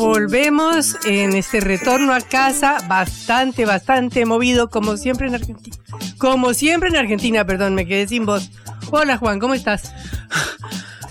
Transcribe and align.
Volvemos 0.00 0.96
en 1.04 1.36
este 1.36 1.60
retorno 1.60 2.14
a 2.14 2.22
casa 2.22 2.78
bastante, 2.88 3.66
bastante 3.66 4.24
movido, 4.24 4.70
como 4.70 4.96
siempre 4.96 5.28
en 5.28 5.34
Argentina. 5.34 5.76
Como 6.16 6.54
siempre 6.54 6.88
en 6.88 6.96
Argentina, 6.96 7.44
perdón, 7.44 7.74
me 7.74 7.86
quedé 7.86 8.08
sin 8.08 8.24
voz. 8.24 8.50
Hola 8.90 9.18
Juan, 9.18 9.38
¿cómo 9.38 9.52
estás? 9.52 9.92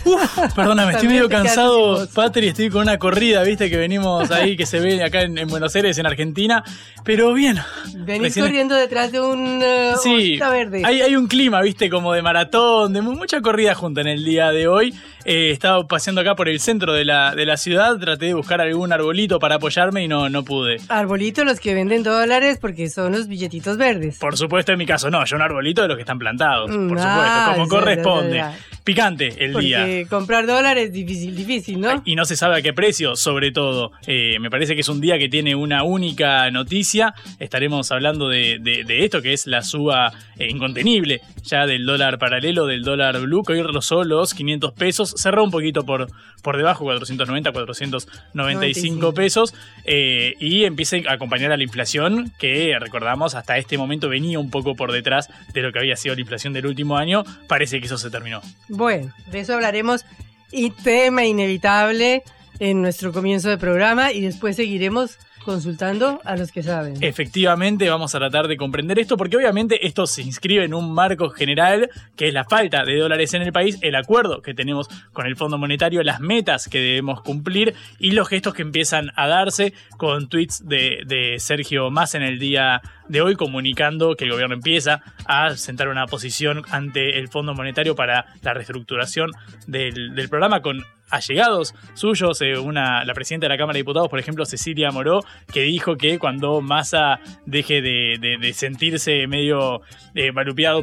Uf, 0.06 0.54
perdóname, 0.56 0.94
estoy 0.94 1.08
medio 1.10 1.30
cansado. 1.30 2.08
Patri, 2.14 2.48
estoy 2.48 2.70
con 2.70 2.84
una 2.84 2.98
corrida, 2.98 3.44
viste, 3.44 3.70
que 3.70 3.78
venimos 3.78 4.32
ahí, 4.32 4.56
que 4.56 4.66
se 4.66 4.80
ve 4.80 5.04
acá 5.04 5.22
en, 5.22 5.38
en 5.38 5.48
Buenos 5.48 5.76
Aires, 5.76 5.98
en 5.98 6.06
Argentina, 6.06 6.64
pero 7.04 7.34
bien. 7.34 7.58
Venís 7.96 8.22
Recién- 8.36 8.46
corriendo 8.46 8.76
detrás 8.76 9.12
de 9.12 9.20
un 9.20 9.58
uh, 9.62 9.98
Sí, 10.02 10.38
verde. 10.40 10.82
hay, 10.86 11.02
hay 11.02 11.16
un 11.16 11.28
clima, 11.28 11.62
viste, 11.62 11.90
como 11.90 12.14
de 12.14 12.22
maratón, 12.22 12.94
de 12.94 13.02
mu- 13.02 13.14
mucha 13.16 13.42
corrida 13.42 13.76
junta 13.76 14.02
en 14.02 14.08
el 14.08 14.24
día 14.24 14.52
de 14.52 14.68
hoy. 14.68 14.94
Eh, 15.26 15.52
estaba 15.52 15.86
paseando 15.86 16.22
acá 16.22 16.34
por 16.36 16.48
el 16.48 16.60
centro 16.62 16.94
de 16.94 17.04
la, 17.06 17.36
de 17.36 17.46
la 17.46 17.58
ciudad, 17.58 17.98
traté 17.98 18.28
de 18.28 18.34
buscar 18.34 18.62
algún 18.62 18.92
arbolito 18.94 19.38
para 19.38 19.56
apoyarme 19.56 20.04
y 20.04 20.08
no, 20.08 20.30
no 20.30 20.44
pude. 20.44 20.78
Arbolitos 20.88 21.46
los 21.46 21.60
que 21.60 21.74
venden 21.74 22.04
dólares 22.04 22.58
porque 22.60 22.90
son 22.90 23.12
los 23.12 23.28
billetitos 23.28 23.78
verdes. 23.78 24.18
Por 24.18 24.38
supuesto, 24.38 24.72
en 24.72 24.78
mi 24.80 24.86
caso, 24.86 25.10
no, 25.12 25.24
yo 25.26 25.36
un 25.36 25.42
arbolito 25.42 25.82
de 25.82 25.90
los 25.90 25.98
que 25.98 26.02
están 26.04 26.18
plantados, 26.20 26.68
por 26.72 26.80
Mm, 26.80 26.90
supuesto, 26.90 27.40
como 27.52 27.64
ya, 27.66 27.70
corresponde. 27.70 28.38
ya, 28.38 28.52
ya. 28.52 28.79
Picante 28.94 29.46
el 29.46 29.54
día. 29.54 29.86
Comprar 30.10 30.48
dólares 30.48 30.86
es 30.88 30.92
difícil, 30.94 31.36
difícil, 31.36 31.80
¿no? 31.80 32.02
Y 32.06 32.16
no 32.16 32.26
se 32.26 32.36
sabe 32.36 32.58
a 32.58 32.62
qué 32.62 32.74
precio, 32.74 33.16
sobre 33.16 33.52
todo. 33.52 33.92
Eh, 34.08 34.40
me 34.40 34.50
parece 34.50 34.74
que 34.74 34.82
es 34.82 34.90
un 34.90 35.00
día 35.00 35.18
que 35.20 35.30
tiene 35.30 35.54
una 35.56 35.84
única 35.84 36.50
noticia. 36.50 37.14
Estaremos 37.40 37.92
hablando 37.92 38.30
de, 38.30 38.58
de- 38.60 38.84
de 38.84 39.06
esto, 39.06 39.22
que 39.22 39.34
es 39.34 39.46
la 39.46 39.62
suba 39.62 40.12
eh, 40.38 40.48
incontenible 40.50 41.22
ya 41.44 41.66
del 41.66 41.86
dólar 41.86 42.18
paralelo, 42.20 42.66
del 42.66 42.82
dólar 42.84 43.20
blue, 43.22 43.44
que 43.44 43.54
hoy 43.54 43.62
rozó 43.62 44.04
los 44.04 44.34
500 44.34 44.74
pesos. 44.74 45.14
Cerró 45.18 45.44
un 45.44 45.52
poquito 45.52 45.84
por, 45.86 46.08
por 46.42 46.58
debajo, 46.58 46.84
490, 46.86 47.52
495 47.52 49.14
pesos. 49.14 49.54
eh, 49.86 50.34
y 50.40 50.64
empieza 50.66 50.98
a 51.08 51.14
acompañar 51.14 51.52
a 51.52 51.58
la 51.58 51.64
inflación, 51.64 52.32
que 52.40 52.76
recordamos 52.80 53.36
hasta 53.36 53.58
este 53.58 53.78
momento 53.78 54.10
venía 54.10 54.40
un 54.40 54.50
poco 54.50 54.76
por 54.76 54.92
detrás 54.92 55.28
de 55.54 55.62
lo 55.62 55.72
que 55.72 55.80
había 55.80 55.96
sido 55.96 56.16
la 56.16 56.22
inflación 56.22 56.54
del 56.54 56.66
último 56.66 56.98
año. 56.98 57.24
Parece 57.48 57.80
que 57.80 57.86
eso 57.86 57.98
se 57.98 58.10
terminó. 58.10 58.42
Bueno, 58.80 59.14
de 59.30 59.42
eso 59.42 59.56
hablaremos. 59.56 60.06
Y 60.54 60.70
tema 60.70 61.26
inevitable 61.26 62.24
en 62.60 62.82
nuestro 62.82 63.12
comienzo 63.12 63.50
de 63.50 63.58
programa 63.58 64.14
y 64.14 64.22
después 64.22 64.56
seguiremos 64.56 65.20
consultando 65.44 66.22
a 66.24 66.36
los 66.36 66.52
que 66.52 66.64
saben. 66.64 66.96
Efectivamente, 67.02 67.90
vamos 67.90 68.14
a 68.16 68.20
tratar 68.20 68.48
de 68.48 68.58
comprender 68.58 69.00
esto 69.00 69.18
porque 69.18 69.38
obviamente 69.38 69.86
esto 69.86 70.08
se 70.08 70.22
inscribe 70.22 70.64
en 70.64 70.74
un 70.74 70.94
marco 70.94 71.30
general 71.30 71.90
que 72.16 72.28
es 72.28 72.34
la 72.34 72.46
falta 72.46 72.84
de 72.84 72.98
dólares 72.98 73.34
en 73.34 73.42
el 73.42 73.52
país, 73.52 73.78
el 73.82 73.96
acuerdo 73.96 74.42
que 74.42 74.54
tenemos 74.54 74.88
con 75.14 75.26
el 75.26 75.36
Fondo 75.36 75.58
Monetario, 75.58 76.04
las 76.04 76.20
metas 76.20 76.68
que 76.68 76.80
debemos 76.80 77.22
cumplir 77.22 77.74
y 78.00 78.12
los 78.12 78.28
gestos 78.28 78.54
que 78.54 78.62
empiezan 78.62 79.12
a 79.16 79.28
darse 79.28 79.74
con 79.98 80.30
tweets 80.30 80.68
de, 80.68 81.04
de 81.06 81.40
Sergio 81.40 81.90
Más 81.90 82.16
en 82.16 82.24
el 82.24 82.40
día 82.40 82.82
de 83.08 83.22
hoy 83.22 83.36
comunicando 83.36 84.16
que 84.16 84.26
el 84.26 84.32
gobierno 84.32 84.56
empieza 84.56 85.02
a 85.26 85.56
sentar 85.56 85.90
una 85.90 86.06
posición 86.06 86.64
ante 86.70 87.18
el 87.18 87.28
Fondo 87.28 87.54
Monetario 87.54 87.96
para 87.96 88.28
la 88.42 88.54
reestructuración 88.54 89.32
del, 89.68 90.16
del 90.16 90.30
programa 90.30 90.62
con 90.62 90.86
allegados 91.10 91.76
suyos, 91.94 92.42
eh, 92.42 92.58
una, 92.58 93.04
la 93.06 93.14
presidenta 93.14 93.46
de 93.46 93.50
la 93.50 93.58
Cámara 93.58 93.74
de 93.76 93.80
Diputados, 93.82 94.10
por 94.10 94.20
ejemplo, 94.20 94.46
Cecilia 94.46 94.92
Moró, 94.92 95.22
que 95.54 95.62
dijo 95.62 95.96
que 95.98 96.20
cuando 96.20 96.62
Massa 96.62 97.20
deje 97.46 97.82
de, 97.82 98.18
de- 98.20 98.38
de 98.40 98.54
sentirse 98.54 99.28
medio 99.28 99.82
eh, 100.16 100.32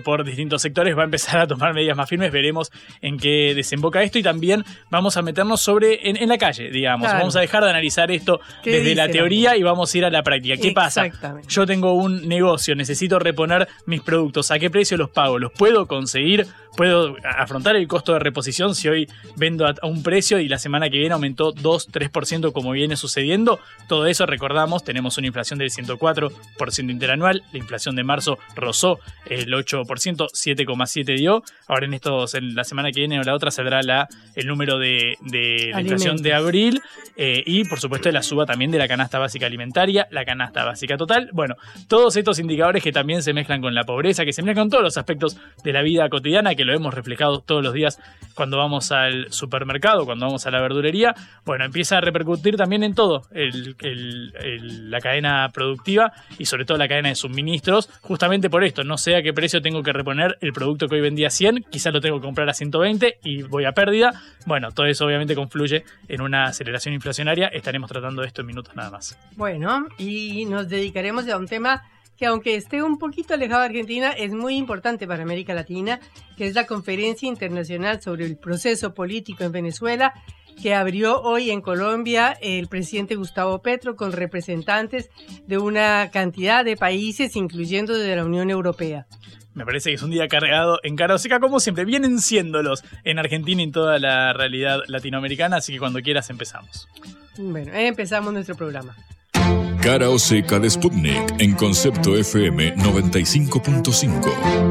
por 0.05 0.25
distintos 0.25 0.63
sectores, 0.63 0.97
va 0.97 1.03
a 1.03 1.05
empezar 1.05 1.41
a 1.41 1.47
tomar 1.47 1.75
medidas 1.75 1.97
más 1.97 2.09
firmes. 2.09 2.33
Veremos 2.33 2.71
en 3.01 3.19
qué 3.19 3.53
desemboca 3.55 4.03
esto 4.03 4.19
y 4.19 4.23
también 4.23 4.65
vamos 4.91 5.17
a 5.17 5.23
meternos 5.23 5.61
sobre 5.61 6.09
en, 6.09 6.17
en 6.17 6.29
la 6.29 6.39
calle, 6.39 6.71
digamos. 6.71 7.07
Claro. 7.07 7.19
Vamos 7.21 7.37
a 7.37 7.41
dejar 7.41 7.65
de 7.65 7.71
analizar 7.71 8.11
esto 8.11 8.41
¿Qué 8.63 8.71
desde 8.71 8.95
la 8.95 9.07
dice 9.07 9.07
la 9.07 9.13
teoría 9.13 9.57
y 9.57 9.63
vamos 9.63 9.95
a 9.95 9.99
ir 9.99 10.05
a 10.05 10.11
la 10.11 10.23
práctica. 10.23 10.57
¿Qué 10.57 10.73
pasa? 10.73 11.05
Yo 11.49 11.67
tengo 11.67 11.93
un 11.93 12.27
negocio, 12.29 12.75
necesito 12.75 13.19
reponer 13.19 13.69
mis 13.87 14.01
productos. 14.03 14.51
¿A 14.51 14.59
qué 14.59 14.71
precio 14.71 14.97
los 14.97 15.11
pago? 15.11 15.39
¿Los 15.39 15.53
puedo 15.53 15.87
conseguir? 15.87 16.47
¿Puedo 16.77 17.17
afrontar 17.25 17.77
el 17.77 17.87
costo 17.89 18.13
de 18.13 18.19
reposición 18.19 18.75
si 18.75 18.89
hoy 18.89 19.09
vendo 19.37 19.67
a 19.67 19.77
a 19.83 19.87
un 19.87 20.03
precio 20.03 20.39
y 20.39 20.49
la 20.49 20.59
semana 20.59 20.91
que 20.91 20.99
viene 20.99 21.15
aumentó 21.15 21.53
2-3% 21.55 22.53
como 22.53 22.73
viene 22.73 22.97
sucediendo? 22.97 23.61
Todo 23.89 24.07
eso, 24.07 24.27
recordamos, 24.27 24.85
tenemos 24.85 25.19
una 25.19 25.27
inflación 25.27 25.59
del 25.59 25.71
104% 25.71 26.91
interanual. 26.91 27.43
La 27.53 27.59
inflación 27.59 27.97
de 27.97 28.05
marzo 28.05 28.39
rozó 28.55 28.99
el 29.27 29.53
8%, 29.53 29.87
7,7 29.87 31.17
dio. 31.17 31.43
Ahora 31.67 31.87
en 31.87 31.95
estos, 31.95 32.35
en 32.35 32.55
la 32.55 32.65
semana 32.65 32.91
que 32.91 33.01
viene 33.01 33.21
o 33.21 33.23
la 33.23 33.35
otra 33.35 33.51
saldrá 33.51 33.83
la, 33.83 34.09
el 34.35 34.47
número 34.47 34.79
de, 34.79 35.17
de 35.23 35.71
la 35.73 35.81
inflación 35.81 36.17
de 36.19 36.35
abril 36.35 36.83
eh, 37.17 37.43
y 37.47 37.65
por 37.65 37.81
supuesto 37.81 38.11
la 38.11 38.23
suba 38.23 38.47
también 38.47 38.71
de 38.71 38.79
la 38.79 38.89
canasta 38.89 39.19
básica 39.19 39.47
alimentaria, 39.47 40.07
la 40.11 40.25
canasta 40.25 40.65
básica 40.65 40.97
total. 40.97 41.31
Bueno, 41.33 41.57
todos 41.89 42.17
estos 42.17 42.39
indicadores 42.39 42.83
que 42.83 42.93
también 42.93 43.23
se 43.23 43.33
mezclan 43.33 43.61
con 43.61 43.75
la 43.75 43.85
pobreza, 43.85 44.25
que 44.25 44.33
se 44.33 44.43
mezclan 44.43 44.67
con 44.67 44.71
todos 44.71 44.85
los 44.85 44.97
aspectos 44.97 45.37
de 45.65 45.73
la 45.73 45.83
vida 45.83 46.09
cotidiana, 46.09 46.55
que 46.55 46.65
lo 46.67 46.75
hemos 46.75 46.93
reflejado 46.93 47.41
todos 47.41 47.63
los 47.63 47.73
días 47.73 47.99
cuando 48.35 48.59
vamos 48.59 48.93
al 48.93 49.33
supermercado, 49.33 50.05
cuando 50.05 50.27
vamos 50.27 50.47
a 50.47 50.51
la 50.51 50.61
verdulería, 50.61 51.15
bueno, 51.47 51.65
empieza 51.65 51.97
a 51.97 52.01
repercutir 52.03 52.57
también 52.57 52.83
en 52.83 52.95
todo, 52.95 53.23
el- 53.31 54.91
la 54.91 55.01
cadena 55.01 55.49
productiva 55.53 56.13
y 56.39 56.45
sobre 56.47 56.65
todo 56.65 56.77
la 56.79 56.89
cadena 56.89 57.09
de 57.09 57.15
suministros, 57.15 57.89
justamente 58.03 58.51
por 58.51 58.65
esto, 58.65 58.85
no 58.85 58.99
sé 58.99 59.17
a 59.17 59.23
qué 59.23 59.33
precio 59.33 59.63
tengo 59.63 59.83
que 59.83 59.93
reponer 59.93 60.37
el 60.41 60.53
producto 60.53 60.89
que 60.89 60.97
hoy 60.97 61.01
vendía 61.01 61.29
a 61.29 61.31
100, 61.31 61.65
quizás 61.71 61.93
lo 61.93 62.01
tengo 62.01 62.17
que 62.21 62.25
comprar 62.27 62.49
a 62.49 62.55
120 62.55 63.19
y 63.25 63.43
voy 63.43 63.65
a 63.65 63.73
pérdida. 63.73 64.13
Bueno, 64.45 64.71
todo 64.73 64.87
eso 64.87 65.07
obviamente 65.07 65.35
confluye 65.35 65.85
en 66.09 66.21
una 66.21 66.45
aceleración 66.45 66.95
inflacionaria, 66.95 67.49
estaremos 67.49 67.91
tratando 67.91 68.23
esto 68.23 68.43
en 68.43 68.47
minutos 68.49 68.75
nada 68.77 68.91
más. 68.91 69.19
Bueno, 69.37 69.87
y 69.99 70.45
nos 70.47 70.69
dedicaremos 70.69 71.29
a 71.29 71.37
un 71.37 71.47
tema 71.47 71.83
que 72.17 72.27
aunque 72.27 72.57
esté 72.57 72.83
un 72.83 72.99
poquito 72.99 73.35
alejado 73.35 73.61
de 73.61 73.67
Argentina, 73.67 74.11
es 74.13 74.33
muy 74.33 74.57
importante 74.57 75.07
para 75.07 75.23
América 75.23 75.55
Latina, 75.55 76.01
que 76.37 76.47
es 76.47 76.55
la 76.55 76.67
Conferencia 76.67 77.29
Internacional 77.29 78.01
sobre 78.01 78.27
el 78.27 78.37
Proceso 78.37 78.95
Político 78.95 79.45
en 79.45 79.53
Venezuela, 79.53 80.15
que 80.61 80.75
abrió 80.75 81.21
hoy 81.21 81.51
en 81.51 81.61
Colombia 81.61 82.37
el 82.41 82.69
presidente 82.69 83.15
Gustavo 83.15 83.61
Petro 83.61 83.95
con 83.95 84.13
representantes 84.13 85.11
de 85.47 85.59
una 85.59 86.11
cantidad 86.11 86.65
de 86.65 86.77
países, 86.77 87.37
incluyendo 87.37 87.97
de 87.97 88.17
la 88.17 88.25
Unión 88.25 88.51
Europea. 88.51 89.07
Me 89.53 89.65
parece 89.65 89.91
que 89.91 89.95
es 89.95 90.03
un 90.03 90.11
día 90.11 90.29
cargado 90.29 90.79
en 90.83 90.97
cara 90.97 91.17
seca, 91.19 91.41
como 91.41 91.61
siempre. 91.61 91.87
Vienen 91.87 92.21
siéndolos 92.21 92.85
en 93.05 93.19
Argentina 93.19 93.63
y 93.63 93.65
en 93.65 93.73
toda 93.73 93.99
la 93.99 94.35
realidad 94.35 94.81
latinoamericana, 94.87 95.57
así 95.57 95.73
que 95.73 95.79
cuando 95.79 96.01
quieras 96.01 96.29
empezamos. 96.29 96.89
Bueno, 97.39 97.73
empezamos 97.75 98.33
nuestro 98.35 98.55
programa. 98.55 98.95
Cara 99.81 100.11
o 100.11 100.19
seca 100.19 100.59
de 100.59 100.69
Sputnik 100.69 101.35
en 101.39 101.55
Concepto 101.55 102.17
FM 102.17 102.77
95.5. 102.77 104.67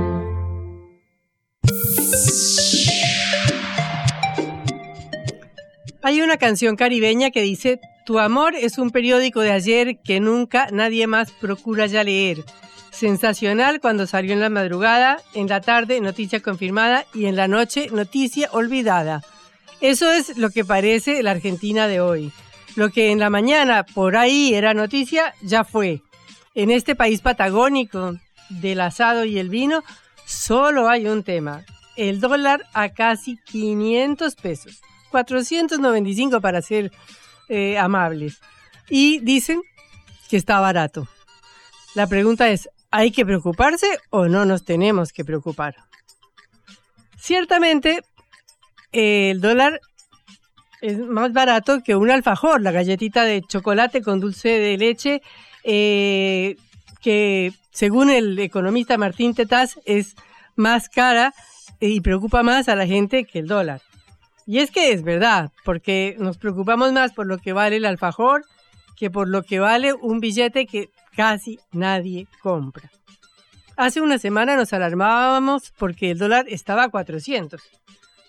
Hay 6.01 6.21
una 6.21 6.37
canción 6.37 6.75
caribeña 6.75 7.31
que 7.31 7.41
dice, 7.41 7.79
Tu 8.05 8.19
amor 8.19 8.55
es 8.55 8.77
un 8.77 8.91
periódico 8.91 9.41
de 9.41 9.51
ayer 9.51 9.97
que 10.03 10.19
nunca 10.19 10.67
nadie 10.71 11.07
más 11.07 11.31
procura 11.31 11.87
ya 11.87 12.03
leer. 12.03 12.43
Sensacional 12.91 13.79
cuando 13.79 14.07
salió 14.07 14.33
en 14.33 14.39
la 14.39 14.49
madrugada, 14.49 15.17
en 15.33 15.47
la 15.47 15.61
tarde 15.61 15.99
noticia 16.01 16.41
confirmada 16.41 17.05
y 17.13 17.25
en 17.25 17.35
la 17.35 17.47
noche 17.47 17.89
noticia 17.91 18.49
olvidada. 18.51 19.21
Eso 19.81 20.11
es 20.11 20.37
lo 20.37 20.49
que 20.49 20.63
parece 20.63 21.21
la 21.23 21.31
Argentina 21.31 21.87
de 21.87 21.99
hoy. 21.99 22.31
Lo 22.75 22.89
que 22.89 23.12
en 23.12 23.19
la 23.19 23.30
mañana 23.30 23.86
por 23.86 24.18
ahí 24.18 24.54
era 24.54 24.74
noticia, 24.74 25.33
ya 25.42 25.63
fue. 25.63 26.01
En 26.54 26.72
este 26.72 26.95
país 26.95 27.22
patagónico 27.22 28.16
del 28.50 28.81
asado 28.81 29.25
y 29.25 29.39
el 29.39 29.50
vino, 29.50 29.83
solo 30.25 30.89
hay 30.89 31.07
un 31.07 31.24
tema. 31.24 31.63
el 31.95 32.19
dólar 32.19 32.66
a 32.74 32.89
casi 32.89 33.38
500 33.45 34.36
pesos, 34.36 34.81
495 35.12 36.42
para 36.42 36.62
ser 36.62 36.92
eh, 37.48 37.77
amables. 37.77 38.42
Y 38.89 39.19
dicen 39.19 39.62
que 40.30 40.36
está 40.36 40.60
barato. 40.60 41.07
La 41.94 42.07
pregunta 42.07 42.50
es, 42.50 42.69
¿hay 42.92 43.12
que 43.12 43.25
preocuparse 43.25 43.88
o 44.10 44.27
no 44.27 44.44
nos 44.44 44.66
tenemos 44.66 45.13
que 45.13 45.24
preocupar? 45.24 45.75
Ciertamente, 47.18 48.01
el 48.92 49.39
dólar 49.39 49.80
es 50.81 50.98
más 51.00 51.33
barato 51.33 51.81
que 51.83 51.95
un 51.95 52.12
alfajor, 52.12 52.62
la 52.62 52.72
galletita 52.72 53.24
de 53.24 53.42
chocolate 53.42 54.01
con 54.01 54.19
dulce 54.19 54.50
de 54.50 54.77
leche, 54.77 55.22
eh, 55.63 56.56
que 57.01 57.54
según 57.72 58.10
el 58.10 58.38
economista 58.39 58.98
Martín 58.98 59.33
Tetaz 59.33 59.80
es 59.86 60.16
más 60.56 60.89
cara 60.89 61.33
y 61.80 62.01
preocupa 62.01 62.44
más 62.44 62.69
a 62.69 62.75
la 62.75 62.88
gente 62.88 63.25
que 63.25 63.39
el 63.39 63.48
dólar. 63.48 63.81
Y 64.48 64.60
es 64.60 64.72
que 64.72 64.92
es 64.92 65.04
verdad, 65.04 65.51
porque 65.63 66.16
nos 66.19 66.38
preocupamos 66.38 66.94
más 66.94 67.13
por 67.13 67.25
lo 67.25 67.38
que 67.39 67.54
vale 67.54 67.77
el 67.77 67.86
alfajor 67.86 68.45
que 68.95 69.10
por 69.10 69.27
lo 69.27 69.44
que 69.44 69.60
vale 69.60 69.94
un 69.94 70.19
billete 70.19 70.66
que 70.66 70.89
casi 71.16 71.60
nadie 71.72 72.27
compra. 72.42 72.89
Hace 73.77 74.00
una 74.00 74.18
semana 74.19 74.56
nos 74.56 74.72
alarmábamos 74.72 75.74
porque 75.77 76.12
el 76.12 76.18
dólar 76.18 76.45
estaba 76.48 76.83
a 76.83 76.89
400, 76.89 77.62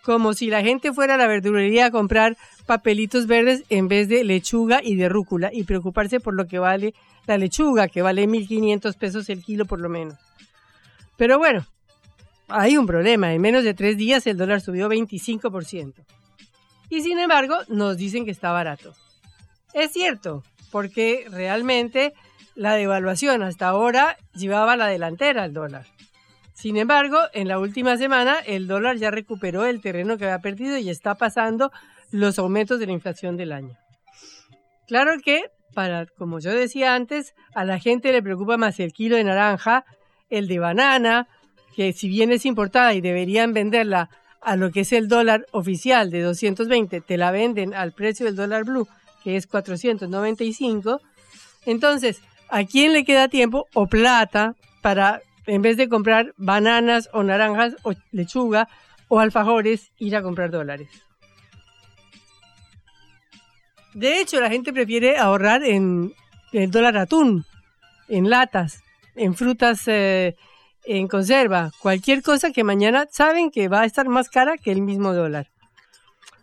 como 0.07 0.35
si 0.35 0.51
la 0.51 0.63
gente 0.63 0.93
fuera 0.93 1.15
a 1.15 1.17
la 1.17 1.27
verdulería 1.27 1.87
a 1.87 1.91
comprar 1.91 2.37
papelitos 2.65 3.27
verdes 3.27 3.65
en 3.71 3.89
vez 3.89 4.09
de 4.09 4.23
lechuga 4.23 4.81
y 4.81 4.95
de 4.95 5.09
rúcula 5.09 5.51
y 5.53 5.65
preocuparse 5.65 6.21
por 6.21 6.33
lo 6.35 6.47
que 6.47 6.61
vale 6.61 6.95
la 7.27 7.37
lechuga, 7.39 7.89
que 7.89 8.03
vale 8.03 8.25
1.500 8.29 8.97
pesos 8.97 9.29
el 9.31 9.43
kilo 9.43 9.65
por 9.65 9.81
lo 9.81 9.89
menos. 9.89 10.15
Pero 11.17 11.39
bueno, 11.39 11.67
hay 12.47 12.77
un 12.77 12.87
problema. 12.87 13.35
En 13.35 13.41
menos 13.41 13.65
de 13.65 13.75
tres 13.75 13.97
días 13.97 14.25
el 14.29 14.37
dólar 14.37 14.61
subió 14.61 14.89
25%. 14.89 15.95
Y 16.89 17.01
sin 17.03 17.19
embargo, 17.19 17.57
nos 17.67 17.97
dicen 17.97 18.25
que 18.25 18.31
está 18.31 18.53
barato. 18.53 18.95
Es 19.75 19.91
cierto, 19.91 20.45
porque 20.71 21.27
realmente 21.33 22.15
la 22.55 22.75
devaluación 22.75 23.43
hasta 23.43 23.67
ahora 23.67 24.17
llevaba 24.35 24.77
la 24.77 24.87
delantera 24.87 25.43
al 25.43 25.53
dólar. 25.53 25.96
Sin 26.57 26.79
embargo, 26.79 27.19
en 27.35 27.49
la 27.49 27.59
última 27.59 27.99
semana 27.99 28.39
el 28.47 28.67
dólar 28.67 28.97
ya 28.97 29.11
recuperó 29.11 29.67
el 29.67 29.83
terreno 29.83 30.17
que 30.17 30.25
había 30.25 30.39
perdido 30.39 30.79
y 30.79 30.89
está 30.89 31.15
pasando 31.15 31.71
los 32.11 32.39
aumentos 32.39 32.81
de 32.81 32.87
la 32.87 32.93
inflación 32.93 33.37
del 33.37 33.53
año. 33.53 33.77
Claro 34.89 35.19
que, 35.23 35.51
como 36.17 36.41
yo 36.41 36.51
decía 36.53 36.95
antes, 36.95 37.35
a 37.55 37.67
la 37.67 37.79
gente 37.79 38.11
le 38.11 38.23
preocupa 38.23 38.57
más 38.57 38.81
el 38.81 38.95
kilo 38.95 39.17
de 39.17 39.25
naranja, 39.25 39.85
el 40.31 40.49
de 40.49 40.59
banana, 40.59 41.29
que 41.75 41.93
si 41.93 42.09
bien 42.09 42.33
es 42.33 42.47
importada 42.47 42.95
y 42.95 43.03
deberían 43.03 43.53
venderla 43.53 44.09
a 44.41 44.57
lo 44.57 44.71
que 44.71 44.81
es 44.81 44.93
el 44.95 45.09
dólar 45.09 45.45
oficial 45.53 46.11
de 46.11 46.23
220, 46.23 47.03
te 47.03 47.19
la 47.19 47.33
venden 47.33 47.75
al 47.75 47.93
precio 47.93 48.25
del 48.25 48.35
dólar 48.35 48.65
blue, 48.65 48.89
que 49.23 49.37
es 49.37 49.47
495. 49.47 51.03
Entonces, 51.67 52.23
¿a 52.49 52.65
quién 52.65 52.95
le 52.95 53.05
queda 53.05 53.29
tiempo 53.29 53.67
o 53.75 53.89
plata 53.89 54.55
para, 54.81 55.21
en 55.47 55.63
vez 55.63 55.77
de 55.77 55.89
comprar 55.89 56.35
bananas 56.37 57.09
o 57.13 57.23
naranjas 57.23 57.77
o 57.83 57.93
lechuga 58.13 58.69
o 59.09 59.21
alfajores, 59.21 59.93
ir 59.99 60.17
a 60.17 60.23
comprar 60.23 60.51
dólares? 60.51 60.89
De 63.95 64.21
hecho, 64.21 64.41
la 64.41 64.51
gente 64.51 64.73
prefiere 64.73 65.17
ahorrar 65.17 65.63
en 65.63 66.13
el 66.53 66.71
dólar 66.71 66.99
atún, 66.99 67.45
en 68.09 68.29
latas, 68.29 68.83
en 69.15 69.35
frutas 69.35 69.89
eh, 69.89 70.37
en 70.87 71.09
conserva, 71.09 71.73
cualquier 71.81 72.23
cosa 72.23 72.53
que 72.53 72.63
mañana 72.63 73.09
saben 73.11 73.51
que 73.51 73.69
va 73.69 73.81
a 73.81 73.87
estar 73.87 74.09
más 74.09 74.29
cara 74.29 74.57
que 74.57 74.71
el 74.71 74.83
mismo 74.83 75.13
dólar. 75.13 75.49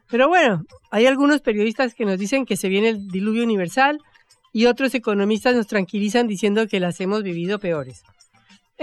Pero 0.10 0.28
bueno, 0.28 0.66
hay 0.92 1.08
algunos 1.08 1.42
periodistas 1.42 1.96
que 1.96 2.06
nos 2.06 2.20
dicen 2.20 2.46
que 2.46 2.58
se 2.58 2.68
viene 2.68 2.90
el 2.90 3.08
diluvio 3.08 3.44
universal 3.44 4.00
y 4.52 4.66
otros 4.66 4.94
economistas 4.94 5.56
nos 5.56 5.68
tranquilizan 5.68 6.28
diciendo 6.28 6.68
que 6.68 6.80
las 6.80 7.00
hemos 7.00 7.24
vivido 7.24 7.58
peores. 7.58 8.04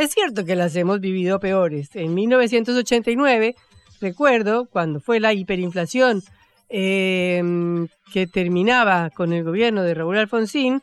Es 0.00 0.12
cierto 0.12 0.46
que 0.46 0.56
las 0.56 0.74
hemos 0.76 0.98
vivido 0.98 1.40
peores. 1.40 1.90
En 1.92 2.14
1989, 2.14 3.54
recuerdo, 4.00 4.64
cuando 4.64 4.98
fue 4.98 5.20
la 5.20 5.34
hiperinflación 5.34 6.22
em, 6.70 7.86
que 8.10 8.26
terminaba 8.26 9.10
con 9.10 9.34
el 9.34 9.44
gobierno 9.44 9.82
de 9.82 9.92
Raúl 9.92 10.16
Alfonsín, 10.16 10.80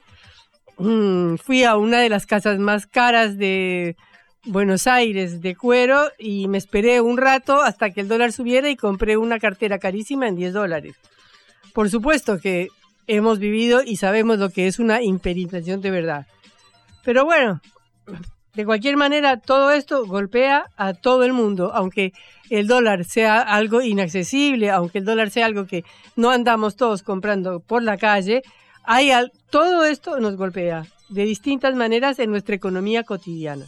mm, 0.77 1.37
fui 1.37 1.63
a 1.63 1.77
una 1.77 1.99
de 1.99 2.09
las 2.09 2.27
casas 2.27 2.59
más 2.59 2.85
caras 2.85 3.39
de 3.39 3.95
Buenos 4.45 4.85
Aires 4.85 5.41
de 5.41 5.55
cuero 5.55 6.11
y 6.19 6.47
me 6.47 6.59
esperé 6.59 7.01
un 7.01 7.17
rato 7.17 7.63
hasta 7.63 7.89
que 7.89 8.01
el 8.01 8.07
dólar 8.07 8.31
subiera 8.31 8.69
y 8.69 8.75
compré 8.75 9.17
una 9.17 9.39
cartera 9.39 9.79
carísima 9.79 10.27
en 10.27 10.35
10 10.35 10.53
dólares. 10.53 10.95
Por 11.73 11.89
supuesto 11.89 12.39
que 12.39 12.67
hemos 13.07 13.39
vivido 13.39 13.81
y 13.83 13.95
sabemos 13.95 14.37
lo 14.37 14.51
que 14.51 14.67
es 14.67 14.77
una 14.77 15.01
hiperinflación 15.01 15.81
de 15.81 15.89
verdad. 15.89 16.27
Pero 17.03 17.25
bueno, 17.25 17.61
de 18.57 18.65
cualquier 18.65 18.97
manera, 18.97 19.37
todo 19.37 19.69
esto 19.69 20.07
golpea 20.07 20.65
a 20.77 20.95
todo 20.95 21.23
el 21.23 21.31
mundo, 21.31 21.71
aunque 21.75 22.11
el 22.49 22.65
dólar 22.65 23.05
sea 23.05 23.39
algo 23.39 23.83
inaccesible, 23.83 24.71
aunque 24.71 24.97
el 24.97 25.05
dólar 25.05 25.29
sea 25.29 25.45
algo 25.45 25.67
que 25.67 25.85
no 26.15 26.31
andamos 26.31 26.75
todos 26.75 27.03
comprando 27.03 27.59
por 27.59 27.83
la 27.83 27.97
calle, 27.97 28.41
todo 29.51 29.85
esto 29.85 30.19
nos 30.19 30.37
golpea 30.37 30.87
de 31.07 31.23
distintas 31.25 31.75
maneras 31.75 32.17
en 32.17 32.31
nuestra 32.31 32.55
economía 32.55 33.03
cotidiana. 33.03 33.67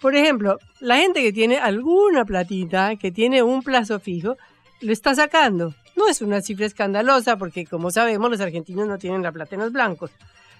Por 0.00 0.14
ejemplo, 0.14 0.60
la 0.78 0.98
gente 0.98 1.20
que 1.20 1.32
tiene 1.32 1.58
alguna 1.58 2.24
platita, 2.24 2.94
que 2.94 3.10
tiene 3.10 3.42
un 3.42 3.64
plazo 3.64 3.98
fijo, 3.98 4.36
lo 4.80 4.92
está 4.92 5.16
sacando. 5.16 5.74
No 5.96 6.06
es 6.06 6.22
una 6.22 6.40
cifra 6.40 6.66
escandalosa 6.66 7.36
porque, 7.36 7.66
como 7.66 7.90
sabemos, 7.90 8.30
los 8.30 8.40
argentinos 8.40 8.86
no 8.86 8.96
tienen 8.96 9.24
la 9.24 9.32
plata 9.32 9.56
en 9.56 9.62
los 9.62 9.72
blancos. 9.72 10.12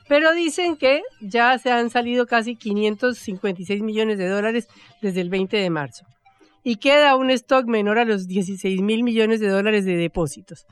Pero 0.08 0.32
dicen 0.34 0.76
que 0.76 1.02
ya 1.20 1.58
se 1.58 1.70
han 1.70 1.90
salido 1.90 2.26
casi 2.26 2.56
556 2.56 3.82
millones 3.82 4.18
de 4.18 4.28
dólares 4.28 4.68
desde 5.00 5.20
el 5.20 5.30
20 5.30 5.56
de 5.56 5.70
marzo. 5.70 6.04
Y 6.62 6.76
queda 6.76 7.16
un 7.16 7.30
stock 7.30 7.66
menor 7.66 7.98
a 7.98 8.04
los 8.04 8.26
16 8.26 8.80
mil 8.80 9.02
millones 9.02 9.40
de 9.40 9.48
dólares 9.48 9.84
de 9.84 9.96
depósitos. 9.96 10.66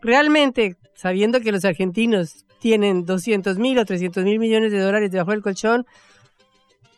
Realmente, 0.00 0.76
sabiendo 0.94 1.40
que 1.40 1.52
los 1.52 1.64
argentinos 1.64 2.44
tienen 2.60 3.04
200 3.04 3.58
mil 3.58 3.78
o 3.78 3.84
300 3.84 4.24
mil 4.24 4.38
millones 4.38 4.72
de 4.72 4.80
dólares 4.80 5.10
debajo 5.10 5.32
del 5.32 5.42
colchón, 5.42 5.86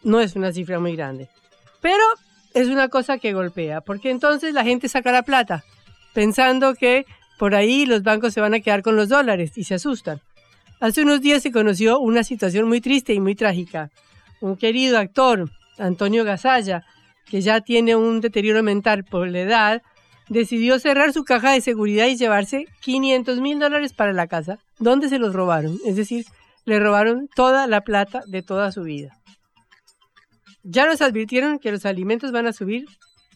no 0.02 0.20
es 0.20 0.36
una 0.36 0.52
cifra 0.52 0.78
muy 0.78 0.96
grande. 0.96 1.28
Pero 1.80 2.02
es 2.54 2.68
una 2.68 2.88
cosa 2.88 3.18
que 3.18 3.32
golpea, 3.32 3.80
porque 3.80 4.10
entonces 4.10 4.54
la 4.54 4.64
gente 4.64 4.88
saca 4.88 5.12
la 5.12 5.22
plata, 5.22 5.64
pensando 6.14 6.74
que 6.74 7.06
por 7.38 7.54
ahí 7.54 7.86
los 7.86 8.02
bancos 8.02 8.34
se 8.34 8.40
van 8.40 8.54
a 8.54 8.60
quedar 8.60 8.82
con 8.82 8.96
los 8.96 9.08
dólares 9.08 9.56
y 9.56 9.64
se 9.64 9.74
asustan. 9.74 10.20
Hace 10.80 11.02
unos 11.02 11.20
días 11.20 11.42
se 11.42 11.52
conoció 11.52 12.00
una 12.00 12.24
situación 12.24 12.66
muy 12.66 12.80
triste 12.80 13.12
y 13.12 13.20
muy 13.20 13.34
trágica. 13.34 13.90
Un 14.40 14.56
querido 14.56 14.96
actor, 14.96 15.50
Antonio 15.76 16.24
Gasalla, 16.24 16.86
que 17.26 17.42
ya 17.42 17.60
tiene 17.60 17.96
un 17.96 18.22
deterioro 18.22 18.62
mental 18.62 19.04
por 19.04 19.28
la 19.28 19.40
edad, 19.40 19.82
decidió 20.30 20.78
cerrar 20.78 21.12
su 21.12 21.22
caja 21.24 21.52
de 21.52 21.60
seguridad 21.60 22.06
y 22.06 22.16
llevarse 22.16 22.64
500 22.80 23.40
mil 23.40 23.58
dólares 23.58 23.92
para 23.92 24.14
la 24.14 24.26
casa, 24.26 24.58
donde 24.78 25.10
se 25.10 25.18
los 25.18 25.34
robaron. 25.34 25.78
Es 25.84 25.96
decir, 25.96 26.24
le 26.64 26.80
robaron 26.80 27.28
toda 27.34 27.66
la 27.66 27.82
plata 27.82 28.22
de 28.26 28.40
toda 28.40 28.72
su 28.72 28.82
vida. 28.82 29.10
Ya 30.62 30.86
nos 30.86 31.02
advirtieron 31.02 31.58
que 31.58 31.72
los 31.72 31.84
alimentos 31.84 32.32
van 32.32 32.46
a 32.46 32.54
subir 32.54 32.86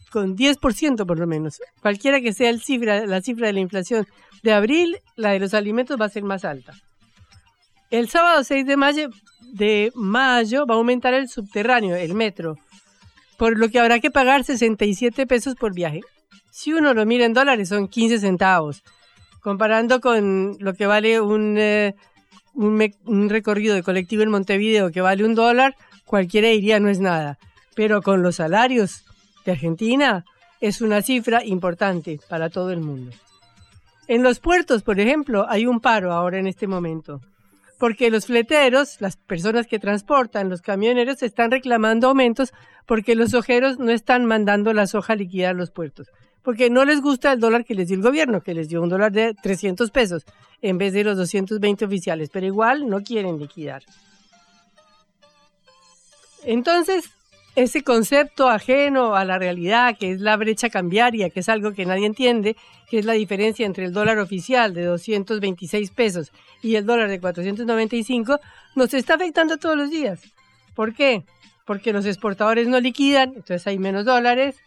con 0.09 0.35
10% 0.35 1.05
por 1.05 1.19
lo 1.19 1.27
menos. 1.27 1.59
Cualquiera 1.79 2.21
que 2.21 2.33
sea 2.33 2.51
la 2.51 3.21
cifra 3.21 3.45
de 3.45 3.53
la 3.53 3.59
inflación 3.59 4.07
de 4.41 4.51
abril, 4.51 4.97
la 5.15 5.29
de 5.29 5.39
los 5.39 5.53
alimentos 5.53 6.01
va 6.01 6.05
a 6.05 6.09
ser 6.09 6.23
más 6.23 6.43
alta. 6.43 6.73
El 7.91 8.09
sábado 8.09 8.43
6 8.43 8.65
de 8.65 8.77
mayo, 8.77 9.09
de 9.53 9.91
mayo 9.95 10.65
va 10.65 10.75
a 10.75 10.77
aumentar 10.77 11.13
el 11.13 11.29
subterráneo, 11.29 11.95
el 11.95 12.13
metro, 12.13 12.57
por 13.37 13.57
lo 13.57 13.69
que 13.69 13.79
habrá 13.79 13.99
que 13.99 14.11
pagar 14.11 14.43
67 14.43 15.27
pesos 15.27 15.55
por 15.55 15.73
viaje. 15.73 16.01
Si 16.51 16.73
uno 16.73 16.93
lo 16.93 17.05
mira 17.05 17.25
en 17.25 17.33
dólares 17.33 17.69
son 17.69 17.87
15 17.87 18.19
centavos, 18.19 18.83
comparando 19.41 20.01
con 20.01 20.57
lo 20.59 20.73
que 20.73 20.87
vale 20.87 21.21
un, 21.21 21.57
eh, 21.57 21.95
un 22.53 23.29
recorrido 23.29 23.75
de 23.75 23.83
colectivo 23.83 24.23
en 24.23 24.29
Montevideo 24.29 24.91
que 24.91 25.01
vale 25.01 25.23
un 25.23 25.35
dólar, 25.35 25.75
cualquiera 26.05 26.47
diría 26.47 26.79
no 26.79 26.89
es 26.89 26.99
nada, 26.99 27.37
pero 27.75 28.01
con 28.01 28.23
los 28.23 28.37
salarios 28.37 29.03
de 29.45 29.51
Argentina 29.51 30.25
es 30.59 30.81
una 30.81 31.01
cifra 31.01 31.43
importante 31.45 32.19
para 32.29 32.49
todo 32.49 32.71
el 32.71 32.79
mundo. 32.79 33.11
En 34.07 34.23
los 34.23 34.39
puertos, 34.39 34.83
por 34.83 34.99
ejemplo, 34.99 35.45
hay 35.49 35.65
un 35.65 35.79
paro 35.79 36.13
ahora 36.13 36.39
en 36.39 36.47
este 36.47 36.67
momento, 36.67 37.21
porque 37.77 38.09
los 38.09 38.25
fleteros, 38.25 39.01
las 39.01 39.17
personas 39.17 39.67
que 39.67 39.79
transportan, 39.79 40.49
los 40.49 40.61
camioneros, 40.61 41.21
están 41.23 41.51
reclamando 41.51 42.07
aumentos 42.07 42.53
porque 42.85 43.15
los 43.15 43.33
ojeros 43.33 43.79
no 43.79 43.91
están 43.91 44.25
mandando 44.25 44.73
la 44.73 44.87
soja 44.87 45.13
a 45.13 45.15
liquidar 45.15 45.55
los 45.55 45.71
puertos, 45.71 46.07
porque 46.41 46.69
no 46.69 46.85
les 46.85 47.01
gusta 47.01 47.33
el 47.33 47.39
dólar 47.39 47.65
que 47.65 47.75
les 47.75 47.87
dio 47.87 47.97
el 47.97 48.03
gobierno, 48.03 48.41
que 48.41 48.53
les 48.53 48.69
dio 48.69 48.81
un 48.81 48.89
dólar 48.89 49.11
de 49.11 49.33
300 49.33 49.91
pesos 49.91 50.25
en 50.61 50.77
vez 50.77 50.93
de 50.93 51.03
los 51.03 51.17
220 51.17 51.85
oficiales, 51.85 52.29
pero 52.31 52.45
igual 52.45 52.89
no 52.89 53.01
quieren 53.01 53.39
liquidar. 53.39 53.83
Entonces, 56.43 57.09
ese 57.55 57.83
concepto 57.83 58.49
ajeno 58.49 59.15
a 59.15 59.23
la 59.23 59.39
realidad, 59.39 59.97
que 59.97 60.11
es 60.11 60.19
la 60.19 60.35
brecha 60.35 60.69
cambiaria, 60.69 61.29
que 61.29 61.39
es 61.39 61.49
algo 61.49 61.71
que 61.71 61.85
nadie 61.85 62.05
entiende, 62.05 62.57
que 62.89 62.99
es 62.99 63.05
la 63.05 63.13
diferencia 63.13 63.65
entre 63.65 63.85
el 63.85 63.93
dólar 63.93 64.19
oficial 64.19 64.73
de 64.73 64.83
226 64.83 65.91
pesos 65.91 66.31
y 66.61 66.75
el 66.75 66.85
dólar 66.85 67.09
de 67.09 67.19
495, 67.19 68.39
nos 68.75 68.93
está 68.93 69.13
afectando 69.15 69.57
todos 69.57 69.77
los 69.77 69.89
días. 69.89 70.21
¿Por 70.75 70.93
qué? 70.93 71.23
Porque 71.65 71.93
los 71.93 72.05
exportadores 72.05 72.67
no 72.67 72.79
liquidan, 72.79 73.29
entonces 73.29 73.65
hay 73.67 73.79
menos 73.79 74.03
dólares, 74.03 74.57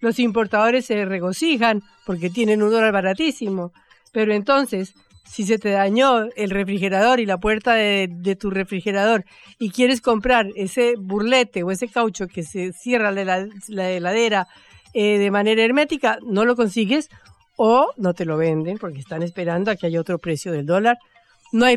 los 0.00 0.20
importadores 0.20 0.86
se 0.86 1.04
regocijan 1.04 1.82
porque 2.06 2.30
tienen 2.30 2.62
un 2.62 2.70
dólar 2.70 2.92
baratísimo, 2.92 3.72
pero 4.12 4.32
entonces 4.32 4.94
si 5.28 5.44
se 5.44 5.58
te 5.58 5.70
dañó 5.70 6.24
el 6.36 6.50
refrigerador 6.50 7.20
y 7.20 7.26
la 7.26 7.38
puerta 7.38 7.74
de, 7.74 8.36
tu 8.38 8.50
refrigerador 8.50 9.24
y 9.58 9.70
quieres 9.70 10.00
comprar 10.00 10.48
ese 10.56 10.94
burlete 10.98 11.62
o 11.62 11.70
ese 11.70 11.88
caucho 11.88 12.26
que 12.28 12.42
se 12.42 12.72
cierra 12.72 13.10
la, 13.12 13.46
la 13.68 13.90
heladera 13.90 14.48
eh, 14.94 15.18
de 15.18 15.30
manera 15.30 15.62
hermética, 15.62 16.18
no 16.22 16.44
lo 16.44 16.56
consigues 16.56 17.08
o 17.56 17.92
no 17.96 18.14
te 18.14 18.24
lo 18.24 18.36
venden 18.36 18.78
porque 18.78 19.00
están 19.00 19.22
esperando 19.22 19.70
a 19.70 19.76
que 19.76 19.86
haya 19.86 20.00
otro 20.00 20.18
precio 20.18 20.50
del 20.50 20.64
dólar. 20.64 20.96
No 21.52 21.66
hay, 21.66 21.76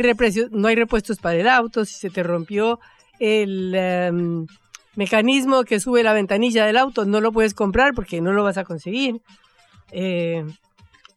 no 0.51 0.67
hay 0.67 0.75
repuestos 0.75 1.19
para 1.19 1.39
el 1.39 1.47
auto, 1.47 1.85
si 1.85 1.95
se 1.95 2.09
te 2.09 2.23
rompió 2.23 2.79
el 3.19 3.73
em, 3.75 4.47
mecanismo 4.95 5.63
que 5.63 5.79
sube 5.79 6.03
la 6.03 6.13
ventanilla 6.13 6.65
del 6.65 6.77
auto, 6.77 7.05
no 7.05 7.19
lo 7.19 7.31
puedes 7.31 7.53
comprar 7.53 7.93
porque 7.93 8.21
no 8.21 8.31
lo 8.31 8.43
vas 8.43 8.57
a 8.57 8.63
conseguir. 8.63 9.21
Eh, 9.91 10.45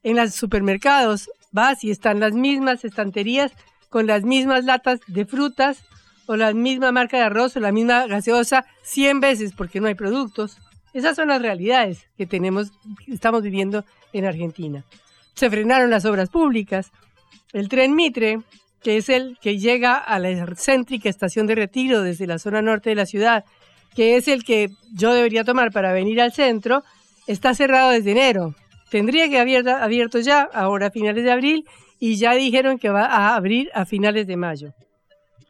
en 0.02 0.16
los 0.16 0.34
supermercados 0.34 1.30
vas 1.54 1.84
y 1.84 1.90
están 1.90 2.20
las 2.20 2.32
mismas 2.32 2.84
estanterías 2.84 3.52
con 3.88 4.06
las 4.06 4.24
mismas 4.24 4.64
latas 4.64 5.00
de 5.06 5.24
frutas 5.24 5.84
o 6.26 6.36
la 6.36 6.52
misma 6.52 6.90
marca 6.90 7.16
de 7.16 7.22
arroz 7.22 7.56
o 7.56 7.60
la 7.60 7.70
misma 7.70 8.06
gaseosa 8.06 8.66
100 8.82 9.20
veces 9.20 9.52
porque 9.56 9.80
no 9.80 9.86
hay 9.86 9.94
productos. 9.94 10.58
Esas 10.92 11.16
son 11.16 11.28
las 11.28 11.40
realidades 11.40 12.08
que 12.18 12.26
tenemos, 12.26 12.72
estamos 13.06 13.42
viviendo 13.42 13.84
en 14.12 14.24
Argentina. 14.24 14.84
Se 15.34 15.48
frenaron 15.48 15.90
las 15.90 16.04
obras 16.04 16.28
públicas. 16.28 16.90
El 17.52 17.68
tren 17.68 17.94
Mitre, 17.94 18.40
que 18.82 18.96
es 18.96 19.08
el 19.08 19.38
que 19.40 19.58
llega 19.58 19.96
a 19.96 20.18
la 20.18 20.46
céntrica 20.56 21.08
estación 21.08 21.46
de 21.46 21.54
retiro 21.54 22.02
desde 22.02 22.26
la 22.26 22.38
zona 22.38 22.62
norte 22.62 22.90
de 22.90 22.96
la 22.96 23.06
ciudad, 23.06 23.44
que 23.94 24.16
es 24.16 24.26
el 24.26 24.44
que 24.44 24.70
yo 24.92 25.12
debería 25.12 25.44
tomar 25.44 25.70
para 25.70 25.92
venir 25.92 26.20
al 26.20 26.32
centro, 26.32 26.82
está 27.28 27.54
cerrado 27.54 27.90
desde 27.90 28.10
enero. 28.10 28.54
Tendría 28.94 29.28
que 29.28 29.40
haber 29.40 29.68
abierto 29.68 30.20
ya, 30.20 30.48
ahora 30.52 30.86
a 30.86 30.90
finales 30.92 31.24
de 31.24 31.32
abril, 31.32 31.64
y 31.98 32.14
ya 32.14 32.32
dijeron 32.34 32.78
que 32.78 32.90
va 32.90 33.06
a 33.06 33.34
abrir 33.34 33.68
a 33.74 33.86
finales 33.86 34.28
de 34.28 34.36
mayo. 34.36 34.72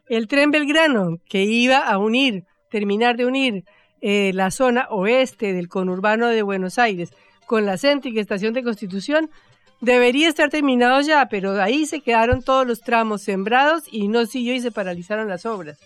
El 0.09 0.27
tren 0.27 0.49
Belgrano, 0.49 1.19
que 1.29 1.43
iba 1.43 1.77
a 1.77 1.99
unir, 1.99 2.45
terminar 2.71 3.17
de 3.17 3.27
unir 3.27 3.63
eh, 4.01 4.31
la 4.33 4.49
zona 4.49 4.87
oeste 4.89 5.53
del 5.53 5.67
conurbano 5.67 6.29
de 6.29 6.41
Buenos 6.41 6.79
Aires 6.79 7.11
con 7.45 7.67
la 7.67 7.77
céntrica 7.77 8.19
estación 8.19 8.55
de 8.55 8.63
Constitución, 8.63 9.29
debería 9.79 10.27
estar 10.27 10.49
terminado 10.49 10.99
ya, 11.01 11.27
pero 11.27 11.61
ahí 11.61 11.85
se 11.85 12.01
quedaron 12.01 12.41
todos 12.41 12.65
los 12.65 12.81
tramos 12.81 13.21
sembrados 13.21 13.83
y 13.91 14.07
no 14.07 14.25
siguió 14.25 14.55
y 14.55 14.59
se 14.59 14.71
paralizaron 14.71 15.29
las 15.29 15.45
obras. 15.45 15.77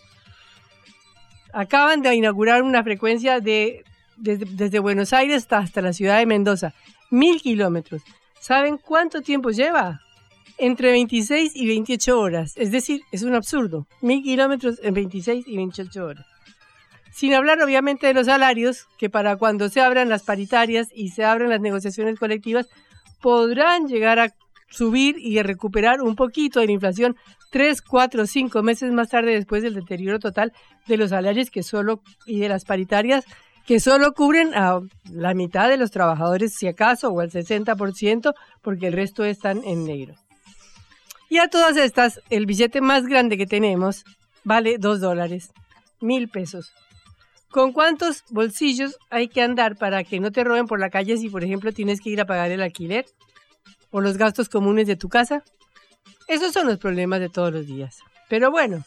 Acaban 1.52 2.02
de 2.04 2.16
inaugurar 2.16 2.64
una 2.64 2.86
frecuencia 2.86 3.42
de 3.42 3.84
desde, 4.16 4.80
Buenos 4.80 5.12
Aires 5.12 5.46
hasta 5.50 5.82
la 5.82 5.92
ciudad 5.92 6.20
de 6.20 6.26
Mendoza 6.26 6.74
mil 7.10 7.42
kilómetros. 7.42 8.02
¿Saben 8.40 8.78
cuánto 8.78 9.22
tiempo 9.22 9.52
lleva? 9.52 10.02
Entre 10.58 10.92
26 10.92 11.56
y 11.56 11.68
28 11.68 12.20
horas. 12.20 12.54
Es 12.58 12.72
decir, 12.72 13.02
es 13.12 13.24
un 13.24 13.36
absurdo. 13.36 13.88
Mil 14.02 14.24
kilómetros 14.24 14.80
en 14.84 14.94
26 14.94 15.48
y 15.48 15.58
28 15.58 16.06
horas. 16.06 16.26
Sin 17.12 17.34
hablar 17.34 17.62
obviamente 17.62 18.08
de 18.08 18.14
los 18.14 18.28
salarios, 18.28 18.88
que 18.98 19.10
para 19.10 19.36
cuando 19.36 19.70
se 19.70 19.82
abran 19.82 20.10
las 20.10 20.24
paritarias 20.24 20.90
y 20.94 21.10
se 21.10 21.26
abran 21.26 21.50
las 21.50 21.60
negociaciones 21.60 22.20
colectivas, 22.20 22.68
podrán 23.22 23.88
llegar 23.88 24.20
a 24.20 24.34
subir 24.70 25.18
y 25.18 25.38
a 25.40 25.44
recuperar 25.44 26.02
un 26.02 26.16
poquito 26.16 26.60
de 26.60 26.68
la 26.68 26.72
inflación 26.74 27.18
tres, 27.50 27.82
cuatro, 27.82 28.28
cinco 28.28 28.62
meses 28.62 28.92
más 28.92 29.10
tarde 29.10 29.34
después 29.34 29.64
del 29.64 29.74
deterioro 29.74 30.20
total 30.20 30.54
de 30.88 30.98
los 30.98 31.10
salarios 31.10 31.50
que 31.50 31.64
solo 31.64 32.02
y 32.26 32.40
de 32.40 32.50
las 32.50 32.66
paritarias 32.66 33.26
que 33.70 33.80
solo 33.80 34.14
cubren 34.14 34.56
a 34.56 34.80
la 35.12 35.36
mitad 35.36 35.70
de 35.70 35.78
los 35.78 35.92
trabajadores, 35.92 36.56
si 36.56 36.66
acaso, 36.66 37.10
o 37.10 37.20
al 37.20 37.30
60%, 37.30 38.34
porque 38.64 38.88
el 38.88 38.94
resto 38.94 39.24
están 39.24 39.64
en 39.64 39.86
negro. 39.86 40.16
Y 41.30 41.38
a 41.38 41.50
todas 41.50 41.78
estas, 41.78 42.20
el 42.32 42.48
billete 42.48 42.82
más 42.82 43.06
grande 43.06 43.38
que 43.38 43.46
tenemos 43.46 44.06
vale 44.44 44.80
2 44.80 45.02
dólares, 45.02 45.52
mil 46.02 46.30
pesos. 46.30 46.74
¿Con 47.52 47.72
cuántos 47.72 48.24
bolsillos 48.32 48.98
hay 49.12 49.28
que 49.28 49.44
andar 49.44 49.76
para 49.76 50.04
que 50.04 50.20
no 50.20 50.32
te 50.32 50.44
roben 50.44 50.66
por 50.66 50.80
la 50.80 50.90
calle 50.90 51.18
si, 51.18 51.30
por 51.30 51.44
ejemplo, 51.44 51.72
tienes 51.72 52.02
que 52.02 52.10
ir 52.10 52.22
a 52.22 52.26
pagar 52.26 52.50
el 52.50 52.64
alquiler 52.64 53.06
o 53.92 54.02
los 54.02 54.18
gastos 54.18 54.50
comunes 54.50 54.88
de 54.88 54.96
tu 54.96 55.10
casa? 55.10 55.44
Esos 56.28 56.54
son 56.54 56.66
los 56.66 56.80
problemas 56.80 57.20
de 57.20 57.30
todos 57.30 57.54
los 57.54 57.68
días. 57.68 57.98
Pero 58.30 58.50
bueno, 58.50 58.84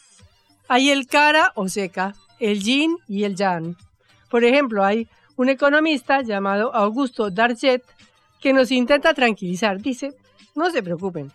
hay 0.67 0.91
el 0.91 1.07
cara 1.07 1.53
o 1.55 1.69
seca, 1.69 2.17
el 2.41 2.65
yin 2.65 2.97
y 3.07 3.23
el 3.23 3.37
yang. 3.37 3.77
Por 4.33 4.45
ejemplo, 4.45 4.83
hay 4.83 5.09
un 5.37 5.51
economista 5.51 6.23
llamado 6.23 6.75
Augusto 6.75 7.31
Darget 7.31 7.83
que 8.41 8.55
nos 8.55 8.71
intenta 8.71 9.13
tranquilizar. 9.13 9.79
Dice, 9.79 10.15
no 10.55 10.71
se 10.71 10.83
preocupen, 10.83 11.31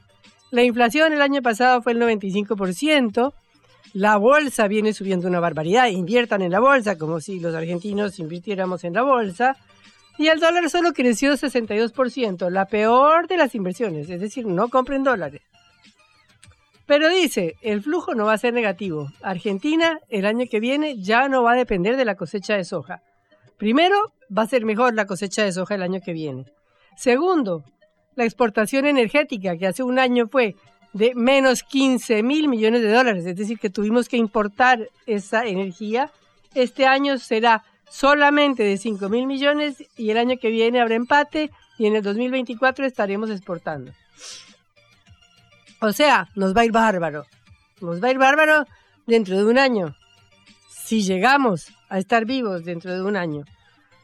la 0.50 0.64
inflación 0.64 1.14
el 1.14 1.22
año 1.22 1.44
pasado 1.44 1.84
fue 1.84 1.92
el 1.92 2.02
95%, 2.02 3.34
la 3.94 4.18
bolsa 4.18 4.68
viene 4.68 4.94
subiendo 4.94 5.28
una 5.28 5.40
barbaridad, 5.40 5.90
inviertan 5.90 6.42
en 6.42 6.52
la 6.52 6.60
bolsa 6.60 6.98
como 6.98 7.20
si 7.20 7.40
los 7.40 7.54
argentinos 7.54 8.18
invirtiéramos 8.18 8.84
en 8.84 8.94
la 8.94 9.04
bolsa, 9.04 9.56
y 10.18 10.30
el 10.30 10.40
dólar 10.40 10.68
solo 10.68 10.92
creció 10.94 11.34
62%, 11.34 12.50
la 12.50 12.66
peor 12.66 13.28
de 13.28 13.38
las 13.38 13.54
inversiones, 13.54 14.10
es 14.10 14.20
decir, 14.20 14.48
no 14.48 14.70
compren 14.70 15.04
dólares. 15.04 15.44
Pero 16.88 17.10
dice, 17.10 17.58
el 17.62 17.82
flujo 17.82 18.16
no 18.16 18.26
va 18.26 18.34
a 18.34 18.38
ser 18.38 18.54
negativo. 18.54 19.12
Argentina 19.22 20.00
el 20.10 20.26
año 20.26 20.46
que 20.50 20.62
viene 20.62 20.96
ya 20.98 21.28
no 21.28 21.44
va 21.44 21.52
a 21.52 21.56
depender 21.56 21.98
de 21.98 22.06
la 22.06 22.16
cosecha 22.16 22.56
de 22.56 22.64
soja. 22.64 23.02
Primero, 23.58 24.14
va 24.36 24.44
a 24.44 24.48
ser 24.48 24.64
mejor 24.64 24.94
la 24.94 25.06
cosecha 25.06 25.44
de 25.44 25.52
soja 25.52 25.76
el 25.76 25.84
año 25.84 26.00
que 26.00 26.14
viene. 26.14 26.46
Segundo, 26.96 27.64
la 28.16 28.24
exportación 28.24 28.86
energética, 28.86 29.58
que 29.58 29.68
hace 29.68 29.84
un 29.84 30.00
año 30.00 30.28
fue 30.28 30.56
de 30.94 31.14
menos 31.14 31.64
15 31.64 32.24
mil 32.24 32.48
millones 32.48 32.82
de 32.82 32.92
dólares, 32.92 33.26
es 33.26 33.36
decir, 33.36 33.60
que 33.60 33.70
tuvimos 33.70 34.08
que 34.08 34.18
importar 34.18 34.88
esa 35.06 35.46
energía, 35.46 36.12
este 36.56 36.86
año 36.86 37.20
será 37.20 37.64
solamente 37.90 38.64
de 38.64 38.78
5 38.78 39.10
mil 39.10 39.28
millones 39.28 39.84
y 39.98 40.10
el 40.10 40.18
año 40.18 40.38
que 40.40 40.50
viene 40.50 40.80
habrá 40.80 40.96
empate 40.96 41.52
y 41.78 41.86
en 41.86 41.96
el 41.96 42.02
2024 42.02 42.86
estaremos 42.86 43.30
exportando. 43.30 43.92
O 45.82 45.92
sea, 45.92 46.30
nos 46.36 46.56
va 46.56 46.62
a 46.62 46.66
ir 46.66 46.72
bárbaro. 46.72 47.26
Nos 47.82 48.04
va 48.04 48.08
a 48.08 48.12
ir 48.12 48.18
bárbaro 48.18 48.66
dentro 49.06 49.38
de 49.38 49.46
un 49.46 49.58
año. 49.58 49.96
Si 50.70 51.02
llegamos 51.02 51.68
a 51.90 52.00
estar 52.00 52.26
vivos 52.26 52.66
dentro 52.66 52.94
de 52.94 53.02
un 53.02 53.16
año. 53.16 53.44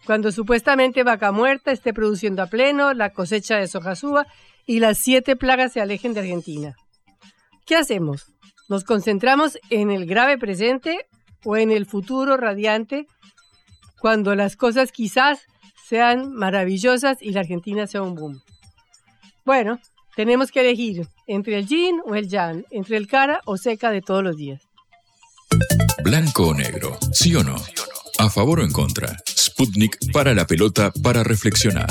Cuando 0.05 0.31
supuestamente 0.31 1.03
vaca 1.03 1.31
muerta 1.31 1.71
esté 1.71 1.93
produciendo 1.93 2.43
a 2.43 2.47
pleno, 2.47 2.93
la 2.93 3.11
cosecha 3.11 3.57
de 3.57 3.67
soja 3.67 3.95
suba 3.95 4.27
y 4.65 4.79
las 4.79 4.97
siete 4.97 5.35
plagas 5.35 5.73
se 5.73 5.81
alejen 5.81 6.13
de 6.13 6.21
Argentina. 6.21 6.75
¿Qué 7.65 7.75
hacemos? 7.75 8.33
¿Nos 8.67 8.83
concentramos 8.83 9.57
en 9.69 9.91
el 9.91 10.05
grave 10.05 10.37
presente 10.37 11.07
o 11.45 11.57
en 11.57 11.71
el 11.71 11.85
futuro 11.85 12.37
radiante 12.37 13.07
cuando 13.99 14.35
las 14.35 14.57
cosas 14.57 14.91
quizás 14.91 15.47
sean 15.85 16.33
maravillosas 16.33 17.21
y 17.21 17.31
la 17.31 17.41
Argentina 17.41 17.87
sea 17.87 18.01
un 18.01 18.15
boom? 18.15 18.41
Bueno, 19.45 19.79
tenemos 20.15 20.51
que 20.51 20.62
elegir 20.62 21.08
entre 21.27 21.58
el 21.58 21.67
yin 21.67 22.00
o 22.05 22.15
el 22.15 22.27
yang, 22.29 22.65
entre 22.72 22.98
el 22.98 23.08
cara 23.08 23.41
o 23.46 23.58
seca 23.58 23.91
de 23.91 24.01
todos 24.01 24.24
los 24.24 24.36
días. 24.38 24.62
Blanco 26.03 26.48
o 26.48 26.53
negro, 26.53 26.98
sí 27.12 27.36
o 27.36 27.43
no. 27.43 27.55
A 28.20 28.29
favor 28.29 28.60
o 28.60 28.63
en 28.63 28.72
contra. 28.72 29.17
Sputnik 29.27 29.98
para 30.12 30.34
la 30.34 30.46
pelota 30.46 30.91
para 31.01 31.24
reflexionar. 31.24 31.88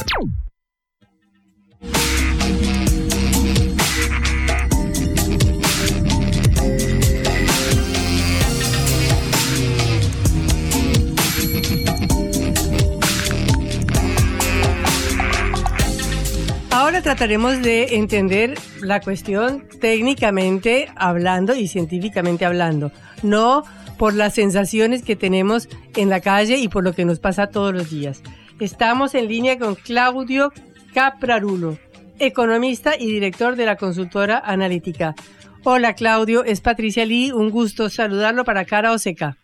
Trataremos 17.03 17.61
de 17.63 17.97
entender 17.97 18.55
la 18.81 19.01
cuestión 19.01 19.65
técnicamente 19.81 20.89
hablando 20.95 21.55
y 21.57 21.67
científicamente 21.67 22.45
hablando, 22.45 22.93
no 23.25 23.65
por 23.99 24.15
las 24.15 24.35
sensaciones 24.35 25.03
que 25.03 25.17
tenemos 25.17 25.69
en 25.97 26.09
la 26.09 26.21
calle 26.21 26.59
y 26.59 26.69
por 26.69 26.85
lo 26.85 26.93
que 26.93 27.05
nos 27.05 27.19
pasa 27.19 27.49
todos 27.49 27.75
los 27.75 27.91
días. 27.91 28.23
Estamos 28.61 29.17
en 29.17 29.27
línea 29.27 29.59
con 29.59 29.75
Claudio 29.75 30.53
Caprarulo, 30.95 31.77
economista 32.21 32.95
y 32.97 33.11
director 33.11 33.57
de 33.57 33.67
la 33.67 33.77
consultora 33.77 34.39
analítica. 34.39 35.17
Hola 35.65 35.95
Claudio, 35.95 36.45
es 36.45 36.61
Patricia 36.61 37.05
Lee, 37.05 37.33
un 37.33 37.51
gusto 37.51 37.91
saludarlo 37.91 38.45
para 38.45 38.65
Cara 38.65 38.93
Oseca. 38.93 39.37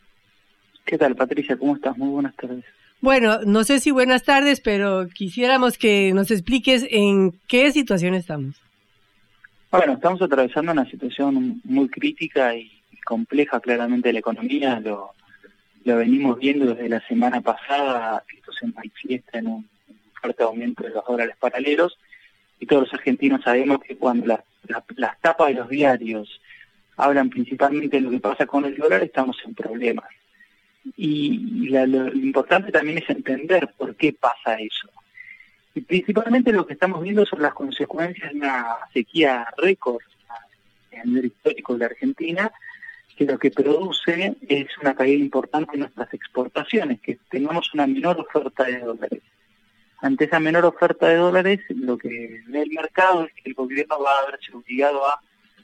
¿Qué 0.85 0.97
tal, 0.97 1.17
Patricia? 1.17 1.57
¿Cómo 1.57 1.75
estás? 1.75 1.99
Muy 1.99 2.09
buenas 2.09 2.37
tardes. 2.37 2.65
Bueno, 3.01 3.41
no 3.47 3.63
sé 3.63 3.79
si 3.79 3.93
buenas 3.93 4.25
tardes, 4.25 4.61
pero 4.61 5.09
quisiéramos 5.09 5.79
que 5.79 6.13
nos 6.13 6.31
expliques 6.33 6.85
en 6.91 7.33
qué 7.47 7.71
situación 7.71 8.15
estamos. 8.15 8.57
Bueno, 9.71 9.93
estamos 9.93 10.21
atravesando 10.21 10.73
una 10.73 10.89
situación 10.91 11.61
muy 11.63 11.89
crítica 11.89 12.57
y 12.57 12.71
compleja 13.05 13.61
claramente 13.61 14.09
de 14.09 14.15
la 14.15 14.19
economía. 14.19 14.81
Lo, 14.81 15.13
venimos 15.85 16.39
viendo 16.39 16.75
desde 16.75 16.89
la 16.89 17.01
semana 17.07 17.41
pasada, 17.41 18.25
esto 18.37 18.53
se 18.53 18.67
manifiesta 18.67 19.39
en 19.39 19.47
un 19.47 19.69
fuerte 20.21 20.43
aumento 20.43 20.83
de 20.83 20.91
los 20.91 21.05
dólares 21.07 21.37
paralelos 21.39 21.99
y 22.59 22.67
todos 22.67 22.83
los 22.83 22.95
argentinos 22.95 23.43
sabemos 23.43 23.79
que 23.81 23.97
cuando 23.97 24.27
las 24.97 25.21
tapas 25.21 25.49
de 25.49 25.55
los 25.55 25.69
diarios 25.69 26.41
hablan 26.97 27.31
principalmente 27.31 27.97
de 27.99 28.03
lo 28.03 28.11
que 28.11 28.21
pasa 28.21 28.45
con 28.45 28.65
el 28.65 28.77
dólar, 28.77 29.03
estamos 29.05 29.37
en 29.45 29.55
problemas. 29.55 30.07
Y 30.97 31.69
lo, 31.69 32.09
importante 32.15 32.73
también 32.73 32.99
es 32.99 33.11
entender 33.11 33.73
por 33.77 33.95
qué 33.97 34.13
pasa 34.13 34.55
eso. 34.55 34.89
Y 35.75 35.81
principalmente 35.83 36.53
lo 36.53 36.67
que 36.67 36.73
estamos 36.73 37.03
viendo 37.03 37.25
son 37.25 37.43
las 37.43 37.55
consecuencias 37.55 38.33
de 38.33 38.39
una 38.39 38.67
sequía 38.93 39.47
récord 39.57 40.03
en 40.91 41.17
el 41.17 41.27
histórico 41.27 41.75
de 41.75 41.79
la 41.79 41.87
Argentina, 41.87 42.51
que 43.17 43.25
lo 43.25 43.39
que 43.39 43.51
produce 43.51 44.37
es 44.49 44.67
una 44.81 44.95
caída 44.95 45.23
importante 45.23 45.75
en 45.75 45.81
nuestras 45.81 46.13
exportaciones, 46.15 47.01
que 47.01 47.19
tengamos 47.31 47.73
una 47.75 47.87
menor 47.87 48.19
oferta 48.21 48.65
de 48.65 48.79
dólares. 48.79 49.23
Ante 50.01 50.25
esa 50.27 50.39
menor 50.39 50.65
oferta 50.65 51.09
de 51.09 51.17
dólares, 51.17 51.61
lo 51.71 51.99
que 51.99 52.43
ve 52.47 52.63
el 52.63 52.71
mercado 52.71 53.25
es 53.25 53.33
que 53.35 53.51
el 53.51 53.55
gobierno 53.55 54.01
va 54.01 54.13
a 54.13 54.31
verse 54.31 54.53
obligado 54.53 55.05
a 55.07 55.21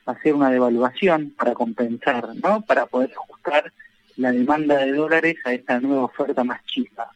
hacer 0.07 0.35
una 0.35 0.51
devaluación 0.51 1.31
para 1.31 1.55
compensar, 1.55 2.29
¿no? 2.43 2.63
Para 2.63 2.87
poder 2.87 3.13
ajustar 3.13 3.73
la 4.17 4.33
demanda 4.33 4.79
de 4.79 4.93
dólares 4.93 5.37
a 5.45 5.53
esta 5.53 5.81
nueva 5.81 6.05
oferta 6.05 6.45
más 6.45 6.65
chica. 6.67 7.09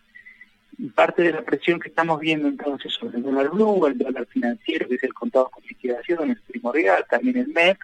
Y 0.79 0.89
parte 0.91 1.23
de 1.23 1.33
la 1.33 1.43
presión 1.43 1.81
que 1.81 1.89
estamos 1.89 2.21
viendo 2.21 2.49
entonces 2.49 2.93
sobre 2.93 3.19
el 3.19 3.25
dólar 3.25 3.51
blue, 3.51 3.87
el 3.87 3.99
dólar 3.99 4.27
financiero, 4.27 4.89
que 4.89 4.95
es 4.95 5.03
el 5.03 5.15
contado 5.15 5.51
con 5.51 5.65
liquidación, 5.65 6.31
el 6.31 6.41
primordial, 6.41 7.05
también 7.11 7.37
el 7.37 7.49
MEP, 7.49 7.79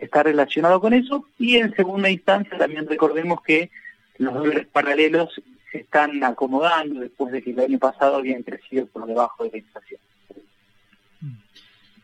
está 0.00 0.22
relacionado 0.22 0.80
con 0.80 0.94
eso. 0.94 1.26
Y 1.38 1.56
en 1.56 1.74
segunda 1.74 2.08
instancia 2.10 2.56
también 2.56 2.88
recordemos 2.88 3.42
que 3.42 3.70
los 4.18 4.34
dólares 4.34 4.66
paralelos 4.72 5.40
se 5.70 5.78
están 5.78 6.22
acomodando 6.24 7.00
después 7.00 7.32
de 7.32 7.42
que 7.42 7.50
el 7.50 7.60
año 7.60 7.78
pasado 7.78 8.16
habían 8.16 8.42
crecido 8.42 8.86
por 8.86 9.06
debajo 9.06 9.44
de 9.44 9.50
la 9.50 9.58
inflación. 9.58 10.00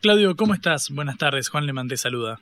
Claudio, 0.01 0.37
¿cómo 0.37 0.55
estás? 0.55 0.91
Buenas 0.91 1.19
tardes. 1.19 1.49
Juan 1.49 1.67
Le 1.67 1.73
te 1.89 1.97
saluda. 1.97 2.41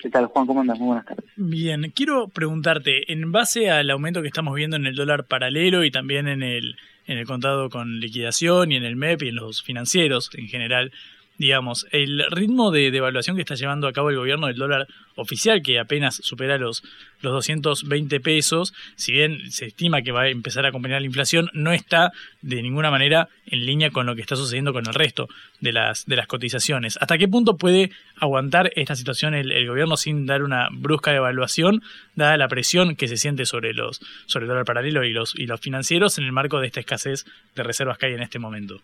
¿Qué 0.00 0.08
tal, 0.08 0.26
Juan? 0.26 0.46
¿Cómo 0.46 0.60
andas? 0.60 0.78
Muy 0.78 0.88
buenas 0.88 1.04
tardes. 1.04 1.24
Bien, 1.36 1.92
quiero 1.94 2.28
preguntarte, 2.28 3.12
en 3.12 3.32
base 3.32 3.70
al 3.70 3.90
aumento 3.90 4.22
que 4.22 4.28
estamos 4.28 4.54
viendo 4.54 4.76
en 4.76 4.86
el 4.86 4.94
dólar 4.94 5.26
paralelo 5.26 5.84
y 5.84 5.90
también 5.90 6.26
en 6.26 6.42
el, 6.42 6.76
en 7.06 7.18
el 7.18 7.26
contado 7.26 7.68
con 7.68 8.00
liquidación 8.00 8.72
y 8.72 8.76
en 8.76 8.84
el 8.84 8.96
MEP 8.96 9.22
y 9.22 9.28
en 9.28 9.36
los 9.36 9.62
financieros 9.62 10.30
en 10.34 10.48
general, 10.48 10.92
digamos, 11.40 11.86
el 11.90 12.22
ritmo 12.30 12.70
de 12.70 12.90
devaluación 12.90 13.34
que 13.34 13.40
está 13.40 13.54
llevando 13.54 13.88
a 13.88 13.94
cabo 13.94 14.10
el 14.10 14.16
gobierno 14.16 14.46
del 14.46 14.56
dólar 14.56 14.86
oficial, 15.16 15.62
que 15.62 15.78
apenas 15.78 16.16
supera 16.16 16.58
los, 16.58 16.82
los 17.22 17.32
220 17.32 18.20
pesos, 18.20 18.74
si 18.96 19.12
bien 19.12 19.50
se 19.50 19.64
estima 19.64 20.02
que 20.02 20.12
va 20.12 20.24
a 20.24 20.28
empezar 20.28 20.66
a 20.66 20.68
acompañar 20.68 21.00
la 21.00 21.06
inflación, 21.06 21.48
no 21.54 21.72
está 21.72 22.12
de 22.42 22.60
ninguna 22.60 22.90
manera 22.90 23.30
en 23.46 23.64
línea 23.64 23.90
con 23.90 24.04
lo 24.04 24.14
que 24.14 24.20
está 24.20 24.36
sucediendo 24.36 24.74
con 24.74 24.86
el 24.86 24.92
resto 24.92 25.28
de 25.60 25.72
las, 25.72 26.04
de 26.04 26.16
las 26.16 26.26
cotizaciones. 26.26 26.98
¿Hasta 27.00 27.16
qué 27.16 27.26
punto 27.26 27.56
puede 27.56 27.90
aguantar 28.16 28.70
esta 28.76 28.94
situación 28.94 29.32
el, 29.32 29.66
gobierno 29.66 29.96
sin 29.96 30.26
dar 30.26 30.42
una 30.42 30.68
brusca 30.70 31.10
devaluación, 31.10 31.82
dada 32.16 32.36
la 32.36 32.48
presión 32.48 32.96
que 32.96 33.08
se 33.08 33.16
siente 33.16 33.46
sobre, 33.46 33.72
los, 33.72 34.02
sobre 34.26 34.44
el 34.44 34.48
dólar 34.50 34.66
paralelo 34.66 35.04
y 35.04 35.14
los, 35.14 35.34
y 35.34 35.46
los 35.46 35.58
financieros 35.58 36.18
en 36.18 36.24
el 36.24 36.32
marco 36.32 36.60
de 36.60 36.66
esta 36.66 36.80
escasez 36.80 37.24
de 37.56 37.62
reservas 37.62 37.96
que 37.96 38.04
hay 38.04 38.12
en 38.12 38.22
este 38.22 38.38
momento? 38.38 38.82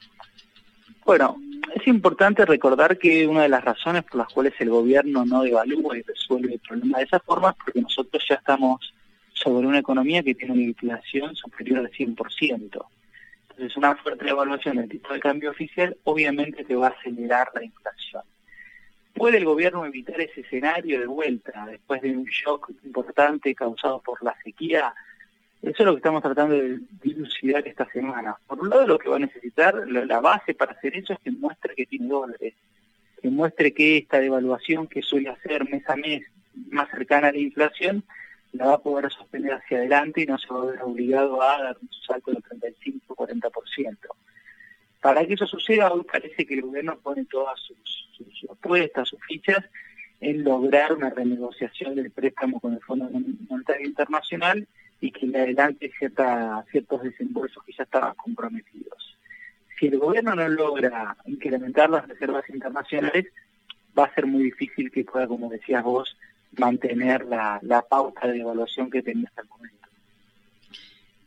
Bueno, 1.07 1.41
es 1.73 1.87
importante 1.87 2.45
recordar 2.45 2.99
que 2.99 3.29
una 3.29 3.43
de 3.43 3.49
las 3.49 3.65
razones 3.65 4.03
por 4.03 4.17
las 4.17 4.33
cuales 4.33 4.55
el 4.59 4.71
gobierno 4.71 5.25
no 5.25 5.43
devalúa 5.43 5.97
y 5.97 6.03
resuelve 6.03 6.55
el 6.55 6.59
problema 6.59 6.99
de 6.99 7.05
esa 7.05 7.21
forma 7.21 7.51
es 7.51 7.57
porque 7.65 7.81
nosotros 7.81 8.25
ya 8.29 8.35
estamos 8.35 8.93
sobre 9.33 9.69
una 9.69 9.79
economía 9.79 10.25
que 10.25 10.35
tiene 10.35 10.55
una 10.55 10.65
inflación 10.65 11.37
superior 11.37 11.79
al 11.79 11.93
100%. 11.93 12.87
Entonces, 13.51 13.77
una 13.77 13.95
fuerte 13.95 14.25
devaluación 14.25 14.79
del 14.79 14.89
tipo 14.89 15.13
de 15.13 15.21
cambio 15.21 15.53
oficial 15.53 15.97
obviamente 16.03 16.65
te 16.65 16.75
va 16.75 16.89
a 16.89 16.91
acelerar 16.91 17.53
la 17.55 17.63
inflación. 17.63 18.23
¿Puede 19.15 19.39
el 19.39 19.45
gobierno 19.45 19.87
evitar 19.87 20.21
ese 20.21 20.41
escenario 20.41 20.99
de 20.99 21.07
vuelta 21.07 21.67
después 21.67 22.03
de 22.03 22.17
un 22.17 22.25
shock 22.25 22.73
importante 22.85 23.55
causado 23.55 24.01
por 24.01 24.21
la 24.25 24.37
sequía? 24.43 24.93
Eso 25.63 25.83
es 25.83 25.87
lo 25.87 25.93
que 25.93 25.99
estamos 25.99 26.23
tratando 26.23 26.55
de 26.55 26.81
dilucidar 27.03 27.67
esta 27.67 27.91
semana. 27.91 28.37
Por 28.47 28.61
un 28.61 28.71
lado, 28.71 28.87
lo 28.87 28.99
que 28.99 29.09
va 29.09 29.17
a 29.17 29.21
necesitar, 29.21 29.75
la 29.89 30.21
base 30.21 30.55
para 30.55 30.73
hacer 30.73 30.97
eso 30.97 31.15
es 31.15 31.19
que 31.21 31.31
muestre 31.31 31.75
que 31.75 31.87
tiene 31.87 32.09
dólares, 32.09 32.55
que 33.21 33.29
muestre 33.31 33.73
que 33.73 33.99
esta 33.99 34.21
devaluación 34.21 34.87
que 34.87 35.03
suele 35.03 35.31
hacer 35.31 35.69
mes 35.69 35.89
a 35.89 35.97
mes 35.97 36.23
más 36.71 36.89
cercana 36.91 37.29
a 37.29 37.33
la 37.33 37.39
inflación, 37.39 38.05
la 38.53 38.67
va 38.67 38.75
a 38.75 38.83
poder 38.83 39.11
sostener 39.11 39.55
hacia 39.55 39.79
adelante 39.79 40.23
y 40.23 40.27
no 40.27 40.39
se 40.39 40.53
va 40.53 40.63
a 40.63 40.67
ver 40.67 40.83
obligado 40.83 41.43
a 41.43 41.63
dar 41.63 41.77
un 41.81 41.91
salto 42.07 42.31
del 42.31 42.43
35-40%. 42.43 43.97
Para 45.01 45.27
que 45.27 45.35
eso 45.35 45.47
suceda, 45.47 45.93
hoy 45.93 46.05
parece 46.05 46.47
que 46.47 46.55
el 46.55 46.63
gobierno 46.63 46.99
pone 46.99 47.25
todas 47.27 47.59
sus, 47.61 48.09
sus 48.13 48.51
apuestas, 48.51 49.09
sus 49.09 49.21
fichas, 49.27 49.65
en 50.21 50.45
lograr 50.45 50.93
una 50.93 51.11
renegociación 51.11 51.95
del 51.95 52.11
préstamo 52.11 52.61
con 52.61 52.73
el 52.73 52.81
Fondo 52.81 53.09
Monetario 53.49 53.87
Internacional 53.87 54.67
y 55.07 55.13
que 55.13 55.27
le 55.27 55.41
adelante 55.41 55.93
cierta, 55.99 56.65
ciertos 56.71 57.03
desembolsos 57.03 57.63
que 57.65 57.73
ya 57.73 57.85
estaban 57.85 58.15
comprometidos. 58.15 59.17
Si 59.79 59.87
el 59.87 59.99
gobierno 59.99 60.35
no 60.35 60.49
logra 60.49 61.17
incrementar 61.27 61.91
las 61.91 62.09
reservas 62.09 62.49
internacionales, 62.49 63.27
va 63.97 64.07
a 64.07 64.15
ser 64.15 64.27
muy 64.27 64.43
difícil 64.45 64.91
que 64.91 65.05
pueda, 65.05 65.29
como 65.29 65.49
decías 65.49 65.85
vos, 65.85 66.17
mantener 66.59 67.25
la, 67.27 67.61
la 67.63 67.83
pauta 67.83 68.27
de 68.27 68.41
evaluación 68.41 68.91
que 68.91 69.03
tenía 69.03 69.29
hasta 69.29 69.43
el 69.43 69.49
momento. 69.49 69.89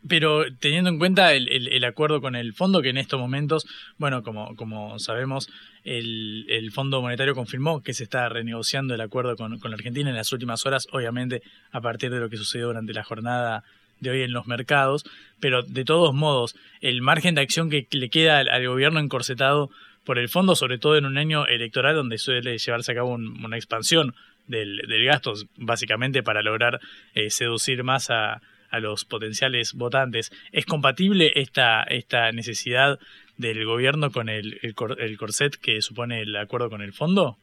Pero 0.07 0.45
teniendo 0.59 0.89
en 0.89 0.97
cuenta 0.97 1.33
el, 1.33 1.83
acuerdo 1.83 2.21
con 2.21 2.35
el 2.35 2.53
fondo, 2.53 2.81
que 2.81 2.89
en 2.89 2.97
estos 2.97 3.19
momentos, 3.19 3.67
bueno, 3.97 4.23
como, 4.23 4.97
sabemos, 4.99 5.49
el, 5.83 6.71
Fondo 6.73 7.01
Monetario 7.01 7.35
confirmó 7.35 7.83
que 7.83 7.93
se 7.93 8.03
está 8.03 8.29
renegociando 8.29 8.95
el 8.95 9.01
acuerdo 9.01 9.35
con, 9.35 9.59
con, 9.59 9.71
la 9.71 9.75
Argentina 9.75 10.09
en 10.09 10.15
las 10.15 10.31
últimas 10.31 10.65
horas, 10.65 10.87
obviamente 10.91 11.41
a 11.71 11.81
partir 11.81 12.11
de 12.11 12.19
lo 12.19 12.29
que 12.29 12.37
sucedió 12.37 12.67
durante 12.67 12.93
la 12.93 13.03
jornada 13.03 13.63
de 13.99 14.09
hoy 14.09 14.21
en 14.21 14.31
los 14.31 14.47
mercados, 14.47 15.05
pero 15.39 15.63
de 15.63 15.85
todos 15.85 16.13
modos, 16.13 16.55
el 16.81 17.01
margen 17.01 17.35
de 17.35 17.41
acción 17.41 17.69
que 17.69 17.87
le 17.91 18.09
queda 18.09 18.39
al, 18.39 18.67
gobierno 18.67 18.99
encorsetado 18.99 19.69
por 20.05 20.17
el 20.17 20.29
fondo, 20.29 20.55
sobre 20.55 20.77
todo 20.77 20.97
en 20.97 21.05
un 21.05 21.17
año 21.17 21.45
electoral 21.45 21.95
donde 21.95 22.17
suele 22.17 22.57
llevarse 22.57 22.91
a 22.91 22.95
cabo 22.95 23.09
una 23.09 23.57
expansión 23.57 24.15
del, 24.47 24.77
del 24.87 25.05
gasto, 25.05 25.33
básicamente 25.57 26.23
para 26.23 26.41
lograr 26.41 26.79
eh, 27.13 27.29
seducir 27.29 27.83
más 27.83 28.09
a 28.09 28.41
a 28.69 28.79
los 28.79 29.05
potenciales 29.05 29.73
votantes. 29.73 30.31
¿Es 30.51 30.65
compatible 30.65 31.31
esta, 31.35 31.83
esta 31.83 32.31
necesidad 32.31 32.99
del 33.37 33.65
gobierno 33.65 34.11
con 34.11 34.29
el, 34.29 34.59
el, 34.61 35.17
corset 35.17 35.55
que 35.55 35.81
supone 35.81 36.21
el 36.21 36.35
acuerdo 36.35 36.69
con 36.69 36.81
el 36.81 36.93
fondo? 36.93 37.37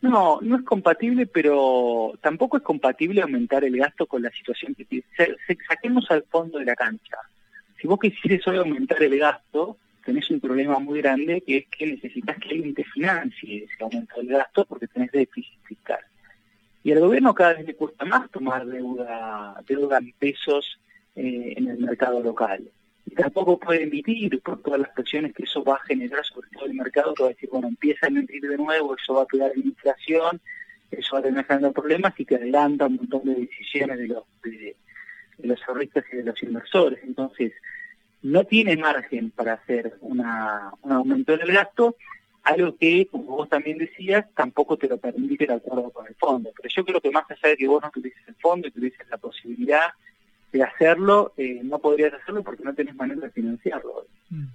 No, 0.00 0.38
no 0.40 0.56
es 0.56 0.62
compatible, 0.62 1.26
pero 1.26 2.14
tampoco 2.22 2.56
es 2.56 2.62
compatible 2.62 3.20
aumentar 3.20 3.64
el 3.64 3.76
gasto 3.76 4.06
con 4.06 4.22
la 4.22 4.30
situación 4.30 4.74
que 4.74 4.86
tiene. 4.86 5.04
Saquemos 5.68 6.10
al 6.10 6.22
fondo 6.22 6.58
de 6.58 6.64
la 6.64 6.74
cancha. 6.74 7.18
Si 7.80 7.86
vos 7.86 8.00
quisieras 8.00 8.46
hoy 8.48 8.56
aumentar 8.56 9.02
el 9.02 9.18
gasto, 9.18 9.76
tenés 10.04 10.30
un 10.30 10.40
problema 10.40 10.78
muy 10.78 11.00
grande 11.02 11.42
que 11.46 11.58
es 11.58 11.66
que 11.68 11.86
necesitas 11.86 12.38
que 12.38 12.48
alguien 12.48 12.74
te 12.74 12.84
financie 12.84 13.64
ese 13.64 13.84
aumento 13.84 14.16
del 14.16 14.28
gasto 14.28 14.64
porque 14.64 14.86
tenés 14.86 15.12
déficit. 15.12 15.49
Y 16.90 16.92
al 16.92 16.98
gobierno 16.98 17.32
cada 17.32 17.54
vez 17.54 17.68
le 17.68 17.76
cuesta 17.76 18.04
más 18.04 18.28
tomar 18.32 18.66
deuda, 18.66 19.62
deuda 19.64 19.98
en 19.98 20.12
pesos 20.18 20.80
eh, 21.14 21.54
en 21.56 21.68
el 21.68 21.78
mercado 21.78 22.20
local. 22.20 22.68
Y 23.06 23.14
tampoco 23.14 23.60
puede 23.60 23.84
emitir 23.84 24.40
por 24.42 24.60
todas 24.60 24.80
las 24.80 24.88
presiones 24.88 25.32
que 25.32 25.44
eso 25.44 25.62
va 25.62 25.76
a 25.76 25.84
generar 25.84 26.24
sobre 26.24 26.48
todo 26.50 26.66
el 26.66 26.74
mercado, 26.74 27.14
que 27.14 27.22
va 27.22 27.28
a 27.28 27.32
decir, 27.32 27.48
bueno, 27.48 27.68
empieza 27.68 28.06
a 28.06 28.08
emitir 28.08 28.42
de 28.42 28.56
nuevo, 28.56 28.96
eso 28.96 29.14
va 29.14 29.22
a 29.22 29.26
pegar 29.26 29.52
en 29.54 29.68
inflación, 29.68 30.40
eso 30.90 31.14
va 31.14 31.20
a 31.20 31.22
tener 31.22 31.44
generando 31.44 31.72
problemas 31.72 32.12
y 32.18 32.24
que 32.24 32.34
adelanta 32.34 32.86
un 32.86 32.96
montón 32.96 33.22
de 33.22 33.34
decisiones 33.36 33.96
de 33.96 34.08
los, 34.08 34.24
de, 34.42 34.74
los 35.44 35.60
ahorristas 35.68 36.04
y 36.12 36.16
de 36.16 36.24
los 36.24 36.42
inversores. 36.42 36.98
Entonces, 37.04 37.52
no 38.22 38.42
tiene 38.46 38.76
margen 38.76 39.30
para 39.30 39.52
hacer 39.52 39.96
una, 40.00 40.72
un 40.82 40.90
aumento 40.90 41.36
del 41.36 41.52
gasto 41.52 41.94
algo 42.42 42.76
que, 42.76 43.06
como 43.06 43.36
vos 43.36 43.48
también 43.48 43.78
decías, 43.78 44.26
tampoco 44.34 44.76
te 44.76 44.88
lo 44.88 44.98
permite 44.98 45.44
el 45.44 45.52
acuerdo 45.52 45.90
con 45.90 46.06
el 46.06 46.14
fondo. 46.14 46.50
Pero 46.56 46.68
yo 46.74 46.84
creo 46.84 47.00
que 47.00 47.10
más 47.10 47.24
allá 47.30 47.48
de 47.50 47.56
que 47.56 47.68
vos 47.68 47.82
no 47.82 47.90
tuvieses 47.90 48.26
el 48.26 48.34
fondo 48.36 48.68
y 48.68 48.70
tuvieses 48.70 49.08
la 49.10 49.18
posibilidad 49.18 49.92
de 50.52 50.62
hacerlo, 50.62 51.32
eh, 51.36 51.60
no 51.62 51.78
podrías 51.78 52.12
hacerlo 52.14 52.42
porque 52.42 52.64
no 52.64 52.74
tenés 52.74 52.94
manera 52.94 53.20
de 53.20 53.30
financiarlo. 53.30 54.06
Mm. 54.30 54.46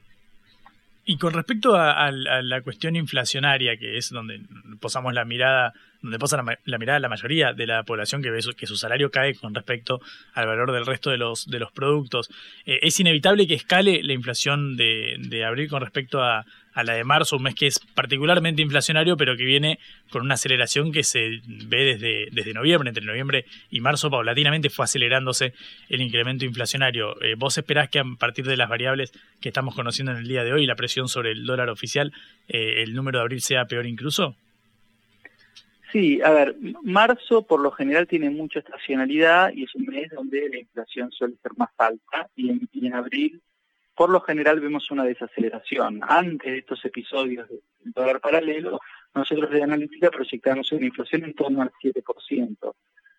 Y 1.07 1.19
con 1.19 1.33
respecto 1.33 1.75
a, 1.75 2.11
la 2.11 2.61
cuestión 2.61 2.95
inflacionaria, 2.95 3.77
que 3.77 3.95
es 3.95 4.09
donde 4.09 4.41
posamos 4.79 5.13
la 5.13 5.23
mirada, 5.23 5.71
donde 6.01 6.17
posa 6.17 6.43
la, 6.65 6.77
mirada 6.79 6.99
la 6.99 7.09
mayoría 7.09 7.53
de 7.53 7.67
la 7.67 7.83
población 7.83 8.23
que 8.23 8.31
ve 8.31 8.39
que 8.57 8.65
su 8.65 8.75
salario 8.75 9.11
cae 9.11 9.35
con 9.35 9.53
respecto 9.53 10.01
al 10.33 10.47
valor 10.47 10.71
del 10.71 10.83
resto 10.83 11.11
de 11.11 11.19
los, 11.19 11.45
de 11.45 11.59
los 11.59 11.71
productos. 11.71 12.31
Eh, 12.65 12.79
es 12.81 12.99
inevitable 12.99 13.45
que 13.45 13.53
escale 13.53 14.01
la 14.01 14.13
inflación 14.13 14.77
de, 14.77 15.17
de 15.19 15.45
abril 15.45 15.69
con 15.69 15.81
respecto 15.81 16.23
a, 16.23 16.43
a 16.75 16.83
la 16.83 16.93
de 16.93 17.03
marzo, 17.05 17.37
un 17.37 17.43
mes 17.43 17.55
que 17.55 17.67
es 17.67 17.79
particularmente 17.79 18.61
inflacionario, 18.61 19.15
pero 19.15 19.35
que 19.37 19.45
viene 19.45 19.79
con 20.11 20.21
una 20.21 20.35
aceleración 20.35 20.91
que 20.91 21.03
se 21.03 21.41
ve 21.47 21.95
desde, 21.97 22.27
desde 22.31 22.53
noviembre, 22.53 22.89
entre 22.89 23.05
noviembre 23.05 23.45
y 23.71 23.79
marzo, 23.79 24.11
paulatinamente 24.11 24.69
fue 24.69 24.83
acelerándose 24.83 25.53
el 25.89 26.01
incremento 26.01 26.43
inflacionario. 26.43 27.19
Eh, 27.21 27.35
¿Vos 27.37 27.57
esperás 27.57 27.89
que 27.89 27.99
a 27.99 28.03
partir 28.19 28.45
de 28.45 28.57
las 28.57 28.69
variables 28.69 29.13
que 29.39 29.49
estamos 29.49 29.73
conociendo 29.73 30.11
en 30.11 30.19
el 30.19 30.27
día 30.27 30.43
de 30.43 30.51
hoy, 30.51 30.65
la 30.65 30.75
presión 30.75 31.07
sobre 31.07 31.31
el 31.31 31.45
dólar 31.45 31.69
oficial, 31.69 32.11
eh, 32.49 32.83
el 32.83 32.93
número 32.93 33.19
de 33.19 33.23
abril 33.23 33.41
sea 33.41 33.65
peor 33.65 33.85
incluso? 33.85 34.35
Sí, 35.93 36.19
a 36.21 36.31
ver, 36.31 36.57
marzo 36.83 37.43
por 37.43 37.61
lo 37.61 37.71
general 37.71 38.05
tiene 38.05 38.29
mucha 38.29 38.59
estacionalidad 38.59 39.53
y 39.53 39.63
es 39.63 39.73
un 39.75 39.85
mes 39.85 40.11
donde 40.11 40.49
la 40.49 40.59
inflación 40.59 41.09
suele 41.13 41.35
ser 41.41 41.53
más 41.55 41.69
alta 41.77 42.27
y 42.35 42.49
en, 42.49 42.67
y 42.73 42.87
en 42.87 42.93
abril 42.95 43.41
por 43.95 44.09
lo 44.09 44.21
general 44.21 44.59
vemos 44.59 44.91
una 44.91 45.03
desaceleración. 45.03 46.01
Antes 46.03 46.51
de 46.51 46.59
estos 46.59 46.83
episodios 46.83 47.47
del 47.47 47.61
dólar 47.93 48.19
paralelo, 48.19 48.79
nosotros 49.13 49.49
de 49.49 49.63
analítica 49.63 50.11
proyectamos 50.11 50.71
una 50.73 50.85
inflación 50.85 51.23
en 51.23 51.33
torno 51.33 51.61
al 51.61 51.71
7%. 51.81 52.73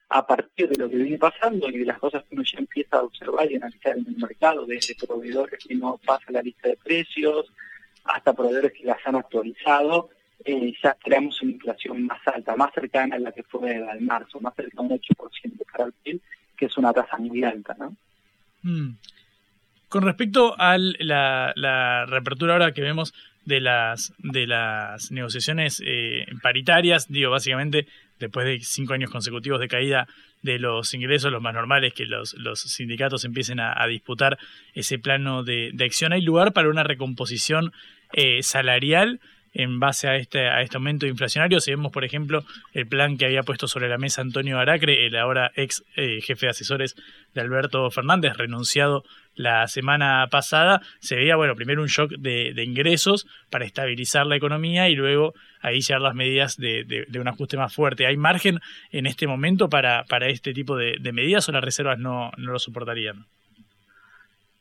A 0.09 0.27
partir 0.27 0.69
de 0.69 0.77
lo 0.77 0.89
que 0.89 0.97
viene 0.97 1.19
pasando 1.19 1.69
y 1.69 1.79
de 1.79 1.85
las 1.87 1.99
cosas 1.99 2.23
que 2.25 2.35
uno 2.35 2.45
ya 2.45 2.59
empieza 2.59 2.99
a 2.99 3.03
observar 3.03 3.51
y 3.51 3.57
analizar 3.57 3.97
en 3.97 4.07
el 4.07 4.17
mercado, 4.17 4.67
desde 4.67 4.95
proveedores 4.95 5.65
que 5.65 5.75
no 5.75 5.99
pasan 6.05 6.35
la 6.35 6.43
lista 6.43 6.69
de 6.69 6.77
precios 6.77 7.51
hasta 8.05 8.35
proveedores 8.35 8.73
que 8.73 8.85
las 8.85 8.99
han 9.05 9.17
actualizado, 9.17 10.11
eh, 10.45 10.73
ya 10.83 10.95
creamos 11.03 11.41
una 11.43 11.53
inflación 11.53 12.07
más 12.07 12.21
alta, 12.27 12.55
más 12.55 12.73
cercana 12.73 13.17
a 13.17 13.19
la 13.19 13.33
que 13.33 13.43
fue 13.43 13.77
al 13.77 14.01
marzo, 14.01 14.39
más 14.41 14.55
cercana 14.55 14.81
a 14.81 14.93
un 14.93 15.01
8% 15.01 15.65
para 15.73 15.85
el 15.87 15.93
PIB, 15.93 16.21
que 16.57 16.67
es 16.67 16.77
una 16.77 16.93
tasa 16.93 17.17
muy 17.17 17.43
alta, 17.43 17.75
¿no? 17.79 17.97
Mm. 18.63 18.97
Con 19.89 20.03
respecto 20.03 20.55
a 20.59 20.77
la, 20.79 22.05
reapertura 22.07 22.55
ahora 22.55 22.73
que 22.73 22.83
vemos 22.83 23.15
de 23.45 23.61
las, 23.61 24.13
de 24.19 24.47
las 24.47 25.13
negociaciones 25.13 25.81
eh, 25.85 26.27
paritarias, 26.43 27.07
digo, 27.09 27.31
básicamente 27.31 27.87
después 28.19 28.47
de 28.47 28.59
cinco 28.61 28.95
años 28.95 29.11
consecutivos 29.11 29.61
de 29.61 29.69
caída 29.69 30.09
de 30.43 30.59
los 30.59 30.93
ingresos, 30.95 31.31
lo 31.31 31.41
más 31.41 31.55
normal 31.55 31.85
es 31.85 31.93
que 31.93 32.07
los, 32.07 32.35
los 32.35 32.61
sindicatos 32.61 33.25
empiecen 33.25 33.61
a, 33.61 33.87
disputar 33.87 34.39
ese 34.75 34.99
plano 34.99 35.43
de, 35.43 35.71
de, 35.73 35.85
acción. 35.85 36.13
¿Hay 36.13 36.23
lugar 36.23 36.53
para 36.53 36.69
una 36.69 36.85
recomposición 36.85 37.73
eh, 38.13 38.43
salarial? 38.43 39.21
en 39.59 39.81
base 39.81 40.07
a 40.07 40.17
este, 40.17 40.49
a 40.49 40.61
este 40.61 40.77
aumento 40.77 41.07
inflacionario. 41.07 41.61
Si 41.61 41.71
vemos, 41.71 41.91
por 41.91 42.05
ejemplo, 42.05 42.45
el 42.75 42.87
plan 42.87 43.17
que 43.17 43.25
había 43.25 43.43
puesto 43.43 43.67
sobre 43.67 43.89
la 43.89 43.97
mesa 43.97 44.21
Antonio 44.21 44.59
Aracre, 44.59 45.07
el 45.07 45.17
ahora 45.17 45.51
ex 45.57 45.83
eh, 45.97 46.21
jefe 46.21 46.45
de 46.45 46.51
asesores 46.51 46.95
de 47.33 47.41
Alberto 47.41 47.91
Fernández, 47.91 48.37
renunciado 48.37 49.03
la 49.37 49.69
semana 49.69 50.27
pasada, 50.31 50.83
se 50.99 51.15
veía, 51.15 51.37
bueno, 51.37 51.55
primero 51.55 51.83
un 51.83 51.89
shock 51.89 52.13
de, 52.19 52.53
de 52.55 52.65
ingresos 52.65 53.27
para 53.51 53.65
estabilizar 53.65 54.27
la 54.27 54.37
economía 54.37 54.89
y 54.89 54.97
luego 54.97 55.35
ahí 55.61 55.81
llegar 55.81 56.01
las 56.01 56.15
medidas 56.15 56.57
de, 56.57 57.07
un 57.19 57.29
ajuste 57.29 57.57
más 57.57 57.75
fuerte. 57.75 58.07
¿Hay 58.07 58.17
margen 58.17 58.61
en 58.91 59.07
este 59.07 59.27
momento 59.27 59.69
para, 59.69 60.05
para 60.05 60.29
este 60.29 60.53
tipo 60.53 60.77
de, 60.77 60.99
medidas 61.13 61.49
o 61.49 61.53
las 61.53 61.65
reservas 61.65 61.99
no, 61.99 62.31
no 62.37 62.53
lo 62.53 62.59
soportarían? 62.59 63.27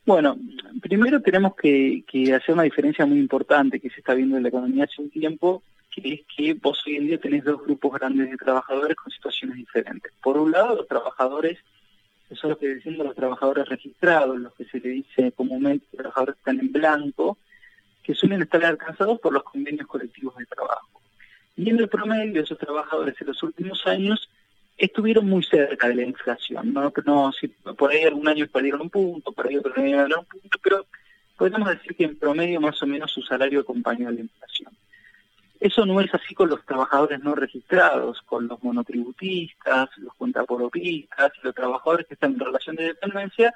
Bueno, 0.04 0.38
primero 0.80 1.20
tenemos 1.20 1.56
que, 1.56 2.04
que, 2.06 2.32
hacer 2.32 2.54
una 2.54 2.62
diferencia 2.62 3.04
muy 3.06 3.18
importante 3.18 3.80
que 3.80 3.90
se 3.90 4.00
está 4.00 4.14
viendo 4.14 4.36
en 4.36 4.44
la 4.44 4.50
economía 4.50 4.84
hace 4.84 5.02
un 5.02 5.10
tiempo, 5.10 5.62
que 5.90 6.14
es 6.14 6.20
que 6.36 6.54
vos 6.54 6.80
hoy 6.86 6.96
en 6.96 7.08
día 7.08 7.18
tenés 7.18 7.44
dos 7.44 7.60
grupos 7.62 7.98
grandes 7.98 8.30
de 8.30 8.36
trabajadores 8.36 8.96
con 8.96 9.10
situaciones 9.12 9.56
diferentes. 9.56 10.12
Por 10.22 10.38
un 10.38 10.52
lado, 10.52 10.76
los 10.76 10.86
trabajadores, 10.86 11.58
que 12.28 12.34
son 12.34 12.50
los 12.50 12.58
que 12.58 12.68
decimos 12.68 13.06
los 13.06 13.14
trabajadores 13.14 13.68
registrados, 13.68 14.38
los 14.38 14.54
que 14.54 14.64
se 14.64 14.80
le 14.80 14.88
dice 14.90 15.32
comúnmente 15.32 15.86
trabajadores 15.96 16.36
están 16.36 16.60
en 16.60 16.72
blanco, 16.72 17.38
que 18.02 18.14
suelen 18.14 18.42
estar 18.42 18.64
alcanzados 18.64 19.20
por 19.20 19.32
los 19.32 19.42
convenios 19.42 19.86
colectivos 19.86 20.36
de 20.36 20.46
trabajo. 20.46 21.00
Y 21.56 21.70
en 21.70 21.78
el 21.78 21.88
promedio, 21.88 22.42
esos 22.42 22.58
trabajadores 22.58 23.14
en 23.20 23.28
los 23.28 23.42
últimos 23.42 23.86
años 23.86 24.28
estuvieron 24.76 25.28
muy 25.28 25.42
cerca 25.42 25.88
de 25.88 25.94
la 25.94 26.02
inflación, 26.02 26.72
¿no? 26.72 26.92
por 27.76 27.90
ahí 27.90 28.04
algún 28.04 28.28
año 28.28 28.46
perdieron 28.46 28.82
un 28.82 28.90
punto, 28.90 29.32
por 29.32 29.46
ahí 29.46 29.56
otro 29.56 29.72
año 29.72 29.96
perdieron 29.96 30.20
un 30.20 30.26
punto, 30.26 30.58
pero 30.62 30.86
podemos 31.36 31.68
decir 31.68 31.96
que 31.96 32.04
en 32.04 32.18
promedio 32.18 32.60
más 32.60 32.82
o 32.82 32.86
menos 32.86 33.10
su 33.10 33.22
salario 33.22 33.60
acompañó 33.60 34.08
a 34.08 34.12
la 34.12 34.20
inflación. 34.20 34.72
Eso 35.60 35.86
no 35.86 36.00
es 36.00 36.12
así 36.14 36.34
con 36.34 36.50
los 36.50 36.64
trabajadores 36.64 37.20
no 37.20 37.34
registrados, 37.34 38.20
con 38.22 38.46
los 38.46 38.62
monotributistas, 38.62 39.88
los 39.98 40.14
cuentaporopistas, 40.14 41.32
los 41.42 41.54
trabajadores 41.54 42.06
que 42.06 42.14
están 42.14 42.32
en 42.34 42.40
relación 42.40 42.76
de 42.76 42.84
dependencia, 42.84 43.54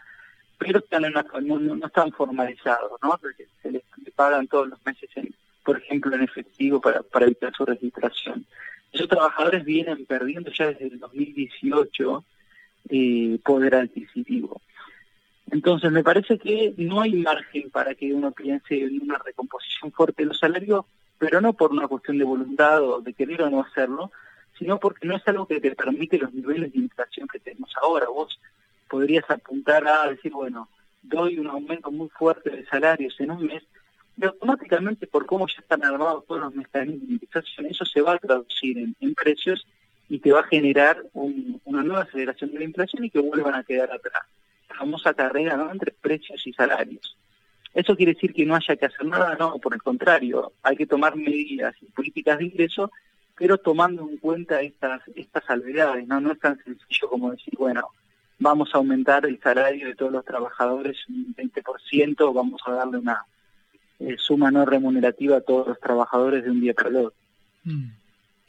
pero 0.58 0.78
están 0.78 1.04
no, 1.42 1.86
están 1.86 2.12
formalizados, 2.12 2.92
¿no? 3.02 3.18
Porque 3.20 3.46
se 3.62 3.70
les, 3.70 3.82
pagan 4.14 4.48
todos 4.48 4.68
los 4.68 4.84
meses, 4.84 5.08
en, 5.14 5.34
por 5.64 5.78
ejemplo, 5.78 6.14
en 6.14 6.22
efectivo 6.22 6.80
para, 6.80 7.02
para 7.02 7.26
evitar 7.26 7.54
su 7.54 7.64
registración. 7.64 8.46
Esos 8.92 9.08
trabajadores 9.08 9.64
vienen 9.64 10.04
perdiendo 10.06 10.50
ya 10.50 10.66
desde 10.68 10.86
el 10.86 10.98
2018 10.98 12.24
eh, 12.88 13.38
poder 13.44 13.74
adquisitivo. 13.74 14.60
Entonces, 15.50 15.90
me 15.90 16.02
parece 16.02 16.38
que 16.38 16.74
no 16.76 17.00
hay 17.00 17.12
margen 17.14 17.70
para 17.70 17.94
que 17.94 18.12
uno 18.12 18.32
piense 18.32 18.82
en 18.82 19.02
una 19.02 19.18
recomposición 19.18 19.92
fuerte 19.92 20.22
de 20.22 20.28
los 20.28 20.38
salarios, 20.38 20.84
pero 21.20 21.42
no 21.42 21.52
por 21.52 21.70
una 21.70 21.86
cuestión 21.86 22.16
de 22.16 22.24
voluntad 22.24 22.82
o 22.82 23.02
de 23.02 23.12
querer 23.12 23.42
o 23.42 23.50
no 23.50 23.60
hacerlo, 23.60 24.10
sino 24.58 24.80
porque 24.80 25.06
no 25.06 25.16
es 25.16 25.28
algo 25.28 25.46
que 25.46 25.60
te 25.60 25.76
permite 25.76 26.16
los 26.16 26.32
niveles 26.32 26.72
de 26.72 26.78
inflación 26.78 27.28
que 27.28 27.38
tenemos 27.38 27.70
ahora. 27.82 28.06
Vos 28.08 28.40
podrías 28.88 29.28
apuntar 29.28 29.86
a 29.86 30.08
decir, 30.08 30.32
bueno, 30.32 30.70
doy 31.02 31.38
un 31.38 31.46
aumento 31.46 31.90
muy 31.90 32.08
fuerte 32.08 32.48
de 32.48 32.64
salarios 32.64 33.20
en 33.20 33.32
un 33.32 33.46
mes, 33.46 33.62
y 34.16 34.24
automáticamente 34.24 35.06
por 35.06 35.26
cómo 35.26 35.46
ya 35.46 35.60
están 35.60 35.84
armados 35.84 36.24
todos 36.26 36.40
los 36.40 36.54
mecanismos 36.54 37.06
de 37.06 37.12
indexación, 37.12 37.66
eso 37.66 37.84
se 37.84 38.00
va 38.00 38.14
a 38.14 38.18
traducir 38.18 38.78
en, 38.78 39.14
precios 39.14 39.66
y 40.08 40.20
te 40.20 40.32
va 40.32 40.40
a 40.40 40.44
generar 40.44 41.04
un, 41.12 41.60
una 41.66 41.82
nueva 41.82 42.04
aceleración 42.04 42.50
de 42.52 42.60
la 42.60 42.64
inflación 42.64 43.04
y 43.04 43.10
que 43.10 43.20
vuelvan 43.20 43.54
a 43.54 43.64
quedar 43.64 43.92
atrás. 43.92 44.24
La 44.70 44.76
famosa 44.76 45.12
carrera 45.12 45.68
entre 45.70 45.92
precios 45.92 46.46
y 46.46 46.52
salarios. 46.54 47.14
¿Eso 47.72 47.96
quiere 47.96 48.14
decir 48.14 48.32
que 48.32 48.44
no 48.44 48.56
haya 48.56 48.76
que 48.76 48.86
hacer 48.86 49.06
nada? 49.06 49.36
No, 49.38 49.58
por 49.58 49.74
el 49.74 49.82
contrario, 49.82 50.52
hay 50.62 50.76
que 50.76 50.86
tomar 50.86 51.16
medidas 51.16 51.74
y 51.80 51.86
políticas 51.86 52.38
de 52.38 52.46
ingreso, 52.46 52.90
pero 53.36 53.58
tomando 53.58 54.02
en 54.02 54.16
cuenta 54.18 54.60
estas, 54.60 55.02
estas 55.14 55.44
salvedades, 55.44 56.06
¿no? 56.06 56.20
No 56.20 56.32
es 56.32 56.40
tan 56.40 56.62
sencillo 56.64 57.08
como 57.08 57.30
decir, 57.30 57.54
bueno, 57.56 57.88
vamos 58.38 58.70
a 58.74 58.78
aumentar 58.78 59.24
el 59.24 59.40
salario 59.40 59.86
de 59.86 59.94
todos 59.94 60.10
los 60.10 60.24
trabajadores 60.24 60.96
un 61.08 61.34
20%, 61.36 62.34
vamos 62.34 62.60
a 62.66 62.72
darle 62.72 62.98
una 62.98 63.24
eh, 64.00 64.16
suma 64.18 64.50
no 64.50 64.64
remunerativa 64.64 65.36
a 65.36 65.40
todos 65.42 65.68
los 65.68 65.80
trabajadores 65.80 66.42
de 66.42 66.50
un 66.50 66.60
día 66.60 66.74
para 66.74 66.88
el 66.88 66.96
otro. 66.96 67.14
Mm. 67.64 67.99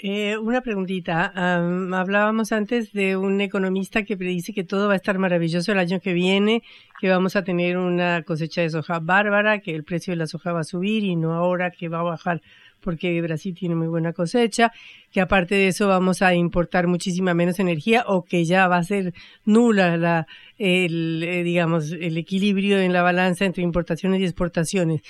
Eh, 0.03 0.35
una 0.39 0.61
preguntita. 0.61 1.31
Um, 1.35 1.93
hablábamos 1.93 2.51
antes 2.51 2.91
de 2.91 3.17
un 3.17 3.39
economista 3.39 4.03
que 4.03 4.17
predice 4.17 4.51
que 4.51 4.63
todo 4.63 4.87
va 4.87 4.93
a 4.93 4.95
estar 4.95 5.19
maravilloso 5.19 5.71
el 5.71 5.77
año 5.77 5.99
que 5.99 6.13
viene, 6.13 6.63
que 6.99 7.07
vamos 7.07 7.35
a 7.35 7.43
tener 7.43 7.77
una 7.77 8.23
cosecha 8.23 8.61
de 8.61 8.71
soja 8.71 8.99
bárbara, 8.99 9.59
que 9.59 9.75
el 9.75 9.83
precio 9.83 10.13
de 10.13 10.17
la 10.17 10.25
soja 10.25 10.53
va 10.53 10.61
a 10.61 10.63
subir 10.63 11.03
y 11.03 11.15
no 11.15 11.33
ahora 11.35 11.69
que 11.69 11.87
va 11.87 11.99
a 11.99 12.03
bajar 12.03 12.41
porque 12.79 13.21
Brasil 13.21 13.53
tiene 13.53 13.75
muy 13.75 13.85
buena 13.89 14.11
cosecha, 14.11 14.71
que 15.11 15.21
aparte 15.21 15.53
de 15.53 15.67
eso 15.67 15.87
vamos 15.87 16.23
a 16.23 16.33
importar 16.33 16.87
muchísima 16.87 17.35
menos 17.35 17.59
energía 17.59 18.03
o 18.07 18.25
que 18.25 18.43
ya 18.43 18.67
va 18.67 18.77
a 18.77 18.83
ser 18.83 19.13
nula 19.45 19.97
la, 19.97 20.25
el, 20.57 21.21
eh, 21.23 21.43
digamos, 21.43 21.91
el 21.91 22.17
equilibrio 22.17 22.79
en 22.79 22.91
la 22.91 23.03
balanza 23.03 23.45
entre 23.45 23.61
importaciones 23.61 24.19
y 24.21 24.23
exportaciones. 24.23 25.03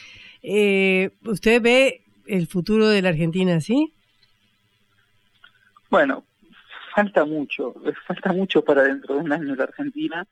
Eh, 0.44 1.12
¿Usted 1.24 1.62
ve 1.62 2.02
el 2.28 2.48
futuro 2.48 2.90
de 2.90 3.02
la 3.02 3.08
Argentina 3.08 3.56
así? 3.56 3.94
Bueno, 5.92 6.24
falta 6.96 7.26
mucho, 7.26 7.76
falta 8.08 8.32
mucho 8.32 8.64
para 8.64 8.84
dentro 8.84 9.16
de 9.16 9.20
un 9.20 9.34
año 9.34 9.54
la 9.56 9.66
Argentina 9.66 10.26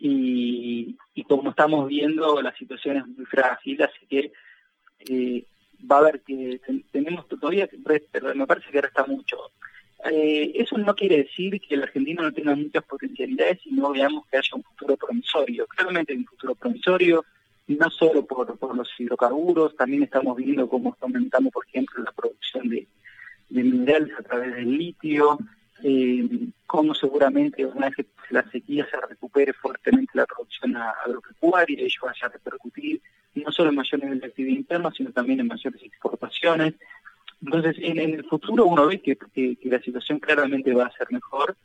y, 0.00 0.96
como 1.28 1.50
estamos 1.50 1.86
viendo 1.86 2.42
la 2.42 2.52
situación 2.56 2.96
es 2.96 3.06
muy 3.06 3.24
frágil, 3.24 3.80
así 3.84 4.04
que 4.08 4.32
eh, 5.08 5.44
va 5.88 5.96
a 5.96 5.98
haber 6.00 6.22
que 6.22 6.60
tenemos 6.90 7.28
todavía, 7.28 7.68
pero 8.10 8.34
me 8.34 8.48
parece 8.48 8.68
que 8.72 8.82
resta 8.82 9.06
mucho. 9.06 9.36
Eh, 10.10 10.50
eso 10.56 10.76
no 10.76 10.92
quiere 10.96 11.18
decir 11.18 11.60
que 11.60 11.76
la 11.76 11.84
Argentina 11.84 12.22
no 12.22 12.32
tenga 12.32 12.56
muchas 12.56 12.82
potencialidades 12.82 13.64
y 13.64 13.74
no 13.74 13.92
veamos 13.92 14.26
que 14.26 14.38
haya 14.38 14.56
un 14.56 14.64
futuro 14.64 14.96
promisorio. 14.96 15.68
Claramente 15.68 16.14
hay 16.14 16.18
un 16.18 16.26
futuro 16.26 16.56
promisorio, 16.56 17.24
no 17.68 17.90
solo 17.90 18.26
por 18.26 18.76
los 18.76 18.90
hidrocarburos, 18.98 19.76
también 19.76 20.02
estamos 20.02 20.36
viendo 20.36 20.68
cómo 20.68 20.92
está 20.92 21.06
aumentando, 21.06 21.48
por 21.52 21.64
ejemplo, 21.64 22.02
la 22.02 22.10
producción 22.10 22.68
de, 22.68 22.88
de 23.48 23.62
minerales 23.62 24.12
a 24.18 24.22
través 24.22 24.54
del 24.54 24.76
litio, 24.76 25.38
eh, 25.82 26.28
cómo 26.66 26.94
seguramente 26.94 27.64
una 27.64 27.86
vez 27.86 27.96
que 27.96 28.06
la 28.30 28.48
sequía 28.50 28.86
se 28.90 28.96
recupere 29.06 29.52
fuertemente 29.52 30.12
la 30.14 30.26
producción 30.26 30.76
agropecuaria, 30.76 31.80
ello 31.80 32.00
vaya 32.02 32.26
a 32.26 32.28
repercutir 32.28 33.00
no 33.34 33.52
solo 33.52 33.70
en 33.70 33.76
mayor 33.76 34.02
nivel 34.02 34.20
de 34.20 34.26
actividad 34.26 34.56
interna, 34.56 34.90
sino 34.96 35.12
también 35.12 35.40
en 35.40 35.46
mayores 35.46 35.82
exportaciones. 35.82 36.74
Entonces, 37.42 37.76
en, 37.78 37.98
el 37.98 38.24
futuro 38.24 38.64
uno 38.64 38.86
ve 38.86 39.00
que, 39.00 39.16
que, 39.16 39.58
la 39.64 39.80
situación 39.80 40.18
claramente 40.18 40.72
va 40.72 40.86
a 40.86 40.92
ser 40.92 41.08
mejor, 41.12 41.56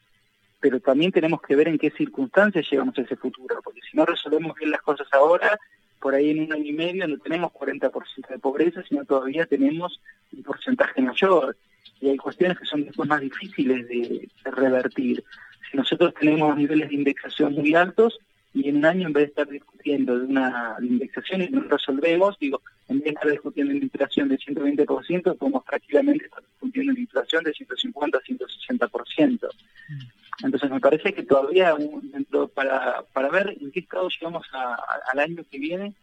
pero 0.60 0.80
también 0.82 1.12
tenemos 1.12 1.42
que 1.42 1.56
ver 1.56 1.70
en 1.70 1.78
qué 1.78 1.90
circunstancias 1.92 2.68
llegamos 2.70 2.98
a 2.98 3.02
ese 3.02 3.16
futuro, 3.16 3.62
porque 3.64 3.80
si 3.90 3.96
no 3.96 4.06
resolvemos 4.06 4.56
bien 4.58 4.72
las 4.72 4.82
cosas 4.82 5.08
ahora, 5.14 5.58
por 6.00 6.14
ahí 6.14 6.32
en 6.32 6.42
un 6.42 6.54
año 6.54 6.66
y 6.66 6.74
medio 6.74 7.08
no 7.08 7.18
tenemos 7.20 7.52
40% 7.54 8.28
de 8.28 8.40
pobreza, 8.40 8.84
sino 8.88 9.06
todavía 9.06 9.46
tenemos 9.46 10.02
un 10.34 10.44
porcentaje 10.44 11.02
mayor. 11.02 11.56
Y 12.00 12.10
hay 12.10 12.18
cuestiones 12.18 12.58
que 12.58 12.66
son 12.66 12.86
después 12.86 13.08
más 13.08 13.22
difíciles 13.22 13.88
de, 13.88 14.30
de 14.44 14.52
revertir. 14.52 15.24
Si 15.70 15.78
nosotros 15.78 16.14
tenemos 16.20 16.56
niveles 16.58 16.90
de 16.90 16.96
indexación 16.96 17.54
muy 17.54 17.74
altos, 17.76 18.20
y 18.54 18.68
en 18.68 18.78
un 18.78 18.86
año 18.86 19.08
en 19.08 19.14
vez 19.14 19.24
de 19.24 19.30
estar 19.30 19.48
discutiendo 19.48 20.20
de 20.20 20.26
una 20.26 20.76
indexación 20.82 21.42
y 21.42 21.48
no 21.48 21.62
resolvemos, 21.62 22.38
digo, 22.40 22.62
en 22.90 22.98
vez 22.98 23.06
de 23.06 23.10
estar 23.12 23.32
discutiendo 23.32 23.74
una 23.74 23.84
inflación 23.84 24.28
de 24.30 24.38
120%, 24.38 25.38
podemos 25.38 25.66
tranquilamente 25.66 26.26
estar 26.26 26.44
discutiendo 26.44 26.92
una 26.92 27.00
inflación 27.00 27.44
de 27.44 27.54
150 27.54 28.18
a 28.18 28.22
160%. 28.22 29.50
Mm. 29.88 30.46
Entonces 30.46 30.72
me 30.72 30.80
parece 30.80 31.14
que 31.14 31.24
todavía 31.24 31.76
dentro 32.04 32.48
para, 32.48 33.04
para 33.14 33.30
ver 33.30 33.56
en 33.62 33.72
qué 33.72 33.82
estado 33.82 34.10
llegamos 34.10 34.46
al 34.54 35.20
año 35.20 35.44
que 35.50 35.60
viene, 35.60 35.94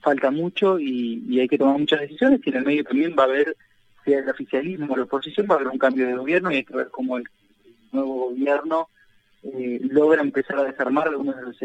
falta 0.00 0.30
mucho 0.30 0.78
y, 0.78 1.40
hay 1.40 1.48
que 1.48 1.58
tomar 1.58 1.78
muchas 1.78 2.00
decisiones 2.00 2.40
y 2.44 2.50
en 2.50 2.56
el 2.56 2.64
medio 2.64 2.84
también 2.84 3.14
va 3.18 3.24
a 3.24 3.26
haber, 3.26 3.56
sea 4.04 4.18
el 4.18 4.28
oficialismo 4.28 4.92
o 4.92 4.96
la 4.96 5.04
oposición, 5.04 5.46
va 5.50 5.54
a 5.54 5.58
haber 5.58 5.68
un 5.68 5.78
cambio 5.78 6.06
de 6.06 6.16
gobierno 6.16 6.50
y 6.50 6.56
hay 6.56 6.64
que 6.64 6.76
ver 6.76 6.88
cómo 6.90 7.18
el 7.18 7.24
nuevo 7.92 8.30
gobierno 8.30 8.88
eh, 9.42 9.80
logra 9.90 10.22
empezar 10.22 10.58
a 10.58 10.64
desarmar 10.64 11.08
algunos 11.08 11.36
de 11.36 11.42
los 11.42 11.56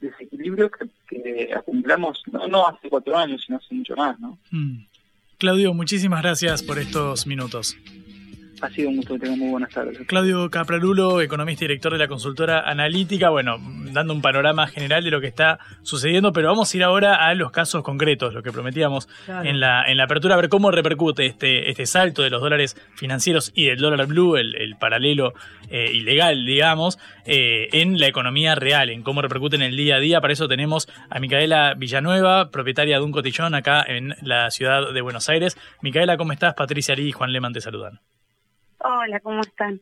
desequilibrios 0.00 0.70
que, 1.08 1.50
acumulamos 1.54 2.22
no, 2.32 2.48
no 2.48 2.66
hace 2.66 2.88
cuatro 2.88 3.16
años, 3.16 3.42
sino 3.44 3.58
hace 3.58 3.74
mucho 3.74 3.94
más. 3.94 4.18
¿no? 4.18 4.38
Mm. 4.50 4.86
Claudio, 5.38 5.74
muchísimas 5.74 6.22
gracias 6.22 6.62
por 6.62 6.78
estos 6.78 7.26
minutos. 7.26 7.76
Ha 8.60 8.70
sido 8.70 8.88
un 8.88 8.96
gusto, 8.96 9.18
tengo 9.18 9.36
muy 9.36 9.50
buenas 9.50 9.70
tardes. 9.70 9.98
Claudio 10.06 10.50
Caprarulo, 10.50 11.20
economista 11.20 11.64
y 11.64 11.68
director 11.68 11.92
de 11.92 11.98
la 11.98 12.08
consultora 12.08 12.60
analítica, 12.60 13.28
bueno, 13.28 13.58
dando 13.92 14.14
un 14.14 14.22
panorama 14.22 14.66
general 14.66 15.04
de 15.04 15.10
lo 15.10 15.20
que 15.20 15.26
está 15.26 15.58
sucediendo, 15.82 16.32
pero 16.32 16.48
vamos 16.48 16.72
a 16.72 16.76
ir 16.76 16.82
ahora 16.82 17.26
a 17.26 17.34
los 17.34 17.50
casos 17.50 17.82
concretos, 17.82 18.32
lo 18.32 18.42
que 18.42 18.52
prometíamos 18.52 19.08
en, 19.44 19.60
la, 19.60 19.84
en 19.86 19.96
la 19.96 20.04
apertura, 20.04 20.34
a 20.34 20.36
ver 20.38 20.48
cómo 20.48 20.70
repercute 20.70 21.26
este, 21.26 21.70
este 21.70 21.86
salto 21.86 22.22
de 22.22 22.30
los 22.30 22.40
dólares 22.40 22.76
financieros 22.94 23.52
y 23.54 23.66
del 23.66 23.78
dólar 23.78 24.06
blue, 24.06 24.36
el, 24.36 24.76
paralelo 24.78 25.32
eh, 25.70 25.90
ilegal, 25.92 26.44
digamos, 26.44 26.98
eh, 27.24 27.68
en 27.72 27.98
la 27.98 28.06
economía 28.06 28.54
real, 28.54 28.90
en 28.90 29.02
cómo 29.02 29.22
repercute 29.22 29.56
en 29.56 29.62
el 29.62 29.76
día 29.76 29.96
a 29.96 30.00
día. 30.00 30.20
Para 30.20 30.32
eso 30.32 30.48
tenemos 30.48 30.88
a 31.08 31.18
Micaela 31.18 31.74
Villanueva, 31.74 32.50
propietaria 32.50 32.98
de 32.98 33.04
un 33.04 33.12
cotillón 33.12 33.54
acá 33.54 33.84
en 33.86 34.14
la 34.22 34.50
ciudad 34.50 34.92
de 34.92 35.00
Buenos 35.00 35.28
Aires. 35.28 35.56
Micaela, 35.82 36.16
¿cómo 36.16 36.32
estás? 36.32 36.54
Patricia 36.54 36.92
Ari 36.92 37.08
y 37.08 37.12
Juan 37.12 37.32
Leman 37.32 37.52
te 37.52 37.60
saludan. 37.60 38.00
Hola, 38.88 39.18
¿cómo 39.18 39.40
están? 39.40 39.80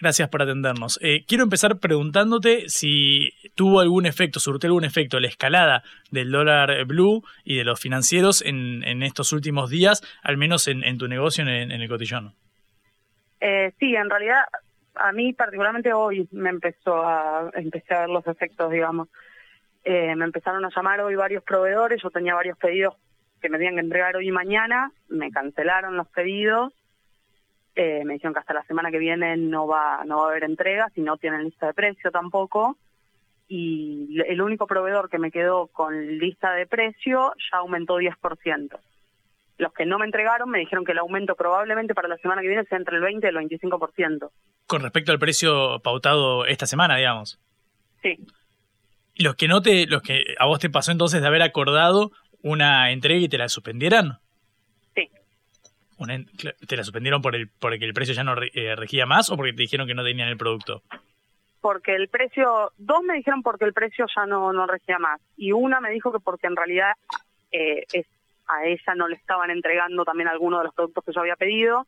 Gracias 0.00 0.30
por 0.30 0.40
atendernos. 0.40 0.98
Eh, 1.02 1.26
quiero 1.26 1.44
empezar 1.44 1.78
preguntándote 1.78 2.70
si 2.70 3.30
tuvo 3.54 3.80
algún 3.80 4.06
efecto, 4.06 4.40
surtió 4.40 4.68
algún 4.68 4.84
efecto 4.84 5.20
la 5.20 5.28
escalada 5.28 5.82
del 6.10 6.30
dólar 6.30 6.86
blue 6.86 7.22
y 7.44 7.58
de 7.58 7.64
los 7.64 7.78
financieros 7.78 8.40
en, 8.40 8.82
en 8.84 9.02
estos 9.02 9.32
últimos 9.34 9.68
días, 9.68 10.02
al 10.22 10.38
menos 10.38 10.68
en, 10.68 10.96
tu 10.96 11.06
negocio 11.06 11.46
en, 11.46 11.70
el 11.70 11.88
cotillón. 11.88 12.32
Eh, 13.40 13.74
sí, 13.78 13.94
en 13.94 14.08
realidad 14.08 14.40
a 14.94 15.12
mí 15.12 15.34
particularmente 15.34 15.92
hoy 15.92 16.26
me 16.32 16.48
empezó 16.48 17.06
a, 17.06 17.50
empecé 17.52 17.94
a 17.94 18.00
ver 18.00 18.08
los 18.08 18.26
efectos, 18.26 18.70
digamos. 18.70 19.08
Eh, 19.84 20.16
me 20.16 20.24
empezaron 20.24 20.64
a 20.64 20.70
llamar 20.74 21.00
hoy 21.02 21.14
varios 21.14 21.44
proveedores, 21.44 22.02
yo 22.02 22.10
tenía 22.10 22.34
varios 22.34 22.56
pedidos 22.56 22.94
que 23.42 23.50
me 23.50 23.58
tenían 23.58 23.74
que 23.74 23.80
entregar 23.80 24.16
hoy 24.16 24.28
y 24.28 24.32
mañana, 24.32 24.92
me 25.08 25.30
cancelaron 25.30 25.98
los 25.98 26.08
pedidos 26.08 26.72
eh, 27.76 28.02
me 28.06 28.14
dijeron 28.14 28.32
que 28.32 28.40
hasta 28.40 28.54
la 28.54 28.64
semana 28.64 28.90
que 28.90 28.98
viene 28.98 29.36
no 29.36 29.66
va, 29.66 30.02
no 30.06 30.18
va 30.18 30.24
a 30.24 30.30
haber 30.30 30.44
entregas 30.44 30.90
y 30.96 31.02
no 31.02 31.18
tienen 31.18 31.44
lista 31.44 31.66
de 31.66 31.74
precio 31.74 32.10
tampoco. 32.10 32.78
Y 33.48 34.18
el 34.26 34.40
único 34.40 34.66
proveedor 34.66 35.10
que 35.10 35.18
me 35.18 35.30
quedó 35.30 35.68
con 35.68 36.18
lista 36.18 36.52
de 36.54 36.66
precio 36.66 37.34
ya 37.50 37.58
aumentó 37.58 37.98
10%. 37.98 38.78
Los 39.58 39.72
que 39.74 39.84
no 39.84 39.98
me 39.98 40.06
entregaron 40.06 40.50
me 40.50 40.58
dijeron 40.58 40.86
que 40.86 40.92
el 40.92 40.98
aumento 40.98 41.34
probablemente 41.34 41.94
para 41.94 42.08
la 42.08 42.16
semana 42.16 42.40
que 42.40 42.48
viene 42.48 42.64
sea 42.64 42.78
entre 42.78 42.96
el 42.96 43.02
20 43.02 43.26
y 43.26 43.30
el 43.30 43.36
25%. 43.36 44.30
Con 44.66 44.82
respecto 44.82 45.12
al 45.12 45.18
precio 45.18 45.78
pautado 45.80 46.46
esta 46.46 46.66
semana, 46.66 46.96
digamos. 46.96 47.38
Sí. 48.02 48.18
Los 49.16 49.36
que 49.36 49.48
no 49.48 49.60
te, 49.60 49.86
los 49.86 50.00
que 50.00 50.34
a 50.38 50.46
vos 50.46 50.58
te 50.58 50.70
pasó 50.70 50.92
entonces 50.92 51.20
de 51.20 51.26
haber 51.26 51.42
acordado 51.42 52.10
una 52.42 52.90
entrega 52.90 53.20
y 53.20 53.28
te 53.28 53.38
la 53.38 53.48
suspendieran. 53.48 54.18
¿Te 56.66 56.76
la 56.76 56.84
suspendieron 56.84 57.22
por 57.22 57.34
el 57.34 57.48
porque 57.48 57.84
el 57.84 57.94
precio 57.94 58.14
ya 58.14 58.22
no 58.22 58.34
eh, 58.52 58.76
regía 58.76 59.06
más 59.06 59.30
o 59.30 59.36
porque 59.36 59.52
te 59.52 59.62
dijeron 59.62 59.86
que 59.86 59.94
no 59.94 60.04
tenían 60.04 60.28
el 60.28 60.36
producto? 60.36 60.82
Porque 61.60 61.94
el 61.94 62.08
precio, 62.08 62.72
dos 62.76 63.02
me 63.02 63.14
dijeron 63.14 63.42
porque 63.42 63.64
el 63.64 63.72
precio 63.72 64.06
ya 64.14 64.26
no, 64.26 64.52
no 64.52 64.66
regía 64.66 64.98
más 64.98 65.20
y 65.36 65.52
una 65.52 65.80
me 65.80 65.90
dijo 65.90 66.12
que 66.12 66.20
porque 66.20 66.46
en 66.46 66.56
realidad 66.56 66.92
eh, 67.50 67.84
es, 67.92 68.06
a 68.46 68.66
ella 68.66 68.94
no 68.94 69.08
le 69.08 69.16
estaban 69.16 69.50
entregando 69.50 70.04
también 70.04 70.28
algunos 70.28 70.60
de 70.60 70.64
los 70.64 70.74
productos 70.74 71.04
que 71.04 71.12
yo 71.12 71.20
había 71.20 71.36
pedido, 71.36 71.86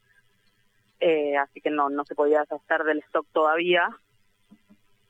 eh, 1.00 1.36
así 1.36 1.60
que 1.60 1.70
no, 1.70 1.90
no 1.90 2.04
se 2.04 2.14
podía 2.14 2.40
deshacer 2.40 2.84
del 2.84 2.98
stock 3.00 3.26
todavía 3.32 3.88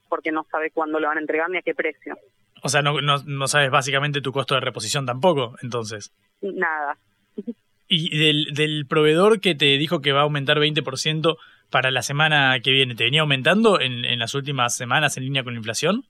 porque 0.09 0.33
no 0.33 0.45
sabe 0.51 0.71
cuándo 0.71 0.99
le 0.99 1.07
van 1.07 1.19
a 1.19 1.21
entregar 1.21 1.49
ni 1.51 1.59
a 1.59 1.63
qué 1.63 1.75
precio. 1.75 2.19
O 2.63 2.69
sea, 2.69 2.83
no, 2.83 3.01
no, 3.01 3.19
no 3.25 3.49
sabes 3.49 3.71
básicamente 3.71 4.21
tu 4.21 4.33
costo 4.33 4.55
de 4.55 4.61
reposición 4.61 5.07
tampoco, 5.07 5.55
entonces. 5.63 6.13
Nada. 6.41 6.99
Y 7.89 8.19
del, 8.19 8.47
del 8.53 8.87
proveedor 8.87 9.41
que 9.41 9.55
te 9.55 9.79
dijo 9.79 10.01
que 10.01 10.13
va 10.13 10.21
a 10.21 10.25
aumentar 10.25 10.59
20% 10.59 11.37
para 11.71 11.91
la 11.91 12.03
semana 12.03 12.59
que 12.63 12.71
viene, 12.71 12.95
¿te 12.95 13.05
venía 13.05 13.23
aumentando 13.23 13.81
en, 13.81 14.05
en 14.05 14.19
las 14.19 14.35
últimas 14.35 14.77
semanas 14.77 15.17
en 15.17 15.25
línea 15.25 15.43
con 15.43 15.55
la 15.55 15.59
inflación? 15.59 16.05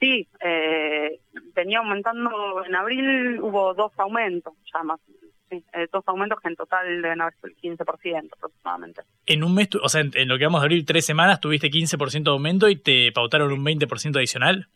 Sí, 0.00 0.28
eh, 0.40 1.20
venía 1.54 1.78
aumentando 1.78 2.64
en 2.66 2.74
abril, 2.74 3.40
hubo 3.40 3.74
dos 3.74 3.92
aumentos, 3.98 4.52
ya 4.72 4.82
más, 4.82 5.00
sí, 5.48 5.64
eh, 5.72 5.86
dos 5.92 6.04
aumentos 6.06 6.40
que 6.40 6.48
en 6.48 6.56
total 6.56 7.00
deben 7.00 7.20
haber 7.20 7.34
sido 7.34 7.48
el 7.48 7.76
15% 7.78 8.28
aproximadamente. 8.32 9.02
En 9.26 9.44
un 9.44 9.54
mes, 9.54 9.68
o 9.80 9.88
sea, 9.88 10.02
en, 10.02 10.28
lo 10.28 10.36
que 10.36 10.44
vamos 10.44 10.60
a 10.60 10.64
abrir 10.64 10.84
tres 10.84 11.06
semanas, 11.06 11.40
tuviste 11.40 11.70
15% 11.70 12.24
de 12.24 12.30
aumento 12.30 12.68
y 12.68 12.76
te 12.76 13.12
pautaron 13.12 13.52
un 13.52 13.64
20% 13.64 14.16
adicional? 14.16 14.68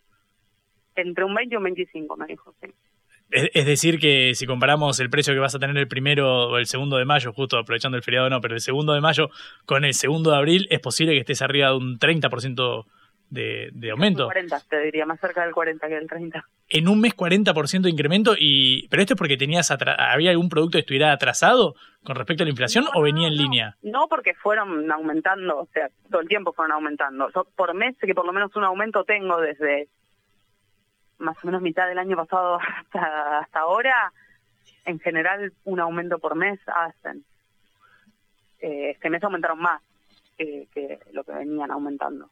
Entre 0.95 1.23
un 1.23 1.33
20 1.33 1.53
y 1.53 1.57
un 1.57 1.63
25, 1.63 2.17
me 2.17 2.25
dijo, 2.25 2.53
sí. 2.61 2.67
Es, 3.31 3.65
decir, 3.65 3.99
que 3.99 4.33
si 4.33 4.47
comparamos 4.47 4.99
el 4.99 5.09
precio 5.09 5.33
que 5.33 5.39
vas 5.39 5.53
a 5.53 5.59
tener 5.59 5.77
el 5.77 5.87
primero 5.87 6.49
o 6.49 6.57
el 6.57 6.65
segundo 6.65 6.97
de 6.97 7.05
mayo, 7.05 7.31
justo 7.31 7.57
aprovechando 7.57 7.95
el 7.95 8.03
feriado, 8.03 8.29
no, 8.29 8.41
pero 8.41 8.55
el 8.55 8.61
segundo 8.61 8.93
de 8.93 9.01
mayo 9.01 9.29
con 9.65 9.85
el 9.85 9.93
segundo 9.93 10.31
de 10.31 10.37
abril, 10.37 10.67
es 10.71 10.79
posible 10.79 11.13
que 11.13 11.19
estés 11.19 11.41
arriba 11.43 11.69
de 11.69 11.75
un 11.75 11.99
30% 11.99 12.85
de, 13.29 13.69
de 13.71 13.91
aumento. 13.91 14.25
40, 14.25 14.59
te 14.67 14.81
diría, 14.81 15.05
más 15.05 15.19
cerca 15.19 15.43
del 15.43 15.53
40 15.53 15.87
que 15.87 15.93
del 15.93 16.07
30. 16.07 16.43
En 16.69 16.87
un 16.87 16.99
mes 16.99 17.15
40% 17.15 17.81
de 17.81 17.89
incremento, 17.89 18.33
y 18.37 18.87
pero 18.89 19.01
esto 19.01 19.13
es 19.13 19.17
porque 19.17 19.37
tenías 19.37 19.71
había 19.71 20.31
algún 20.31 20.49
producto 20.49 20.77
que 20.77 20.81
estuviera 20.81 21.11
atrasado 21.11 21.75
con 22.03 22.15
respecto 22.15 22.43
a 22.43 22.45
la 22.45 22.51
inflación 22.51 22.85
o 22.93 23.01
venía 23.01 23.27
en 23.27 23.35
línea? 23.35 23.75
No, 23.81 24.07
porque 24.07 24.33
fueron 24.33 24.89
aumentando, 24.91 25.59
o 25.59 25.67
sea, 25.73 25.89
todo 26.09 26.21
el 26.21 26.27
tiempo 26.27 26.53
fueron 26.53 26.71
aumentando. 26.71 27.29
por 27.55 27.73
mes 27.73 27.95
que 27.99 28.15
por 28.15 28.25
lo 28.25 28.33
menos 28.33 28.55
un 28.55 28.63
aumento 28.63 29.03
tengo 29.03 29.39
desde 29.39 29.89
más 31.19 31.37
o 31.43 31.47
menos 31.47 31.61
mitad 31.61 31.87
del 31.87 31.99
año 31.99 32.15
pasado 32.15 32.59
hasta, 32.77 33.39
hasta 33.39 33.59
ahora, 33.59 34.11
en 34.85 34.99
general 34.99 35.53
un 35.65 35.79
aumento 35.79 36.19
por 36.19 36.35
mes 36.35 36.59
hacen. 36.67 37.23
Eh, 38.59 38.91
este 38.91 39.09
mes 39.09 39.23
aumentaron 39.23 39.59
más 39.59 39.81
que, 40.37 40.99
lo 41.11 41.23
que 41.23 41.31
venían 41.33 41.71
aumentando. 41.71 42.29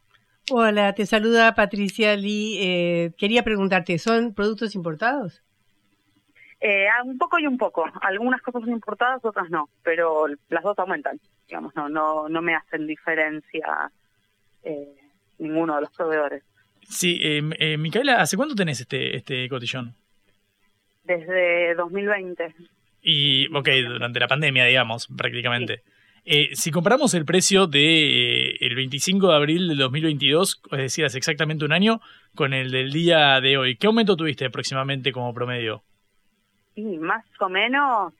Hola, 0.49 0.93
te 0.93 1.05
saluda 1.05 1.55
Patricia 1.55 2.15
Lee. 2.15 2.57
Eh, 2.59 3.11
quería 3.17 3.43
preguntarte, 3.43 3.97
¿son 3.97 4.33
productos 4.33 4.75
importados? 4.75 5.43
Eh, 6.59 6.87
un 7.05 7.17
poco 7.17 7.37
y 7.37 7.45
un 7.45 7.57
poco. 7.57 7.85
Algunas 8.01 8.41
cosas 8.41 8.61
son 8.61 8.71
importadas, 8.71 9.23
otras 9.23 9.49
no, 9.49 9.69
pero 9.83 10.27
las 10.49 10.63
dos 10.63 10.79
aumentan. 10.79 11.19
Digamos, 11.47 11.75
no, 11.75 11.89
no, 11.89 12.29
no 12.29 12.41
me 12.41 12.55
hacen 12.55 12.87
diferencia 12.87 13.91
eh, 14.63 14.95
ninguno 15.37 15.75
de 15.75 15.81
los 15.81 15.91
proveedores. 15.91 16.43
Sí, 16.89 17.19
eh, 17.21 17.41
eh, 17.59 17.77
Micaela, 17.77 18.21
¿hace 18.21 18.37
cuánto 18.37 18.55
tenés 18.55 18.79
este, 18.79 19.17
este 19.17 19.49
cotillón? 19.49 19.93
Desde 21.03 21.75
2020. 21.75 22.55
Y, 23.01 23.53
ok, 23.53 23.69
durante 23.87 24.19
la 24.19 24.27
pandemia, 24.27 24.65
digamos, 24.65 25.07
prácticamente. 25.07 25.83
Eh, 26.23 26.49
si 26.53 26.71
comparamos 26.71 27.13
el 27.13 27.25
precio 27.25 27.67
de 27.67 28.51
el 28.59 28.75
25 28.75 29.29
de 29.29 29.35
abril 29.35 29.67
del 29.67 29.77
2022, 29.77 30.61
es 30.71 30.77
decir, 30.77 31.05
hace 31.05 31.17
exactamente 31.17 31.65
un 31.65 31.71
año, 31.71 32.01
con 32.35 32.53
el 32.53 32.71
del 32.71 32.91
día 32.91 33.39
de 33.41 33.57
hoy, 33.57 33.77
¿qué 33.77 33.87
aumento 33.87 34.17
tuviste 34.17 34.45
aproximadamente 34.45 35.11
como 35.11 35.33
promedio? 35.33 35.83
Sí, 36.75 36.81
más 36.81 37.25
o 37.39 37.49
menos 37.49 38.13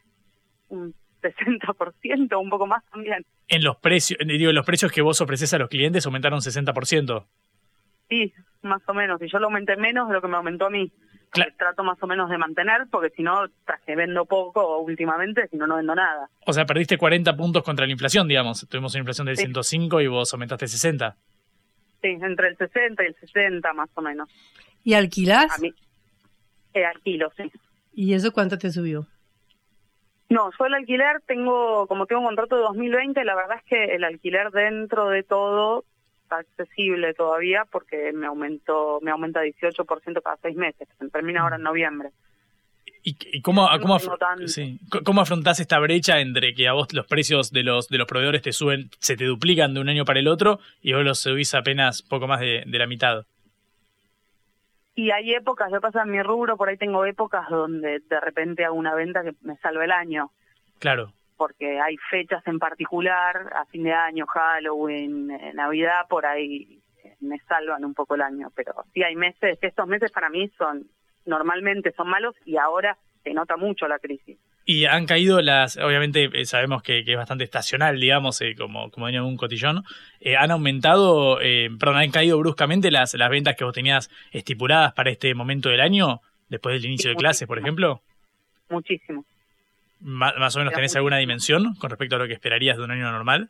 un 0.69 0.93
60%, 1.21 2.39
un 2.39 2.49
poco 2.49 2.67
más 2.67 2.83
también. 2.91 3.25
En 3.49 3.63
los 3.63 3.77
precios, 3.77 4.19
digo, 4.25 4.51
los 4.51 4.65
precios 4.65 4.91
que 4.91 5.01
vos 5.01 5.19
ofreces 5.19 5.53
a 5.53 5.57
los 5.57 5.69
clientes 5.69 6.05
aumentaron 6.05 6.39
60%. 6.39 7.25
Sí, 8.09 8.33
más 8.61 8.81
o 8.87 8.93
menos. 8.93 9.21
Y 9.21 9.29
yo 9.29 9.39
lo 9.39 9.45
aumenté 9.47 9.75
menos 9.77 10.07
de 10.07 10.13
lo 10.13 10.21
que 10.21 10.27
me 10.27 10.37
aumentó 10.37 10.65
a 10.65 10.69
mí. 10.69 10.91
Claro. 11.29 11.51
Trato 11.57 11.83
más 11.83 12.01
o 12.01 12.07
menos 12.07 12.29
de 12.29 12.37
mantener, 12.37 12.87
porque 12.89 13.09
si 13.15 13.21
no, 13.21 13.47
que 13.85 13.95
vendo 13.95 14.25
poco 14.25 14.79
últimamente, 14.79 15.47
si 15.49 15.57
no, 15.57 15.67
no 15.67 15.75
vendo 15.75 15.93
nada. 15.93 16.29
O 16.45 16.53
sea, 16.53 16.65
perdiste 16.65 16.97
40 16.97 17.35
puntos 17.35 17.63
contra 17.63 17.85
la 17.85 17.91
inflación, 17.91 18.27
digamos. 18.29 18.65
Tuvimos 18.69 18.93
una 18.93 18.99
inflación 18.99 19.27
del 19.27 19.35
Sí. 19.35 19.43
105 19.43 20.01
y 20.01 20.07
vos 20.07 20.33
aumentaste 20.33 20.67
60. 20.67 21.15
Sí, 22.01 22.07
entre 22.21 22.47
el 22.49 22.57
60 22.57 23.03
y 23.03 23.07
el 23.07 23.15
60 23.15 23.73
más 23.73 23.89
o 23.95 24.01
menos. 24.01 24.29
¿Y 24.83 24.93
alquilás? 24.93 25.51
A 25.53 25.61
mí, 25.61 25.73
eh, 26.73 26.85
alquilo, 26.85 27.29
sí. 27.35 27.51
¿Y 27.93 28.13
eso 28.13 28.31
cuánto 28.31 28.57
te 28.57 28.71
subió? 28.71 29.05
No, 30.29 30.49
yo 30.57 30.65
el 30.65 30.73
alquiler 30.75 31.21
tengo, 31.25 31.87
como 31.87 32.05
tengo 32.05 32.21
un 32.21 32.27
contrato 32.27 32.55
de 32.55 32.61
2020, 32.63 33.23
la 33.25 33.35
verdad 33.35 33.57
es 33.57 33.63
que 33.63 33.95
el 33.95 34.03
alquiler 34.03 34.51
dentro 34.51 35.09
de 35.09 35.23
todo 35.23 35.83
está 36.27 36.37
accesible 36.39 37.13
todavía 37.13 37.63
porque 37.71 38.11
me 38.13 38.27
aumentó, 38.27 38.99
me 39.01 39.11
aumenta 39.11 39.41
18% 39.41 40.21
cada 40.21 40.37
seis 40.41 40.55
meses. 40.57 40.87
Termina 41.11 41.41
ahora 41.41 41.55
en 41.55 41.63
noviembre. 41.63 42.09
¿Y, 43.03 43.41
cómo, 43.41 43.69
cómo, 43.81 43.97
sí. 44.47 44.79
C- 44.91 45.03
cómo 45.05 45.21
afrontás 45.21 45.61
esta 45.61 45.79
brecha 45.79 46.19
entre 46.19 46.53
que 46.53 46.67
a 46.67 46.73
vos 46.73 46.91
los 46.93 47.07
precios 47.07 47.51
de 47.51 47.63
los, 47.63 47.87
de 47.87 47.97
los 47.97 48.07
proveedores 48.07 48.41
te 48.41 48.51
suben, 48.51 48.89
se 48.99 49.15
te 49.15 49.23
duplican 49.23 49.73
de 49.73 49.79
un 49.79 49.87
año 49.87 50.03
para 50.03 50.19
el 50.19 50.27
otro 50.27 50.59
y 50.81 50.91
vos 50.91 51.05
los 51.05 51.19
subís 51.19 51.53
apenas 51.55 52.01
poco 52.01 52.27
más 52.27 52.41
de, 52.41 52.63
de 52.67 52.77
la 52.77 52.85
mitad? 52.87 53.25
Y 54.95 55.11
hay 55.11 55.33
épocas, 55.35 55.71
yo 55.71 55.79
pasa 55.79 56.01
en 56.03 56.11
mi 56.11 56.21
rubro, 56.21 56.57
por 56.57 56.67
ahí 56.67 56.75
tengo 56.77 57.05
épocas 57.05 57.47
donde 57.49 57.99
de 57.99 58.19
repente 58.19 58.65
hago 58.65 58.75
una 58.75 58.93
venta 58.95 59.23
que 59.23 59.31
me 59.41 59.55
salva 59.57 59.85
el 59.85 59.91
año, 59.91 60.31
Claro. 60.79 61.13
Porque 61.37 61.79
hay 61.79 61.97
fechas 62.09 62.45
en 62.47 62.59
particular, 62.59 63.53
a 63.55 63.65
fin 63.65 63.83
de 63.83 63.93
año, 63.93 64.25
Halloween, 64.25 65.31
eh, 65.31 65.53
Navidad, 65.53 66.07
por 66.09 66.25
ahí 66.25 66.81
eh, 67.03 67.15
me 67.21 67.39
salvan 67.47 67.85
un 67.85 67.93
poco 67.93 68.15
el 68.15 68.21
año. 68.21 68.49
Pero 68.55 68.73
sí 68.93 69.03
hay 69.03 69.15
meses, 69.15 69.59
estos 69.61 69.87
meses 69.87 70.11
para 70.11 70.29
mí 70.29 70.49
son, 70.57 70.87
normalmente 71.25 71.91
son 71.93 72.09
malos 72.09 72.35
y 72.45 72.57
ahora 72.57 72.97
se 73.23 73.33
nota 73.33 73.57
mucho 73.57 73.87
la 73.87 73.99
crisis. 73.99 74.37
Y 74.69 74.83
han 74.83 75.05
caído 75.05 75.41
las, 75.41 75.77
obviamente 75.77 76.29
eh, 76.33 76.45
sabemos 76.45 76.83
que, 76.83 77.05
que 77.05 77.13
es 77.13 77.17
bastante 77.17 77.45
estacional, 77.45 77.97
digamos, 78.01 78.41
eh, 78.41 78.53
como, 78.57 78.91
como 78.91 79.05
venía 79.05 79.23
un 79.23 79.37
cotillón. 79.37 79.83
Eh, 80.19 80.35
han 80.35 80.51
aumentado, 80.51 81.39
eh, 81.39 81.69
perdón, 81.79 81.99
han 81.99 82.11
caído 82.11 82.37
bruscamente 82.37 82.91
las, 82.91 83.13
las 83.13 83.29
ventas 83.29 83.55
que 83.55 83.63
vos 83.63 83.73
tenías 83.73 84.09
estipuladas 84.31 84.91
para 84.91 85.09
este 85.09 85.33
momento 85.33 85.69
del 85.69 85.79
año, 85.79 86.19
después 86.49 86.75
del 86.75 86.85
inicio 86.85 87.11
de 87.11 87.15
clases, 87.15 87.47
por 87.47 87.59
ejemplo. 87.59 88.01
Muchísimo. 88.69 89.23
¿Más 89.99 90.55
o 90.55 90.59
menos 90.59 90.73
tenés 90.73 90.95
alguna 90.95 91.17
dimensión 91.17 91.73
con 91.75 91.89
respecto 91.89 92.15
a 92.15 92.19
lo 92.19 92.27
que 92.27 92.33
esperarías 92.33 92.77
de 92.77 92.83
un 92.83 92.91
año 92.91 93.11
normal? 93.11 93.49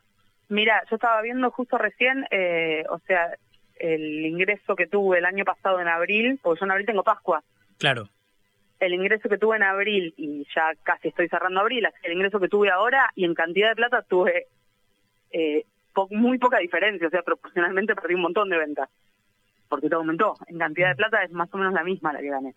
Mira, 0.49 0.81
yo 0.89 0.95
estaba 0.95 1.21
viendo 1.21 1.51
justo 1.51 1.77
recién, 1.77 2.25
eh, 2.31 2.83
o 2.89 2.99
sea, 2.99 3.35
el 3.79 4.25
ingreso 4.25 4.75
que 4.75 4.87
tuve 4.87 5.17
el 5.19 5.25
año 5.25 5.43
pasado 5.43 5.79
en 5.81 5.87
abril, 5.89 6.39
porque 6.41 6.61
yo 6.61 6.65
en 6.65 6.71
abril 6.71 6.87
tengo 6.87 7.03
Pascua, 7.03 7.43
Claro. 7.77 8.09
el 8.79 8.93
ingreso 8.93 9.27
que 9.27 9.37
tuve 9.37 9.57
en 9.57 9.63
abril 9.63 10.13
y 10.17 10.47
ya 10.55 10.71
casi 10.83 11.09
estoy 11.09 11.27
cerrando 11.27 11.59
abril, 11.59 11.85
el 12.03 12.13
ingreso 12.13 12.39
que 12.39 12.47
tuve 12.47 12.69
ahora 12.71 13.11
y 13.15 13.25
en 13.25 13.33
cantidad 13.33 13.69
de 13.69 13.75
plata 13.75 14.01
tuve 14.03 14.45
eh, 15.31 15.65
po- 15.93 16.07
muy 16.11 16.37
poca 16.37 16.59
diferencia, 16.59 17.07
o 17.07 17.11
sea, 17.11 17.21
proporcionalmente 17.23 17.93
perdí 17.95 18.13
un 18.15 18.21
montón 18.21 18.49
de 18.49 18.57
ventas, 18.57 18.89
porque 19.67 19.89
todo 19.89 19.99
aumentó. 19.99 20.35
En 20.47 20.57
cantidad 20.57 20.89
de 20.89 20.95
plata 20.95 21.23
es 21.23 21.31
más 21.31 21.53
o 21.53 21.57
menos 21.57 21.73
la 21.73 21.83
misma 21.83 22.13
la 22.13 22.19
que 22.21 22.29
gané. 22.29 22.55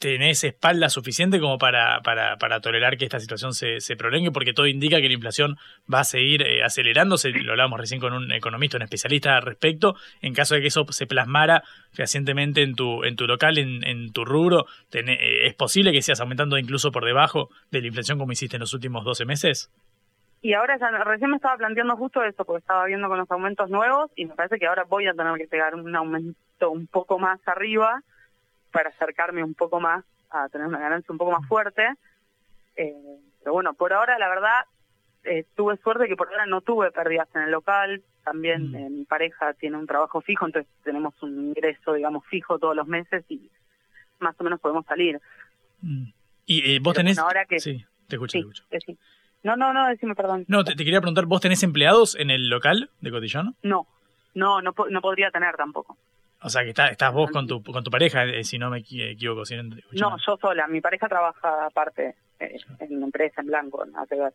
¿Tenés 0.00 0.44
espalda 0.44 0.88
suficiente 0.88 1.38
como 1.40 1.58
para, 1.58 2.00
para, 2.00 2.38
para 2.38 2.60
tolerar 2.60 2.96
que 2.96 3.04
esta 3.04 3.20
situación 3.20 3.52
se, 3.52 3.80
se 3.80 3.96
prolongue? 3.96 4.30
Porque 4.30 4.54
todo 4.54 4.66
indica 4.66 4.98
que 4.98 5.08
la 5.08 5.12
inflación 5.12 5.56
va 5.92 6.00
a 6.00 6.04
seguir 6.04 6.40
eh, 6.40 6.62
acelerándose. 6.64 7.28
Lo 7.28 7.50
hablábamos 7.52 7.78
recién 7.78 8.00
con 8.00 8.14
un 8.14 8.32
economista, 8.32 8.78
un 8.78 8.82
especialista 8.82 9.36
al 9.36 9.42
respecto. 9.42 9.96
En 10.22 10.32
caso 10.32 10.54
de 10.54 10.62
que 10.62 10.68
eso 10.68 10.86
se 10.88 11.06
plasmara 11.06 11.62
fehacientemente 11.92 12.62
en 12.62 12.74
tu, 12.76 13.04
en 13.04 13.14
tu 13.14 13.26
local, 13.26 13.58
en, 13.58 13.86
en 13.86 14.10
tu 14.10 14.24
rubro, 14.24 14.64
tené- 14.90 15.18
eh, 15.20 15.46
¿es 15.48 15.54
posible 15.54 15.92
que 15.92 16.00
sigas 16.00 16.22
aumentando 16.22 16.56
incluso 16.56 16.90
por 16.92 17.04
debajo 17.04 17.50
de 17.70 17.82
la 17.82 17.88
inflación 17.88 18.18
como 18.18 18.32
hiciste 18.32 18.56
en 18.56 18.60
los 18.60 18.72
últimos 18.72 19.04
12 19.04 19.26
meses? 19.26 19.70
Y 20.40 20.54
ahora 20.54 20.78
ya 20.80 20.88
recién 21.04 21.28
me 21.28 21.36
estaba 21.36 21.58
planteando 21.58 21.94
justo 21.98 22.22
eso, 22.22 22.46
porque 22.46 22.60
estaba 22.60 22.86
viendo 22.86 23.06
con 23.08 23.18
los 23.18 23.30
aumentos 23.30 23.68
nuevos 23.68 24.10
y 24.16 24.24
me 24.24 24.34
parece 24.34 24.58
que 24.58 24.66
ahora 24.66 24.84
voy 24.84 25.06
a 25.06 25.12
tener 25.12 25.34
que 25.36 25.46
pegar 25.46 25.74
un 25.74 25.94
aumento 25.94 26.70
un 26.70 26.86
poco 26.86 27.18
más 27.18 27.38
arriba 27.46 28.00
para 28.72 28.90
acercarme 28.90 29.42
un 29.44 29.54
poco 29.54 29.80
más 29.80 30.04
a 30.30 30.48
tener 30.48 30.66
una 30.66 30.78
ganancia 30.78 31.10
un 31.12 31.18
poco 31.18 31.32
más 31.32 31.46
fuerte. 31.48 31.82
Eh, 32.76 32.94
pero 33.40 33.52
bueno, 33.52 33.74
por 33.74 33.92
ahora 33.92 34.18
la 34.18 34.28
verdad 34.28 34.64
eh, 35.24 35.44
tuve 35.56 35.76
suerte 35.78 36.06
que 36.08 36.16
por 36.16 36.28
ahora 36.28 36.46
no 36.46 36.60
tuve 36.60 36.90
pérdidas 36.92 37.28
en 37.34 37.42
el 37.42 37.50
local. 37.50 38.02
También 38.24 38.74
eh, 38.74 38.88
mi 38.90 39.04
pareja 39.04 39.54
tiene 39.54 39.76
un 39.78 39.86
trabajo 39.86 40.20
fijo, 40.20 40.46
entonces 40.46 40.70
tenemos 40.84 41.14
un 41.22 41.48
ingreso, 41.48 41.94
digamos, 41.94 42.24
fijo 42.26 42.58
todos 42.58 42.76
los 42.76 42.86
meses 42.86 43.24
y 43.28 43.50
más 44.18 44.34
o 44.38 44.44
menos 44.44 44.60
podemos 44.60 44.84
salir. 44.86 45.18
Y 46.46 46.74
eh, 46.76 46.78
vos 46.80 46.94
tenés... 46.94 47.16
bueno, 47.16 47.28
ahora 47.28 47.44
que- 47.46 47.60
Sí, 47.60 47.84
te 48.08 48.16
escucho, 48.16 48.32
Sí, 48.38 48.44
te 48.68 48.76
escucho. 48.76 48.92
decí- 48.92 48.98
No, 49.42 49.56
no, 49.56 49.72
no, 49.72 49.88
decime 49.88 50.14
perdón. 50.14 50.44
No, 50.48 50.64
te, 50.64 50.72
te 50.74 50.84
quería 50.84 51.00
preguntar, 51.00 51.24
¿vos 51.26 51.40
tenés 51.40 51.62
empleados 51.62 52.14
en 52.16 52.30
el 52.30 52.48
local 52.50 52.90
de 53.00 53.10
Cotillón? 53.10 53.56
No, 53.62 53.86
no, 54.34 54.60
no, 54.60 54.74
no 54.90 55.00
podría 55.00 55.30
tener 55.30 55.56
tampoco. 55.56 55.96
O 56.42 56.48
sea, 56.48 56.62
que 56.62 56.70
está, 56.70 56.88
estás 56.88 57.12
vos 57.12 57.30
con 57.30 57.46
tu, 57.46 57.62
con 57.62 57.84
tu 57.84 57.90
pareja, 57.90 58.24
eh, 58.24 58.44
si 58.44 58.58
no 58.58 58.70
me 58.70 58.78
equi- 58.78 59.12
equivoco. 59.12 59.44
Si 59.44 59.56
no 59.56 59.62
yo 59.92 60.16
sola. 60.40 60.66
Mi 60.68 60.80
pareja 60.80 61.06
trabaja 61.08 61.66
aparte 61.66 62.16
eh, 62.38 62.56
en 62.78 62.96
una 62.96 63.06
empresa 63.06 63.40
en 63.42 63.48
blanco, 63.48 63.84
nada 63.84 64.06
que 64.06 64.14
ver. 64.16 64.32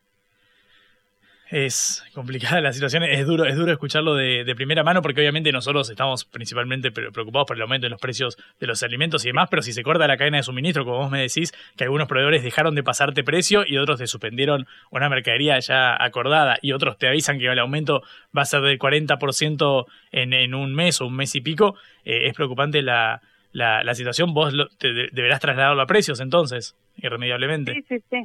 Es 1.51 2.03
complicada 2.13 2.59
la 2.59 2.73
situación, 2.73 3.03
es 3.03 3.25
duro, 3.27 3.45
es 3.45 3.55
duro 3.55 3.71
escucharlo 3.71 4.15
de, 4.15 4.43
de 4.43 4.55
primera 4.55 4.83
mano 4.83 5.03
porque 5.03 5.21
obviamente 5.21 5.51
nosotros 5.51 5.89
estamos 5.91 6.25
principalmente 6.25 6.91
pre- 6.91 7.11
preocupados 7.11 7.45
por 7.47 7.55
el 7.55 7.61
aumento 7.61 7.85
en 7.85 7.91
los 7.91 8.01
precios 8.01 8.35
de 8.59 8.65
los 8.65 8.81
alimentos 8.81 9.23
y 9.25 9.27
demás, 9.27 9.47
pero 9.51 9.61
si 9.61 9.71
se 9.71 9.83
corta 9.83 10.07
la 10.07 10.17
cadena 10.17 10.37
de 10.37 10.43
suministro, 10.43 10.85
como 10.85 10.97
vos 10.97 11.11
me 11.11 11.21
decís, 11.21 11.53
que 11.77 11.83
algunos 11.83 12.07
proveedores 12.07 12.41
dejaron 12.43 12.73
de 12.73 12.81
pasarte 12.83 13.23
precio 13.23 13.63
y 13.67 13.77
otros 13.77 13.99
te 13.99 14.07
suspendieron 14.07 14.65
una 14.89 15.07
mercadería 15.07 15.59
ya 15.59 15.95
acordada 16.03 16.57
y 16.63 16.71
otros 16.71 16.97
te 16.97 17.07
avisan 17.07 17.37
que 17.37 17.45
el 17.45 17.59
aumento 17.59 18.01
va 18.35 18.41
a 18.41 18.45
ser 18.45 18.61
del 18.61 18.79
40% 18.79 19.85
en, 20.11 20.33
en 20.33 20.55
un 20.55 20.73
mes 20.73 20.99
o 20.99 21.05
un 21.05 21.15
mes 21.15 21.35
y 21.35 21.41
pico, 21.41 21.75
eh, 22.05 22.25
es 22.27 22.33
preocupante 22.33 22.81
la, 22.81 23.21
la, 23.51 23.83
la 23.83 23.93
situación, 23.93 24.33
vos 24.33 24.51
lo- 24.51 24.69
te, 24.69 24.93
de- 24.93 25.09
deberás 25.11 25.41
trasladarlo 25.41 25.81
a 25.81 25.85
precios 25.85 26.19
entonces, 26.21 26.75
irremediablemente. 26.97 27.73
Sí, 27.75 27.85
sí, 27.87 28.03
sí. 28.09 28.23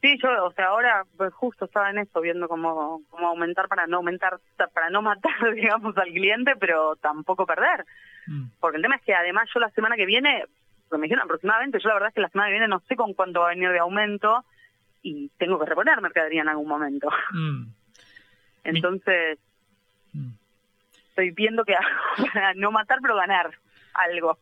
Sí, 0.00 0.16
yo, 0.22 0.44
o 0.44 0.52
sea, 0.52 0.66
ahora 0.66 1.04
pues, 1.16 1.32
justo 1.34 1.64
estaba 1.64 1.90
en 1.90 1.98
eso, 1.98 2.20
viendo 2.20 2.48
cómo, 2.48 3.02
cómo 3.10 3.28
aumentar 3.28 3.66
para 3.66 3.86
no 3.86 3.96
aumentar, 3.96 4.38
para 4.72 4.90
no 4.90 5.02
matar, 5.02 5.32
digamos, 5.54 5.96
al 5.96 6.10
cliente, 6.10 6.54
pero 6.58 6.96
tampoco 6.96 7.46
perder. 7.46 7.84
Porque 8.60 8.76
el 8.76 8.82
tema 8.82 8.96
es 8.96 9.02
que 9.02 9.14
además 9.14 9.48
yo 9.52 9.58
la 9.58 9.70
semana 9.70 9.96
que 9.96 10.04
viene, 10.04 10.44
me 10.90 11.02
dijeron 11.02 11.24
aproximadamente, 11.24 11.78
yo 11.80 11.88
la 11.88 11.94
verdad 11.94 12.08
es 12.10 12.14
que 12.14 12.20
la 12.20 12.28
semana 12.28 12.48
que 12.48 12.52
viene 12.52 12.68
no 12.68 12.80
sé 12.80 12.94
con 12.94 13.14
cuánto 13.14 13.40
va 13.40 13.46
a 13.46 13.54
venir 13.54 13.70
de 13.70 13.78
aumento 13.78 14.44
y 15.02 15.30
tengo 15.38 15.58
que 15.58 15.64
reponer 15.64 16.00
mercadería 16.02 16.42
en 16.42 16.48
algún 16.48 16.68
momento. 16.68 17.08
Mm. 17.32 17.68
Entonces, 18.64 19.38
estoy 21.08 21.30
viendo 21.30 21.64
que 21.64 21.74
hago 21.74 22.28
para 22.34 22.52
no 22.54 22.70
matar, 22.70 22.98
pero 23.00 23.16
ganar 23.16 23.50
algo. 23.94 24.38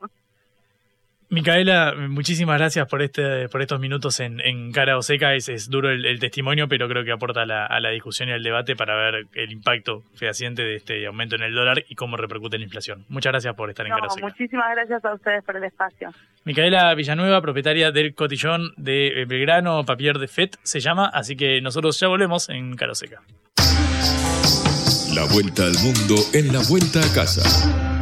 Micaela, 1.28 1.94
muchísimas 2.08 2.56
gracias 2.56 2.86
por 2.88 3.02
este, 3.02 3.48
por 3.48 3.60
estos 3.60 3.80
minutos 3.80 4.20
en, 4.20 4.40
en 4.40 4.70
Cara 4.70 4.96
o 4.96 5.02
Seca. 5.02 5.34
Es, 5.34 5.48
es 5.48 5.68
duro 5.68 5.90
el, 5.90 6.04
el 6.04 6.20
testimonio, 6.20 6.68
pero 6.68 6.88
creo 6.88 7.04
que 7.04 7.10
aporta 7.10 7.42
a 7.42 7.46
la, 7.46 7.66
a 7.66 7.80
la 7.80 7.90
discusión 7.90 8.28
y 8.28 8.32
al 8.32 8.44
debate 8.44 8.76
para 8.76 8.94
ver 8.94 9.26
el 9.34 9.50
impacto 9.50 10.04
fehaciente 10.14 10.62
de 10.62 10.76
este 10.76 11.04
aumento 11.06 11.34
en 11.34 11.42
el 11.42 11.52
dólar 11.52 11.84
y 11.88 11.96
cómo 11.96 12.16
repercute 12.16 12.58
la 12.58 12.64
inflación. 12.64 13.04
Muchas 13.08 13.32
gracias 13.32 13.54
por 13.56 13.68
estar 13.70 13.84
en 13.86 13.92
Cara 13.92 14.06
o 14.06 14.10
Seca. 14.10 14.26
muchísimas 14.26 14.66
gracias 14.74 15.04
a 15.04 15.14
ustedes 15.14 15.42
por 15.42 15.56
el 15.56 15.64
espacio. 15.64 16.10
Micaela 16.44 16.94
Villanueva, 16.94 17.40
propietaria 17.42 17.90
del 17.90 18.14
cotillón 18.14 18.72
de 18.76 19.22
eh, 19.22 19.24
Belgrano, 19.26 19.84
Papier 19.84 20.18
de 20.18 20.28
FET, 20.28 20.56
se 20.62 20.78
llama, 20.78 21.06
así 21.06 21.36
que 21.36 21.60
nosotros 21.60 21.98
ya 21.98 22.06
volvemos 22.06 22.48
en 22.50 22.76
Cara 22.76 22.92
o 22.92 22.94
Seca. 22.94 23.22
La 25.12 25.24
vuelta 25.32 25.64
al 25.64 25.74
mundo 25.82 26.14
en 26.34 26.52
la 26.52 26.60
vuelta 26.68 27.00
a 27.00 27.14
casa. 27.14 27.95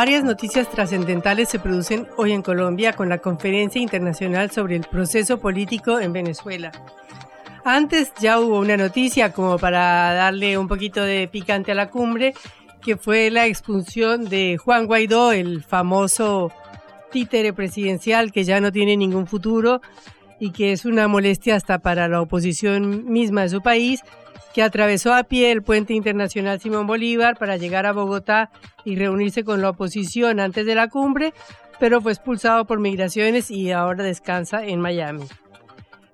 Varias 0.00 0.24
noticias 0.24 0.70
trascendentales 0.70 1.50
se 1.50 1.58
producen 1.58 2.08
hoy 2.16 2.32
en 2.32 2.40
Colombia 2.40 2.94
con 2.94 3.10
la 3.10 3.18
Conferencia 3.18 3.82
Internacional 3.82 4.50
sobre 4.50 4.74
el 4.76 4.84
Proceso 4.84 5.38
Político 5.38 6.00
en 6.00 6.14
Venezuela. 6.14 6.72
Antes 7.66 8.10
ya 8.18 8.40
hubo 8.40 8.60
una 8.60 8.78
noticia 8.78 9.34
como 9.34 9.58
para 9.58 10.14
darle 10.14 10.56
un 10.56 10.68
poquito 10.68 11.04
de 11.04 11.28
picante 11.28 11.72
a 11.72 11.74
la 11.74 11.90
cumbre, 11.90 12.32
que 12.80 12.96
fue 12.96 13.30
la 13.30 13.44
expulsión 13.44 14.24
de 14.24 14.56
Juan 14.56 14.86
Guaidó, 14.86 15.32
el 15.32 15.62
famoso 15.62 16.50
títere 17.12 17.52
presidencial 17.52 18.32
que 18.32 18.44
ya 18.44 18.58
no 18.58 18.72
tiene 18.72 18.96
ningún 18.96 19.26
futuro 19.26 19.82
y 20.38 20.52
que 20.52 20.72
es 20.72 20.86
una 20.86 21.08
molestia 21.08 21.56
hasta 21.56 21.78
para 21.80 22.08
la 22.08 22.22
oposición 22.22 23.04
misma 23.04 23.42
de 23.42 23.50
su 23.50 23.60
país, 23.60 24.00
que 24.54 24.62
atravesó 24.62 25.14
a 25.14 25.24
pie 25.24 25.52
el 25.52 25.62
puente 25.62 25.94
internacional 25.94 26.60
Simón 26.60 26.86
Bolívar 26.86 27.36
para 27.36 27.56
llegar 27.56 27.86
a 27.86 27.92
Bogotá 27.92 28.50
y 28.84 28.96
reunirse 28.96 29.44
con 29.44 29.62
la 29.62 29.70
oposición 29.70 30.40
antes 30.40 30.66
de 30.66 30.74
la 30.74 30.88
cumbre, 30.88 31.32
pero 31.78 32.00
fue 32.00 32.12
expulsado 32.12 32.64
por 32.66 32.80
migraciones 32.80 33.50
y 33.50 33.70
ahora 33.72 34.04
descansa 34.04 34.64
en 34.64 34.80
Miami. 34.80 35.24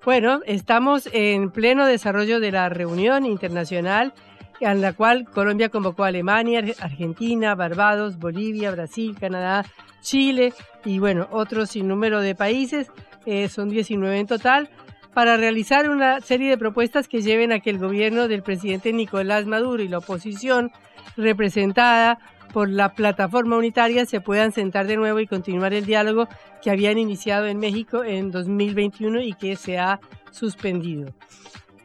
Bueno, 0.05 0.41
estamos 0.47 1.09
en 1.13 1.51
pleno 1.51 1.85
desarrollo 1.87 2.39
de 2.39 2.53
la 2.53 2.69
reunión 2.69 3.27
internacional 3.27 4.15
en 4.61 4.81
la 4.81 4.93
cual 4.93 5.27
Colombia 5.27 5.69
convocó 5.69 6.05
a 6.05 6.09
Alemania, 6.09 6.63
Argentina, 6.81 7.55
Barbados, 7.55 8.19
Bolivia, 8.19 8.71
Brasil, 8.71 9.17
Canadá, 9.19 9.65
Chile 10.01 10.53
y 10.85 10.99
bueno, 10.99 11.29
otros 11.31 11.71
sin 11.71 11.89
número 11.89 12.21
de 12.21 12.35
países, 12.35 12.91
eh, 13.27 13.49
son 13.49 13.69
19 13.69 14.19
en 14.19 14.27
total, 14.27 14.71
para 15.17 15.39
realizar 15.39 15.89
una 15.89 16.21
serie 16.21 16.51
de 16.51 16.59
propuestas 16.59 17.09
que 17.09 17.23
lleven 17.23 17.51
a 17.51 17.61
que 17.61 17.71
el 17.71 17.79
gobierno 17.79 18.29
del 18.29 18.43
presidente 18.43 18.93
Nicolás 18.93 19.47
Maduro 19.47 19.83
y 19.83 19.89
la 19.89 19.97
oposición 19.97 20.73
representada 21.17 22.19
por 22.53 22.69
la 22.69 22.93
plataforma 22.93 23.57
unitaria 23.57 24.05
se 24.05 24.21
puedan 24.21 24.53
sentar 24.53 24.87
de 24.87 24.99
nuevo 24.99 25.19
y 25.19 25.27
continuar 25.27 25.73
el 25.73 25.87
diálogo 25.87 26.29
que 26.63 26.71
habían 26.71 26.99
iniciado 26.99 27.47
en 27.47 27.57
México 27.57 28.05
en 28.05 28.31
2021 28.31 29.23
y 29.23 29.33
que 29.33 29.57
se 29.57 29.79
ha 29.79 30.01
suspendido. 30.33 31.15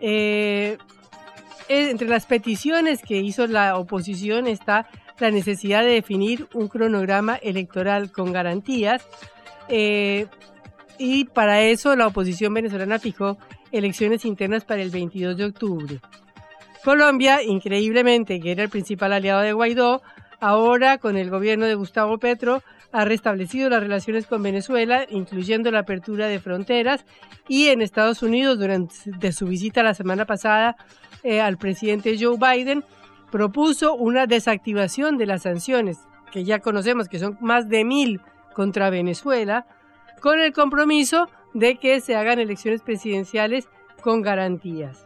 Eh, 0.01 0.77
entre 1.69 2.09
las 2.09 2.25
peticiones 2.25 3.01
que 3.01 3.21
hizo 3.21 3.47
la 3.47 3.77
oposición 3.77 4.45
está 4.45 4.89
la 5.19 5.31
necesidad 5.31 5.83
de 5.83 5.91
definir 5.91 6.49
un 6.53 6.67
cronograma 6.67 7.37
electoral 7.37 8.11
con 8.11 8.33
garantías 8.33 9.07
eh, 9.69 10.27
y 11.01 11.25
para 11.25 11.61
eso 11.61 11.95
la 11.95 12.05
oposición 12.05 12.53
venezolana 12.53 12.99
fijó 12.99 13.39
elecciones 13.71 14.23
internas 14.23 14.65
para 14.65 14.83
el 14.83 14.91
22 14.91 15.35
de 15.35 15.45
octubre. 15.45 15.99
Colombia, 16.83 17.41
increíblemente, 17.41 18.39
que 18.39 18.51
era 18.51 18.61
el 18.61 18.69
principal 18.69 19.11
aliado 19.11 19.41
de 19.41 19.53
Guaidó, 19.53 20.03
ahora 20.39 20.99
con 20.99 21.17
el 21.17 21.31
gobierno 21.31 21.65
de 21.65 21.73
Gustavo 21.73 22.19
Petro 22.19 22.61
ha 22.91 23.05
restablecido 23.05 23.69
las 23.69 23.81
relaciones 23.81 24.27
con 24.27 24.43
Venezuela, 24.43 25.07
incluyendo 25.09 25.71
la 25.71 25.79
apertura 25.79 26.27
de 26.27 26.39
fronteras, 26.39 27.03
y 27.47 27.69
en 27.69 27.81
Estados 27.81 28.21
Unidos, 28.21 28.59
durante 28.59 29.31
su 29.31 29.47
visita 29.47 29.81
la 29.81 29.95
semana 29.95 30.25
pasada 30.25 30.75
eh, 31.23 31.41
al 31.41 31.57
presidente 31.57 32.15
Joe 32.19 32.37
Biden, 32.37 32.83
propuso 33.31 33.95
una 33.95 34.27
desactivación 34.27 35.17
de 35.17 35.25
las 35.25 35.43
sanciones, 35.43 35.97
que 36.31 36.43
ya 36.43 36.59
conocemos 36.59 37.07
que 37.07 37.17
son 37.17 37.37
más 37.41 37.69
de 37.69 37.85
mil 37.85 38.21
contra 38.53 38.91
Venezuela, 38.91 39.65
con 40.21 40.39
el 40.39 40.53
compromiso 40.53 41.27
de 41.53 41.75
que 41.75 41.99
se 41.99 42.15
hagan 42.15 42.39
elecciones 42.39 42.81
presidenciales 42.81 43.67
con 44.01 44.21
garantías. 44.21 45.05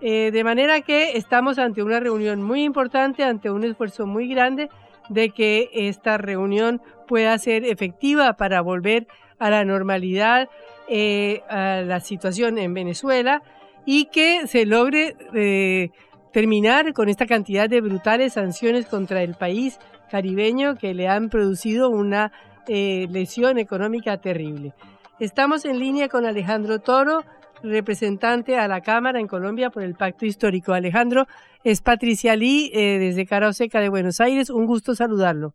Eh, 0.00 0.30
de 0.30 0.44
manera 0.44 0.80
que 0.82 1.16
estamos 1.16 1.58
ante 1.58 1.82
una 1.82 2.00
reunión 2.00 2.42
muy 2.42 2.62
importante, 2.62 3.24
ante 3.24 3.50
un 3.50 3.64
esfuerzo 3.64 4.06
muy 4.06 4.28
grande 4.28 4.68
de 5.08 5.30
que 5.30 5.70
esta 5.72 6.18
reunión 6.18 6.82
pueda 7.06 7.36
ser 7.38 7.64
efectiva 7.64 8.34
para 8.34 8.60
volver 8.60 9.06
a 9.38 9.50
la 9.50 9.64
normalidad, 9.64 10.48
eh, 10.88 11.42
a 11.48 11.82
la 11.82 12.00
situación 12.00 12.58
en 12.58 12.74
Venezuela 12.74 13.42
y 13.84 14.06
que 14.06 14.46
se 14.46 14.66
logre 14.66 15.16
eh, 15.34 15.90
terminar 16.32 16.92
con 16.92 17.08
esta 17.08 17.26
cantidad 17.26 17.68
de 17.68 17.80
brutales 17.80 18.34
sanciones 18.34 18.86
contra 18.86 19.22
el 19.22 19.34
país 19.34 19.78
caribeño 20.10 20.76
que 20.76 20.94
le 20.94 21.08
han 21.08 21.30
producido 21.30 21.88
una 21.90 22.32
eh, 22.68 23.06
lesión 23.10 23.58
económica 23.58 24.20
terrible. 24.20 24.74
Estamos 25.18 25.64
en 25.64 25.78
línea 25.78 26.08
con 26.08 26.26
Alejandro 26.26 26.80
Toro, 26.80 27.24
representante 27.62 28.58
a 28.58 28.68
la 28.68 28.82
Cámara 28.82 29.18
en 29.18 29.28
Colombia 29.28 29.70
por 29.70 29.82
el 29.82 29.94
Pacto 29.94 30.26
Histórico. 30.26 30.72
Alejandro, 30.72 31.26
es 31.64 31.80
Patricia 31.80 32.36
Lee 32.36 32.70
eh, 32.74 32.98
desde 32.98 33.26
Cara 33.26 33.52
Seca 33.52 33.80
de 33.80 33.88
Buenos 33.88 34.20
Aires. 34.20 34.50
Un 34.50 34.66
gusto 34.66 34.94
saludarlo. 34.94 35.54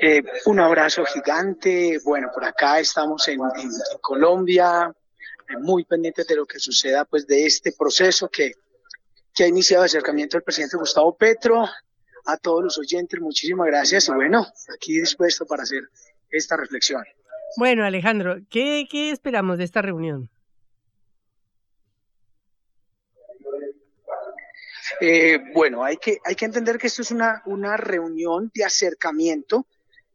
Eh, 0.00 0.22
un 0.44 0.60
abrazo 0.60 1.04
gigante. 1.04 1.98
Bueno, 2.04 2.28
por 2.32 2.44
acá 2.44 2.78
estamos 2.80 3.26
en, 3.28 3.40
Colombia, 4.02 4.92
eh, 5.48 5.56
muy 5.58 5.84
pendientes 5.84 6.26
de 6.26 6.36
lo 6.36 6.44
que 6.44 6.58
suceda, 6.58 7.04
pues, 7.04 7.26
de 7.26 7.46
este 7.46 7.72
proceso 7.72 8.28
que, 8.28 8.52
que 9.34 9.44
ha 9.44 9.48
iniciado 9.48 9.84
el 9.84 9.86
acercamiento 9.86 10.36
del 10.36 10.44
presidente 10.44 10.76
Gustavo 10.76 11.16
Petro. 11.16 11.64
A 12.26 12.36
todos 12.36 12.62
los 12.64 12.78
oyentes, 12.78 13.20
muchísimas 13.20 13.66
gracias 13.68 14.08
y 14.08 14.12
bueno, 14.12 14.46
aquí 14.74 15.00
dispuesto 15.00 15.46
para 15.46 15.62
hacer 15.62 15.82
esta 16.30 16.56
reflexión. 16.56 17.04
Bueno, 17.56 17.84
Alejandro, 17.84 18.38
¿qué, 18.50 18.86
qué 18.90 19.10
esperamos 19.10 19.58
de 19.58 19.64
esta 19.64 19.80
reunión? 19.80 20.28
Eh, 25.00 25.38
bueno, 25.54 25.84
hay 25.84 25.96
que, 25.98 26.18
hay 26.24 26.34
que 26.34 26.44
entender 26.44 26.78
que 26.78 26.86
esto 26.86 27.02
es 27.02 27.10
una, 27.10 27.42
una 27.46 27.76
reunión 27.76 28.50
de 28.54 28.64
acercamiento 28.64 29.66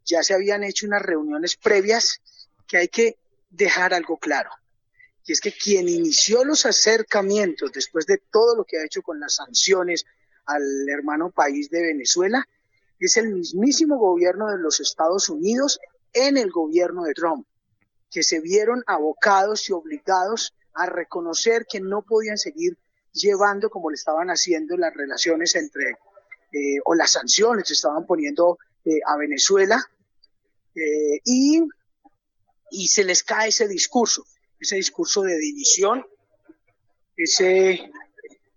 ya 0.05 0.23
se 0.23 0.33
habían 0.33 0.63
hecho 0.63 0.85
unas 0.85 1.01
reuniones 1.01 1.55
previas 1.55 2.21
que 2.67 2.77
hay 2.77 2.87
que 2.87 3.17
dejar 3.49 3.93
algo 3.93 4.17
claro. 4.17 4.49
Y 5.25 5.33
es 5.33 5.41
que 5.41 5.51
quien 5.51 5.87
inició 5.87 6.43
los 6.43 6.65
acercamientos 6.65 7.71
después 7.71 8.05
de 8.05 8.17
todo 8.17 8.55
lo 8.55 8.65
que 8.65 8.79
ha 8.79 8.85
hecho 8.85 9.01
con 9.01 9.19
las 9.19 9.35
sanciones 9.35 10.05
al 10.45 10.63
hermano 10.89 11.31
país 11.31 11.69
de 11.69 11.81
Venezuela 11.81 12.45
es 12.99 13.17
el 13.17 13.33
mismísimo 13.33 13.97
gobierno 13.97 14.49
de 14.49 14.59
los 14.59 14.79
Estados 14.79 15.29
Unidos 15.29 15.79
en 16.13 16.37
el 16.37 16.51
gobierno 16.51 17.03
de 17.03 17.13
Trump, 17.13 17.47
que 18.09 18.23
se 18.23 18.39
vieron 18.39 18.83
abocados 18.85 19.67
y 19.69 19.73
obligados 19.73 20.53
a 20.73 20.85
reconocer 20.85 21.65
que 21.69 21.79
no 21.79 22.03
podían 22.03 22.37
seguir 22.37 22.77
llevando 23.13 23.69
como 23.69 23.89
le 23.89 23.95
estaban 23.95 24.29
haciendo 24.29 24.77
las 24.77 24.93
relaciones 24.93 25.55
entre, 25.55 25.91
eh, 26.51 26.79
o 26.85 26.95
las 26.95 27.11
sanciones 27.11 27.67
se 27.67 27.73
estaban 27.73 28.05
poniendo 28.05 28.57
eh, 28.85 28.99
a 29.05 29.17
Venezuela 29.17 29.83
eh, 30.75 31.19
y, 31.25 31.63
y 32.69 32.87
se 32.87 33.03
les 33.03 33.23
cae 33.23 33.49
ese 33.49 33.67
discurso, 33.67 34.25
ese 34.59 34.75
discurso 34.75 35.23
de 35.23 35.37
división, 35.37 36.05
ese, 37.17 37.91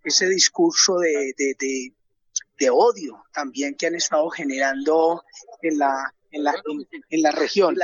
ese 0.05 0.28
discurso 0.28 0.98
de, 0.98 1.34
de, 1.36 1.92
de, 2.59 2.70
odio 2.70 3.24
también 3.32 3.74
que 3.74 3.86
han 3.86 3.94
estado 3.94 4.28
generando 4.30 5.24
en 5.62 5.78
la, 5.78 6.14
en 6.30 6.44
la, 6.44 6.55
en, 7.11 7.22
la 7.22 7.32
región. 7.32 7.76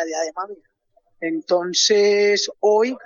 Entonces, 1.21 2.51
hoy, 2.61 2.97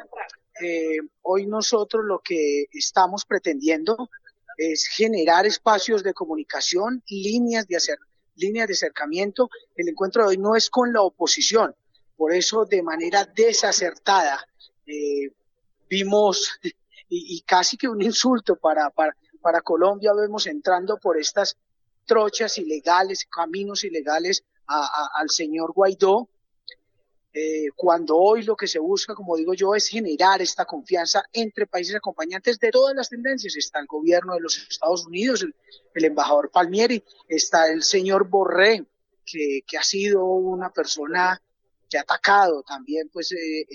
eh, 0.61 0.99
hoy 1.23 1.47
nosotros 1.47 2.05
lo 2.05 2.21
que 2.21 2.67
estamos 2.73 3.25
pretendiendo 3.25 4.11
es 4.57 4.87
generar 4.87 5.47
espacios 5.47 6.03
de 6.03 6.15
comunicación, 6.15 7.03
líneas 7.09 7.67
de 7.67 7.77
hacer 7.77 7.99
líneas 8.37 8.67
de 8.67 8.75
acercamiento. 8.75 9.49
El 9.77 9.89
encuentro 9.89 10.23
de 10.23 10.31
hoy 10.31 10.39
no 10.39 10.57
es 10.57 10.71
con 10.71 10.93
la 10.93 11.03
oposición, 11.03 11.75
por 12.17 12.33
eso 12.33 12.65
de 12.65 12.83
manera 12.83 13.25
desacertada 13.25 14.45
eh, 14.87 15.31
vimos 15.89 16.51
y, 17.09 17.41
casi 17.43 17.77
que 17.77 17.89
un 17.89 18.03
insulto 18.03 18.57
para, 18.57 18.91
para, 18.91 19.15
para 19.41 19.61
Colombia 19.61 20.13
vemos 20.15 20.47
entrando 20.47 20.99
por 20.99 21.19
estas 21.19 21.57
trochas 22.07 22.59
ilegales, 22.59 23.27
caminos 23.31 23.85
ilegales 23.85 24.45
al 24.67 25.31
señor 25.31 25.73
Guaidó, 25.73 26.29
eh, 27.37 27.67
cuando 27.75 28.17
hoy 28.17 28.45
lo 28.45 28.55
que 28.55 28.69
se 28.69 28.79
busca, 28.79 29.13
como 29.13 29.37
digo 29.37 29.55
yo, 29.55 29.75
es 29.75 29.89
generar 29.89 30.41
esta 30.41 30.65
confianza 30.65 31.25
entre 31.33 31.67
países 31.67 31.97
acompañantes 31.97 32.61
de 32.61 32.71
todas 32.71 32.95
las 32.95 33.09
tendencias. 33.09 33.57
Está 33.57 33.81
el 33.81 33.87
gobierno 33.87 34.35
de 34.35 34.41
los 34.41 34.57
Estados 34.57 35.05
Unidos, 35.05 35.45
el, 35.95 36.05
embajador 36.05 36.53
Palmieri, 36.53 37.03
está 37.27 37.73
el 37.73 37.83
señor 37.83 38.29
Borré, 38.29 38.87
que, 39.27 39.65
ha 39.77 39.83
sido 39.83 40.25
una 40.25 40.71
persona 40.71 41.43
que 41.91 41.99
ha 41.99 42.03
atacado 42.03 42.63
también 42.63 43.11
pues 43.13 43.33
eh, 43.33 43.67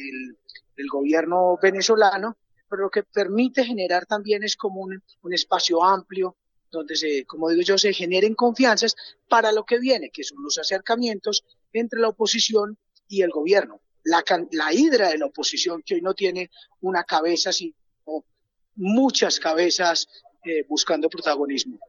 el, 0.78 0.88
gobierno 0.90 1.60
venezolano, 1.62 2.38
pero 2.70 2.84
lo 2.84 2.90
que 2.90 3.04
permite 3.04 3.64
generar 3.64 4.06
también 4.06 4.44
es 4.44 4.56
como 4.56 4.82
un, 4.82 5.02
un 5.22 5.34
espacio 5.34 5.84
amplio 5.84 6.38
donde 6.72 6.96
se, 6.96 7.26
como 7.26 7.50
digo 7.50 7.62
yo, 7.64 7.78
se 7.78 7.94
generen 7.94 8.36
confianzas 8.36 8.96
para 9.28 9.52
lo 9.52 9.66
que 9.66 9.80
viene, 9.80 10.12
que 10.12 10.24
son 10.24 10.44
los 10.44 10.58
acercamientos 10.58 11.44
entre 11.74 12.00
la 12.00 12.10
oposición 12.10 12.78
y 13.08 13.22
el 13.22 13.32
gobierno. 13.32 13.82
La, 14.04 14.24
la 14.52 14.74
hidra 14.74 15.10
de 15.10 15.18
la 15.18 15.26
oposición 15.26 15.82
que 15.86 15.96
hoy 15.96 16.02
no 16.02 16.14
tiene 16.14 16.50
una 16.82 17.04
cabeza, 17.04 17.52
sino 17.52 17.74
muchas 18.76 19.40
cabezas 19.40 20.08
eh, 20.46 20.66
buscando 20.68 21.10
protagonismo. 21.10 21.80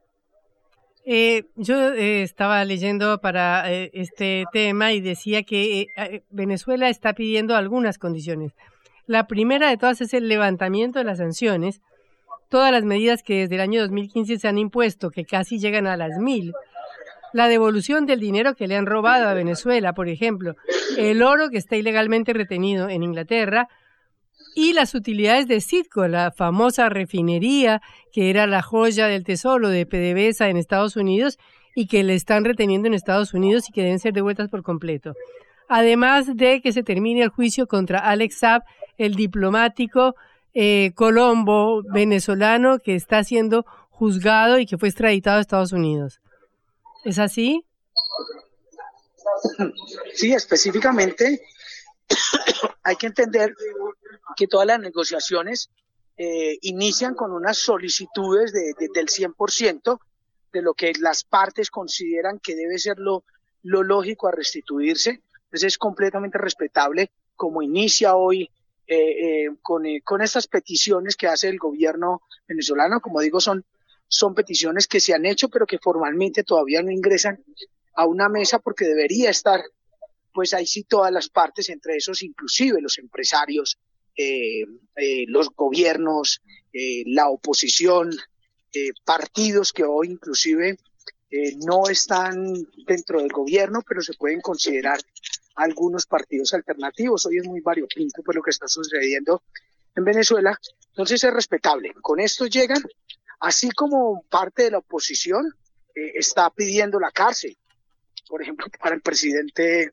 Eh, 1.04 1.44
yo 1.56 1.94
eh, 1.94 2.22
estaba 2.22 2.64
leyendo 2.64 3.20
para 3.20 3.72
este 3.72 4.44
tema 4.52 4.92
y 4.92 5.00
decía 5.00 5.44
que 5.44 5.86
Venezuela 6.30 6.88
está 6.88 7.14
pidiendo 7.14 7.56
algunas 7.56 7.98
condiciones. 7.98 8.52
La 9.10 9.26
primera 9.26 9.68
de 9.68 9.76
todas 9.76 10.00
es 10.02 10.14
el 10.14 10.28
levantamiento 10.28 11.00
de 11.00 11.04
las 11.04 11.18
sanciones. 11.18 11.80
Todas 12.48 12.70
las 12.70 12.84
medidas 12.84 13.24
que 13.24 13.40
desde 13.40 13.56
el 13.56 13.60
año 13.60 13.80
2015 13.80 14.38
se 14.38 14.46
han 14.46 14.56
impuesto, 14.56 15.10
que 15.10 15.24
casi 15.24 15.58
llegan 15.58 15.88
a 15.88 15.96
las 15.96 16.18
mil, 16.20 16.52
la 17.32 17.48
devolución 17.48 18.06
del 18.06 18.20
dinero 18.20 18.54
que 18.54 18.68
le 18.68 18.76
han 18.76 18.86
robado 18.86 19.28
a 19.28 19.34
Venezuela, 19.34 19.94
por 19.94 20.08
ejemplo, 20.08 20.54
el 20.96 21.24
oro 21.24 21.50
que 21.50 21.58
está 21.58 21.74
ilegalmente 21.74 22.32
retenido 22.32 22.88
en 22.88 23.02
Inglaterra 23.02 23.66
y 24.54 24.74
las 24.74 24.94
utilidades 24.94 25.48
de 25.48 25.60
Citgo, 25.60 26.06
la 26.06 26.30
famosa 26.30 26.88
refinería 26.88 27.82
que 28.12 28.30
era 28.30 28.46
la 28.46 28.62
joya 28.62 29.08
del 29.08 29.24
tesoro 29.24 29.70
de 29.70 29.86
PDVSA 29.86 30.50
en 30.50 30.56
Estados 30.56 30.94
Unidos 30.94 31.36
y 31.74 31.88
que 31.88 32.04
le 32.04 32.14
están 32.14 32.44
reteniendo 32.44 32.86
en 32.86 32.94
Estados 32.94 33.34
Unidos 33.34 33.68
y 33.68 33.72
que 33.72 33.82
deben 33.82 33.98
ser 33.98 34.12
devueltas 34.12 34.48
por 34.48 34.62
completo. 34.62 35.14
Además 35.68 36.36
de 36.36 36.60
que 36.60 36.72
se 36.72 36.82
termine 36.82 37.22
el 37.22 37.28
juicio 37.28 37.68
contra 37.68 38.00
Alex 38.00 38.38
Saab, 38.38 38.62
el 39.00 39.14
diplomático 39.14 40.14
eh, 40.52 40.92
colombo 40.94 41.82
venezolano 41.82 42.78
que 42.78 42.94
está 42.94 43.24
siendo 43.24 43.64
juzgado 43.88 44.58
y 44.58 44.66
que 44.66 44.76
fue 44.76 44.88
extraditado 44.88 45.38
a 45.38 45.40
Estados 45.40 45.72
Unidos. 45.72 46.20
¿Es 47.04 47.18
así? 47.18 47.64
Sí, 50.12 50.34
específicamente 50.34 51.40
hay 52.82 52.96
que 52.96 53.06
entender 53.06 53.54
que 54.36 54.46
todas 54.46 54.66
las 54.66 54.80
negociaciones 54.80 55.70
eh, 56.18 56.58
inician 56.60 57.14
con 57.14 57.32
unas 57.32 57.56
solicitudes 57.56 58.52
de, 58.52 58.74
del 58.92 59.06
100% 59.06 59.98
de 60.52 60.62
lo 60.62 60.74
que 60.74 60.92
las 61.00 61.24
partes 61.24 61.70
consideran 61.70 62.38
que 62.38 62.54
debe 62.54 62.78
ser 62.78 62.98
lo, 62.98 63.24
lo 63.62 63.82
lógico 63.82 64.28
a 64.28 64.32
restituirse. 64.32 65.22
Entonces 65.44 65.68
es 65.68 65.78
completamente 65.78 66.36
respetable 66.36 67.10
como 67.34 67.62
inicia 67.62 68.14
hoy 68.14 68.50
eh, 68.90 69.44
eh, 69.44 69.48
con, 69.62 69.84
con 70.04 70.20
estas 70.20 70.46
peticiones 70.46 71.16
que 71.16 71.28
hace 71.28 71.48
el 71.48 71.58
gobierno 71.58 72.22
venezolano. 72.46 73.00
Como 73.00 73.20
digo, 73.20 73.40
son 73.40 73.64
son 74.10 74.34
peticiones 74.34 74.88
que 74.88 74.98
se 74.98 75.14
han 75.14 75.24
hecho, 75.24 75.48
pero 75.48 75.66
que 75.66 75.78
formalmente 75.78 76.42
todavía 76.42 76.82
no 76.82 76.90
ingresan 76.90 77.42
a 77.94 78.06
una 78.06 78.28
mesa 78.28 78.58
porque 78.58 78.84
debería 78.84 79.30
estar, 79.30 79.62
pues 80.34 80.52
ahí 80.52 80.66
sí 80.66 80.82
todas 80.82 81.12
las 81.12 81.28
partes, 81.28 81.68
entre 81.68 81.96
esos 81.96 82.22
inclusive 82.24 82.80
los 82.80 82.98
empresarios, 82.98 83.78
eh, 84.16 84.64
eh, 84.96 85.24
los 85.28 85.50
gobiernos, 85.50 86.42
eh, 86.72 87.04
la 87.06 87.30
oposición, 87.30 88.10
partidos 89.04 89.72
que 89.72 89.82
hoy 89.82 90.08
inclusive 90.10 90.76
no 91.66 91.88
están 91.88 92.54
dentro 92.86 93.20
del 93.20 93.32
gobierno, 93.32 93.82
pero 93.86 94.00
se 94.00 94.14
pueden 94.14 94.40
considerar 94.40 95.00
algunos 95.56 96.06
partidos 96.06 96.54
alternativos. 96.54 97.26
Hoy 97.26 97.38
es 97.38 97.46
muy 97.46 97.60
variopinto 97.60 98.22
por 98.22 98.34
lo 98.34 98.42
que 98.42 98.50
está 98.50 98.68
sucediendo 98.68 99.42
en 99.94 100.04
Venezuela. 100.04 100.58
Entonces 100.88 101.22
es 101.22 101.32
respetable. 101.32 101.92
Con 102.00 102.20
esto 102.20 102.46
llegan 102.46 102.82
así 103.40 103.70
como 103.70 104.22
parte 104.28 104.64
de 104.64 104.70
la 104.72 104.78
oposición 104.78 105.54
eh, 105.94 106.12
está 106.14 106.50
pidiendo 106.50 107.00
la 107.00 107.10
cárcel, 107.10 107.56
por 108.28 108.42
ejemplo, 108.42 108.66
para 108.80 108.94
el 108.94 109.02
presidente 109.02 109.92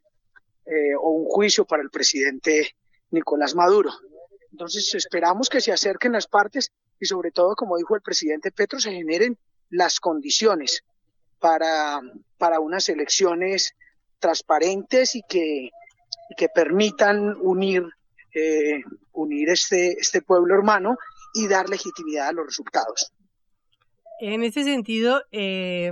eh, 0.66 0.96
o 1.00 1.10
un 1.12 1.26
juicio 1.26 1.66
para 1.66 1.84
el 1.84 1.90
presidente 1.90 2.76
Nicolás 3.12 3.56
Maduro. 3.56 3.92
Entonces 4.52 4.94
esperamos 4.96 5.50
que 5.50 5.62
se 5.62 5.72
acerquen 5.72 6.14
las 6.14 6.28
partes 6.28 6.72
y 7.00 7.06
sobre 7.06 7.32
todo, 7.32 7.56
como 7.56 7.78
dijo 7.78 7.96
el 7.96 8.02
presidente 8.02 8.52
Petro, 8.52 8.80
se 8.80 8.92
generen 8.92 9.38
las 9.70 10.00
condiciones 10.00 10.84
para, 11.40 12.02
para 12.38 12.60
unas 12.60 12.90
elecciones 12.90 13.76
transparentes 14.20 15.16
y 15.16 15.22
que, 15.28 15.70
permitan 16.54 17.36
unir, 17.42 17.84
eh, 18.34 18.82
unir 19.14 19.50
este, 19.50 19.94
este 19.94 20.22
pueblo 20.22 20.56
hermano 20.56 20.98
y 21.34 21.48
dar 21.48 21.70
legitimidad 21.70 22.30
a 22.30 22.34
los 22.34 22.46
resultados. 22.46 23.12
En 24.20 24.44
ese 24.44 24.64
sentido, 24.64 25.22
eh, 25.32 25.92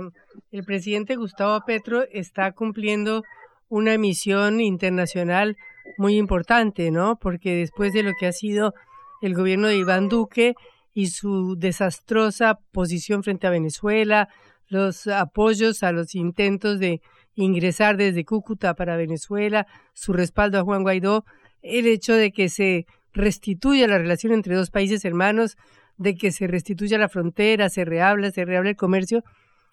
el 0.50 0.64
presidente 0.64 1.16
Gustavo 1.16 1.64
Petro 1.64 2.02
está 2.10 2.52
cumpliendo 2.52 3.22
una 3.68 3.96
misión 3.98 4.60
internacional 4.60 5.56
muy 5.96 6.16
importante, 6.16 6.90
¿no? 6.90 7.18
Porque 7.18 7.54
después 7.54 7.92
de 7.92 8.02
lo 8.02 8.12
que 8.18 8.26
ha 8.26 8.32
sido 8.32 8.74
el 9.22 9.34
gobierno 9.34 9.68
de 9.68 9.76
Iván 9.76 10.08
Duque 10.08 10.54
y 10.92 11.08
su 11.08 11.56
desastrosa 11.56 12.58
posición 12.72 13.22
frente 13.22 13.46
a 13.46 13.50
Venezuela, 13.50 14.28
los 14.68 15.06
apoyos 15.06 15.82
a 15.82 15.92
los 15.92 16.14
intentos 16.14 16.80
de 16.80 17.00
ingresar 17.36 17.96
desde 17.96 18.24
Cúcuta 18.24 18.74
para 18.74 18.96
Venezuela, 18.96 19.66
su 19.94 20.12
respaldo 20.12 20.58
a 20.58 20.64
Juan 20.64 20.82
Guaidó, 20.82 21.24
el 21.62 21.86
hecho 21.86 22.14
de 22.14 22.32
que 22.32 22.48
se 22.48 22.86
restituya 23.12 23.86
la 23.86 23.98
relación 23.98 24.32
entre 24.32 24.56
dos 24.56 24.70
países 24.70 25.04
hermanos 25.04 25.56
de 25.96 26.16
que 26.16 26.32
se 26.32 26.46
restituya 26.46 26.98
la 26.98 27.08
frontera, 27.08 27.70
se 27.70 27.84
rehabla, 27.84 28.30
se 28.30 28.44
rehabla 28.44 28.70
el 28.70 28.76
comercio, 28.76 29.22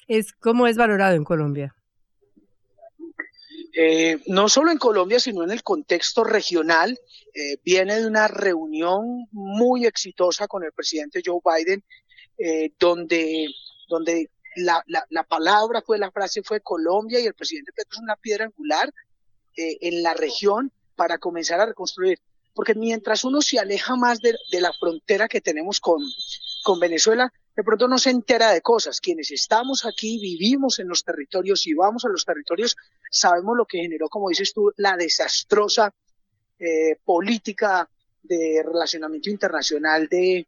es 0.08 0.34
cómo 0.34 0.68
es 0.68 0.78
valorado 0.78 1.16
en 1.16 1.24
Colombia. 1.24 1.76
Eh, 3.76 4.20
no 4.28 4.50
solo 4.50 4.72
en 4.72 4.78
Colombia, 4.78 5.20
sino 5.20 5.44
en 5.44 5.52
el 5.52 5.64
contexto 5.64 6.24
regional. 6.24 7.00
Eh, 7.34 7.58
viene 7.64 8.00
de 8.00 8.08
una 8.08 8.28
reunión 8.28 9.28
muy 9.32 9.86
exitosa 9.86 10.48
con 10.48 10.64
el 10.64 10.72
presidente 10.72 11.22
Joe 11.26 11.40
Biden, 11.44 11.84
eh, 12.38 12.72
donde, 12.80 13.48
donde 13.90 14.30
la, 14.56 14.84
la, 14.88 15.06
la, 15.10 15.24
palabra 15.24 15.82
fue, 15.82 15.98
la 15.98 16.12
frase 16.12 16.42
fue 16.44 16.62
Colombia 16.62 17.20
y 17.20 17.26
el 17.26 17.34
presidente 17.34 17.72
Petro 17.74 17.98
es 17.98 18.04
una 18.04 18.16
piedra 18.16 18.46
angular 18.46 18.94
en 19.56 20.02
la 20.02 20.16
región 20.16 20.72
para 20.96 21.20
comenzar 21.20 21.60
a 21.60 21.68
reconstruir 21.68 22.20
porque 22.54 22.76
mientras 22.76 23.24
uno 23.24 23.42
se 23.42 23.60
aleja 23.60 23.96
más 23.96 24.20
de, 24.20 24.36
la 24.52 24.74
frontera 24.74 25.28
que 25.28 25.42
tenemos 25.42 25.80
con, 25.80 26.02
con 26.64 26.80
Venezuela, 26.80 27.32
de 27.56 27.64
pronto 27.64 27.88
no 27.88 27.98
se 27.98 28.12
entera 28.12 28.52
de 28.52 28.62
cosas. 28.62 29.02
Quienes 29.02 29.32
estamos 29.32 29.86
aquí, 29.86 30.20
vivimos 30.20 30.80
en 30.80 30.88
los 30.88 31.04
territorios 31.04 31.66
y 31.68 31.74
vamos 31.74 32.06
a 32.06 32.10
los 32.10 32.26
territorios, 32.26 32.76
sabemos 33.10 33.58
lo 33.58 33.66
que 33.66 33.80
generó, 33.80 34.08
como 34.08 34.30
dices 34.30 34.54
tú, 34.54 34.72
la 34.78 34.96
desastrosa 34.98 35.94
eh, 36.60 36.98
política 37.04 37.90
de 38.22 38.64
relacionamiento 38.66 39.30
internacional 39.30 40.08
de 40.08 40.48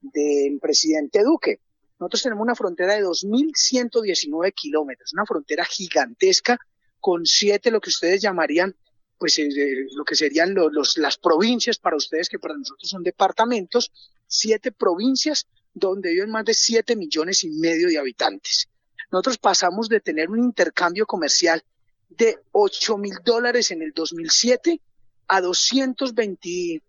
del 0.00 0.60
presidente 0.60 1.24
Duque. 1.24 1.60
Nosotros 1.98 2.22
tenemos 2.22 2.42
una 2.42 2.54
frontera 2.54 2.94
de 2.94 3.04
2.119 3.04 4.52
kilómetros, 4.54 5.12
una 5.12 5.24
frontera 5.24 5.64
gigantesca 5.64 6.58
con 7.00 7.24
siete, 7.24 7.70
lo 7.70 7.80
que 7.80 7.90
ustedes 7.90 8.20
llamarían 8.20 8.76
pues 9.18 9.38
eh, 9.38 9.48
lo 9.94 10.04
que 10.04 10.14
serían 10.14 10.54
los, 10.54 10.98
las 10.98 11.16
provincias 11.16 11.78
para 11.78 11.96
ustedes, 11.96 12.28
que 12.28 12.38
para 12.38 12.56
nosotros 12.56 12.88
son 12.88 13.02
departamentos, 13.02 13.90
siete 14.26 14.72
provincias 14.72 15.46
donde 15.72 16.10
viven 16.10 16.30
más 16.30 16.44
de 16.44 16.54
siete 16.54 16.96
millones 16.96 17.44
y 17.44 17.50
medio 17.50 17.88
de 17.88 17.98
habitantes. 17.98 18.68
Nosotros 19.10 19.38
pasamos 19.38 19.88
de 19.88 20.00
tener 20.00 20.28
un 20.28 20.40
intercambio 20.40 21.06
comercial 21.06 21.62
de 22.08 22.38
8 22.52 22.98
mil 22.98 23.14
dólares 23.24 23.70
en 23.70 23.82
el 23.82 23.92
2007 23.92 24.80
a 25.28 25.40
220, 25.40 26.82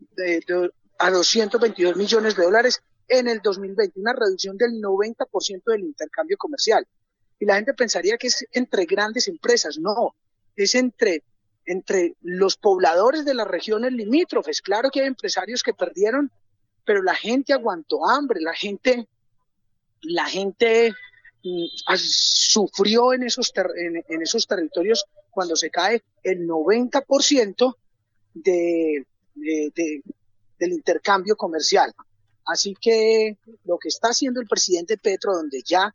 a 0.99 1.11
222 1.11 1.95
millones 1.95 2.35
de 2.35 2.43
dólares 2.43 2.81
en 3.07 3.27
el 3.27 3.39
2020, 3.41 3.99
una 3.99 4.13
reducción 4.13 4.57
del 4.57 4.81
90% 4.81 5.63
del 5.65 5.81
intercambio 5.81 6.37
comercial. 6.37 6.87
Y 7.39 7.45
la 7.45 7.55
gente 7.55 7.73
pensaría 7.73 8.17
que 8.17 8.27
es 8.27 8.45
entre 8.51 8.85
grandes 8.85 9.27
empresas, 9.27 9.77
no, 9.77 10.15
es 10.55 10.75
entre 10.75 11.23
entre 11.67 12.15
los 12.21 12.55
pobladores 12.55 13.25
de 13.25 13.35
las 13.35 13.47
regiones 13.47 13.91
limítrofes. 13.91 14.61
Claro 14.61 14.89
que 14.89 15.01
hay 15.01 15.07
empresarios 15.07 15.61
que 15.61 15.73
perdieron, 15.73 16.31
pero 16.85 17.03
la 17.03 17.13
gente 17.13 17.53
aguantó 17.53 18.09
hambre, 18.09 18.39
la 18.41 18.53
gente, 18.53 19.07
la 20.01 20.25
gente 20.25 20.93
mm, 21.43 21.95
sufrió 21.97 23.13
en 23.13 23.23
esos, 23.23 23.51
en, 23.75 24.21
esos 24.21 24.47
territorios 24.47 25.05
cuando 25.29 25.57
se 25.57 25.69
cae 25.69 26.01
el 26.23 26.47
90% 26.47 27.75
de, 28.33 29.05
de, 29.35 30.01
del 30.57 30.71
intercambio 30.71 31.35
comercial. 31.35 31.93
Así 32.47 32.75
que 32.79 33.37
lo 33.65 33.77
que 33.77 33.89
está 33.89 34.09
haciendo 34.09 34.41
el 34.41 34.47
presidente 34.47 34.97
Petro, 34.97 35.33
donde 35.33 35.61
ya 35.63 35.93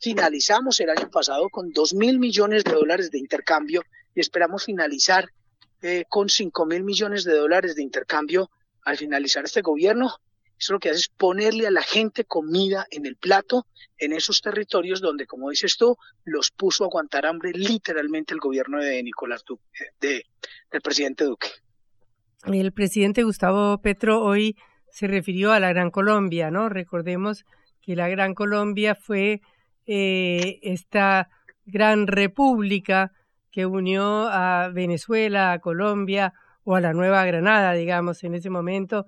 finalizamos 0.00 0.80
el 0.80 0.90
año 0.90 1.10
pasado 1.10 1.48
con 1.50 1.70
dos 1.72 1.94
mil 1.94 2.18
millones 2.18 2.64
de 2.64 2.72
dólares 2.72 3.10
de 3.10 3.18
intercambio 3.18 3.82
y 4.14 4.20
esperamos 4.20 4.64
finalizar 4.64 5.28
eh, 5.82 6.04
con 6.08 6.28
5 6.28 6.66
mil 6.66 6.84
millones 6.84 7.24
de 7.24 7.34
dólares 7.34 7.74
de 7.74 7.82
intercambio 7.82 8.50
al 8.84 8.98
finalizar 8.98 9.44
este 9.44 9.62
gobierno. 9.62 10.10
Eso 10.58 10.74
lo 10.74 10.78
que 10.78 10.90
hace 10.90 10.98
es 10.98 11.08
ponerle 11.08 11.66
a 11.66 11.70
la 11.70 11.82
gente 11.82 12.24
comida 12.24 12.86
en 12.90 13.06
el 13.06 13.16
plato 13.16 13.66
en 13.96 14.12
esos 14.12 14.42
territorios 14.42 15.00
donde, 15.00 15.26
como 15.26 15.48
dices 15.48 15.78
tú, 15.78 15.96
los 16.24 16.50
puso 16.50 16.84
a 16.84 16.88
aguantar 16.88 17.24
hambre 17.24 17.52
literalmente 17.54 18.34
el 18.34 18.40
gobierno 18.40 18.78
de 18.78 19.02
Nicolás 19.02 19.42
Duque, 19.46 19.62
de, 20.00 20.26
del 20.70 20.82
presidente 20.82 21.24
Duque. 21.24 21.48
El 22.44 22.72
presidente 22.72 23.22
Gustavo 23.22 23.80
Petro 23.80 24.22
hoy 24.22 24.56
se 24.90 25.06
refirió 25.06 25.52
a 25.52 25.60
la 25.60 25.70
Gran 25.70 25.90
Colombia, 25.90 26.50
¿no? 26.50 26.68
Recordemos 26.68 27.44
que 27.80 27.96
la 27.96 28.08
Gran 28.08 28.34
Colombia 28.34 28.94
fue 28.94 29.40
eh, 29.86 30.58
esta 30.62 31.28
gran 31.64 32.06
república 32.06 33.12
que 33.50 33.66
unió 33.66 34.28
a 34.28 34.68
Venezuela, 34.68 35.52
a 35.52 35.58
Colombia 35.58 36.32
o 36.64 36.76
a 36.76 36.80
la 36.80 36.92
Nueva 36.92 37.24
Granada, 37.24 37.72
digamos, 37.72 38.22
en 38.22 38.34
ese 38.34 38.50
momento, 38.50 39.06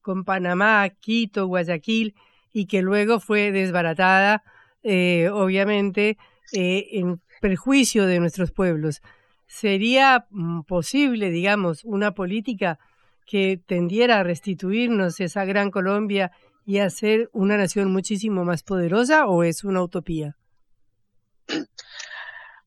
con 0.00 0.24
Panamá, 0.24 0.88
Quito, 1.00 1.46
Guayaquil, 1.46 2.14
y 2.52 2.66
que 2.66 2.82
luego 2.82 3.20
fue 3.20 3.52
desbaratada, 3.52 4.42
eh, 4.82 5.28
obviamente, 5.32 6.16
eh, 6.52 6.86
en 6.92 7.20
perjuicio 7.40 8.06
de 8.06 8.20
nuestros 8.20 8.52
pueblos. 8.52 9.02
¿Sería 9.46 10.26
mm, 10.30 10.62
posible, 10.62 11.30
digamos, 11.30 11.84
una 11.84 12.12
política 12.12 12.78
que 13.24 13.60
tendiera 13.66 14.20
a 14.20 14.22
restituirnos 14.22 15.20
esa 15.20 15.44
gran 15.44 15.70
Colombia 15.70 16.32
y 16.66 16.78
a 16.78 16.90
ser 16.90 17.28
una 17.32 17.56
nación 17.56 17.92
muchísimo 17.92 18.44
más 18.44 18.62
poderosa 18.62 19.26
o 19.26 19.42
es 19.42 19.64
una 19.64 19.82
utopía? 19.82 20.36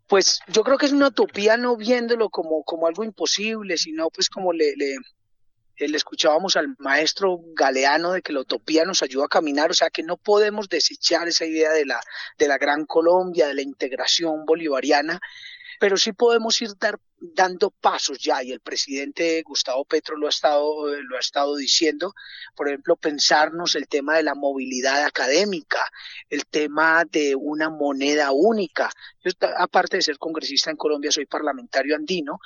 Pues 0.08 0.40
yo 0.48 0.64
creo 0.64 0.78
que 0.78 0.86
es 0.86 0.94
una 0.94 1.08
utopía 1.08 1.58
no 1.58 1.76
viéndolo 1.76 2.30
como, 2.30 2.64
como 2.64 2.88
algo 2.88 3.04
imposible, 3.04 3.78
sino 3.78 4.10
pues 4.10 4.30
como 4.30 4.54
le, 4.54 4.74
le, 4.78 4.96
le 5.86 5.98
escuchábamos 5.98 6.56
al 6.56 6.76
maestro 6.80 7.40
Galeano 7.54 8.14
de 8.14 8.22
que 8.22 8.34
la 8.34 8.40
utopía 8.40 8.86
nos 8.86 9.04
ayuda 9.04 9.26
a 9.26 9.30
caminar, 9.30 9.70
o 9.70 9.74
sea 9.74 9.90
que 9.90 10.04
no 10.04 10.16
podemos 10.18 10.70
desechar 10.70 11.28
esa 11.28 11.46
idea 11.46 11.72
de 11.72 11.86
la, 11.86 12.00
de 12.38 12.48
la 12.48 12.58
gran 12.58 12.86
Colombia, 12.86 13.48
de 13.48 13.56
la 13.56 13.62
integración 13.62 14.46
bolivariana, 14.46 15.20
pero 15.80 15.98
sí 15.98 16.14
podemos 16.14 16.62
ir 16.62 16.70
dar, 16.80 17.00
dando 17.20 17.72
pasos 17.72 18.20
ya, 18.20 18.44
y 18.44 18.52
el 18.52 18.60
presidente 18.60 19.42
Gustavo 19.44 19.86
Petro 19.86 20.18
lo 20.18 20.28
ha, 20.28 20.30
estado, 20.30 20.96
lo 21.02 21.18
ha 21.18 21.20
estado 21.20 21.56
diciendo, 21.56 22.14
por 22.56 22.68
ejemplo, 22.68 22.96
pensarnos 22.96 23.76
el 23.76 23.88
tema 23.88 24.18
de 24.18 24.24
la 24.24 24.36
movilidad 24.36 25.04
académica, 25.04 25.80
el 26.30 26.46
tema 26.46 27.06
de 27.06 27.36
una 27.36 27.70
moneda 27.70 28.32
única. 28.32 28.92
Yo, 29.24 29.32
aparte 29.58 29.98
de 29.98 30.04
ser 30.04 30.18
congresista 30.18 30.70
en 30.70 30.78
Colombia, 30.78 31.12
soy 31.12 31.26
parlamentario 31.26 31.96
andino, 31.96 32.40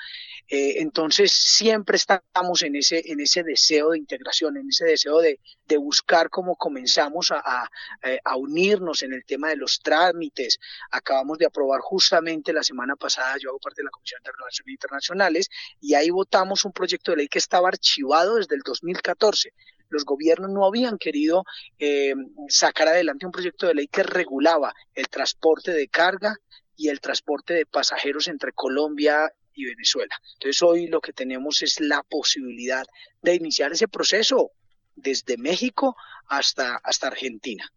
eh, 0.47 0.81
entonces 0.81 1.31
siempre 1.31 1.97
estamos 1.97 2.61
en 2.61 2.75
ese, 2.75 3.01
en 3.11 3.19
ese 3.19 3.43
deseo 3.43 3.91
de 3.91 3.97
integración, 3.97 4.57
en 4.57 4.69
ese 4.69 4.85
deseo 4.85 5.19
de, 5.19 5.39
de 5.65 5.77
buscar 5.77 6.29
cómo 6.29 6.55
comenzamos 6.55 7.31
a, 7.31 7.41
a, 7.43 7.69
eh, 8.03 8.19
a 8.23 8.35
unirnos 8.37 9.03
en 9.03 9.13
el 9.13 9.25
tema 9.25 9.49
de 9.49 9.57
los 9.57 9.79
trámites. 9.81 10.59
Acabamos 10.91 11.37
de 11.37 11.45
aprobar 11.45 11.81
justamente 11.81 12.53
la 12.53 12.63
semana 12.63 12.95
pasada, 12.95 13.35
yo 13.37 13.49
hago 13.49 13.59
parte 13.59 13.81
de 13.81 13.85
la 13.85 13.91
Comisión 13.91 14.21
de 14.23 14.31
Relaciones 14.31 14.60
Internacionales, 14.67 15.49
y 15.79 15.95
ahí 15.95 16.09
votamos 16.09 16.65
un 16.65 16.71
proyecto 16.71 17.11
de 17.11 17.17
ley 17.17 17.27
que 17.27 17.39
estaba 17.39 17.67
archivado 17.69 18.35
desde 18.35 18.55
el 18.55 18.61
2014 18.63 19.53
los 19.91 20.05
gobiernos 20.05 20.49
no 20.49 20.65
habían 20.65 20.97
querido 20.97 21.43
eh, 21.77 22.13
sacar 22.47 22.87
adelante 22.87 23.25
un 23.25 23.31
proyecto 23.31 23.67
de 23.67 23.75
ley 23.75 23.87
que 23.87 24.03
regulaba 24.03 24.73
el 24.95 25.09
transporte 25.09 25.71
de 25.71 25.87
carga 25.89 26.37
y 26.75 26.89
el 26.89 26.99
transporte 26.99 27.53
de 27.53 27.65
pasajeros 27.65 28.27
entre 28.27 28.53
Colombia 28.53 29.31
y 29.53 29.65
Venezuela. 29.65 30.15
Entonces 30.33 30.63
hoy 30.63 30.87
lo 30.87 31.01
que 31.01 31.13
tenemos 31.13 31.61
es 31.61 31.79
la 31.79 32.03
posibilidad 32.09 32.85
de 33.21 33.35
iniciar 33.35 33.73
ese 33.73 33.87
proceso 33.87 34.51
desde 34.95 35.37
México 35.37 35.95
hasta, 36.27 36.77
hasta 36.77 37.07
Argentina. 37.07 37.69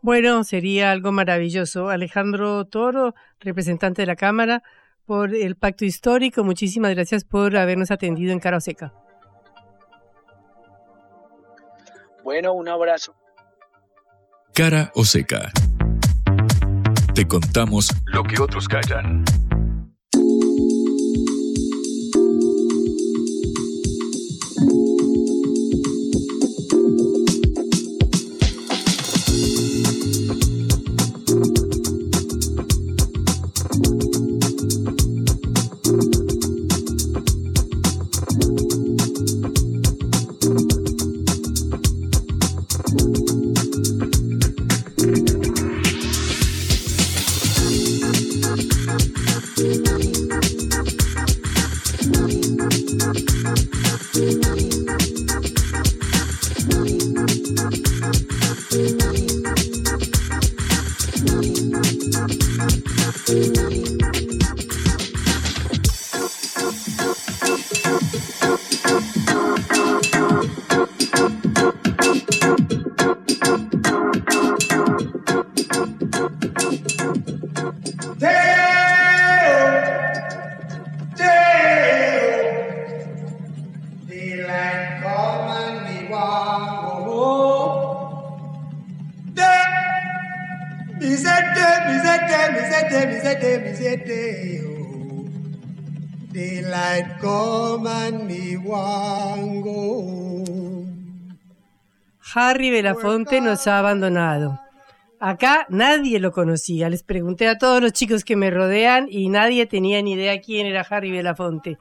Bueno, 0.00 0.44
sería 0.44 0.92
algo 0.92 1.10
maravilloso. 1.10 1.88
Alejandro 1.88 2.64
Toro, 2.66 3.14
representante 3.40 4.02
de 4.02 4.06
la 4.06 4.16
Cámara, 4.16 4.62
por 5.08 5.34
el 5.34 5.56
pacto 5.56 5.86
histórico. 5.86 6.44
Muchísimas 6.44 6.94
gracias 6.94 7.24
por 7.24 7.56
habernos 7.56 7.90
atendido 7.90 8.30
en 8.30 8.40
Cara 8.40 8.60
Seca. 8.60 8.92
Bueno, 12.22 12.52
un 12.52 12.68
abrazo. 12.68 13.14
Cara 14.52 14.92
o 14.94 15.06
seca. 15.06 15.50
Te 17.14 17.26
contamos 17.26 17.88
lo 18.04 18.22
que 18.22 18.38
otros 18.38 18.68
callan. 18.68 19.24
Harry 102.78 102.82
Belafonte 102.82 103.40
nos 103.40 103.66
ha 103.66 103.80
abandonado. 103.80 104.60
Acá 105.18 105.66
nadie 105.68 106.20
lo 106.20 106.30
conocía. 106.30 106.88
Les 106.88 107.02
pregunté 107.02 107.48
a 107.48 107.58
todos 107.58 107.82
los 107.82 107.92
chicos 107.92 108.22
que 108.22 108.36
me 108.36 108.50
rodean 108.50 109.08
y 109.10 109.28
nadie 109.30 109.66
tenía 109.66 110.00
ni 110.00 110.12
idea 110.12 110.40
quién 110.40 110.64
era 110.68 110.86
Harry 110.88 111.10
Belafonte. 111.10 111.76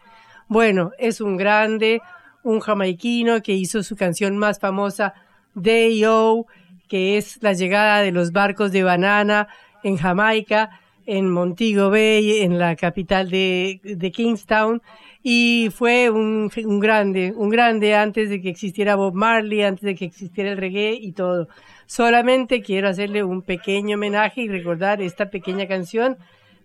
Bueno, 0.48 0.92
es 0.98 1.22
un 1.22 1.38
grande, 1.38 2.02
un 2.42 2.62
jamaiquino 2.62 3.44
que 3.44 3.54
hizo 3.54 3.84
su 3.84 3.96
canción 3.96 4.38
más 4.38 4.60
famosa, 4.60 5.14
Day-O, 5.54 6.48
que 6.88 7.18
es 7.20 7.44
la 7.44 7.54
llegada 7.54 8.02
de 8.02 8.12
los 8.12 8.32
barcos 8.32 8.72
de 8.72 8.82
banana 8.82 9.50
en 9.84 9.98
Jamaica, 9.98 10.80
en 11.06 11.30
Montego 11.30 11.92
Bay, 11.92 12.42
en 12.42 12.58
la 12.58 12.76
capital 12.76 13.30
de, 13.30 13.82
de 13.84 14.12
Kingstown 14.12 14.82
y 15.30 15.72
fue 15.72 16.10
un, 16.10 16.50
un, 16.56 16.80
grande, 16.80 17.34
un 17.36 17.50
grande 17.50 17.96
antes 17.96 18.30
de 18.30 18.40
que 18.40 18.48
existiera 18.48 18.96
Bob 18.96 19.14
Marley, 19.14 19.62
antes 19.62 19.84
de 19.84 19.94
que 19.94 20.06
existiera 20.06 20.52
el 20.52 20.58
reggae 20.58 20.94
y 20.94 21.12
todo. 21.12 21.50
Solamente 21.86 22.62
quiero 22.62 22.88
hacerle 22.88 23.24
un 23.24 23.42
pequeño 23.42 23.98
homenaje 23.98 24.44
y 24.44 24.48
recordar 24.48 25.02
esta 25.02 25.30
pequeña 25.30 25.68
canción 25.68 26.16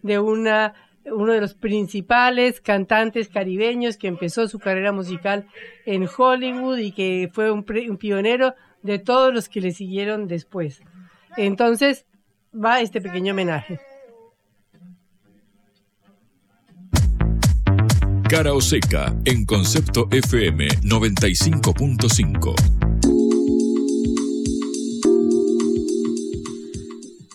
de 0.02 0.20
una 0.20 0.74
uno 1.06 1.32
de 1.32 1.40
los 1.40 1.54
principales 1.54 2.60
cantantes 2.60 3.28
caribeños 3.28 3.96
que 3.96 4.06
empezó 4.06 4.46
su 4.46 4.60
carrera 4.60 4.92
musical 4.92 5.48
en 5.84 6.06
Hollywood 6.16 6.78
y 6.78 6.92
que 6.92 7.30
fue 7.32 7.50
un, 7.50 7.66
un 7.88 7.96
pionero 7.96 8.54
de 8.84 9.00
todos 9.00 9.34
los 9.34 9.48
que 9.48 9.60
le 9.60 9.72
siguieron 9.72 10.28
después. 10.28 10.82
Entonces, 11.36 12.06
va 12.54 12.80
este 12.80 13.00
pequeño 13.00 13.32
homenaje. 13.32 13.80
Cara 18.33 18.55
o 18.55 18.62
Seca 18.62 19.14
en 19.26 19.45
Concepto 19.45 20.09
FM 20.11 20.66
95.5. 20.85 22.55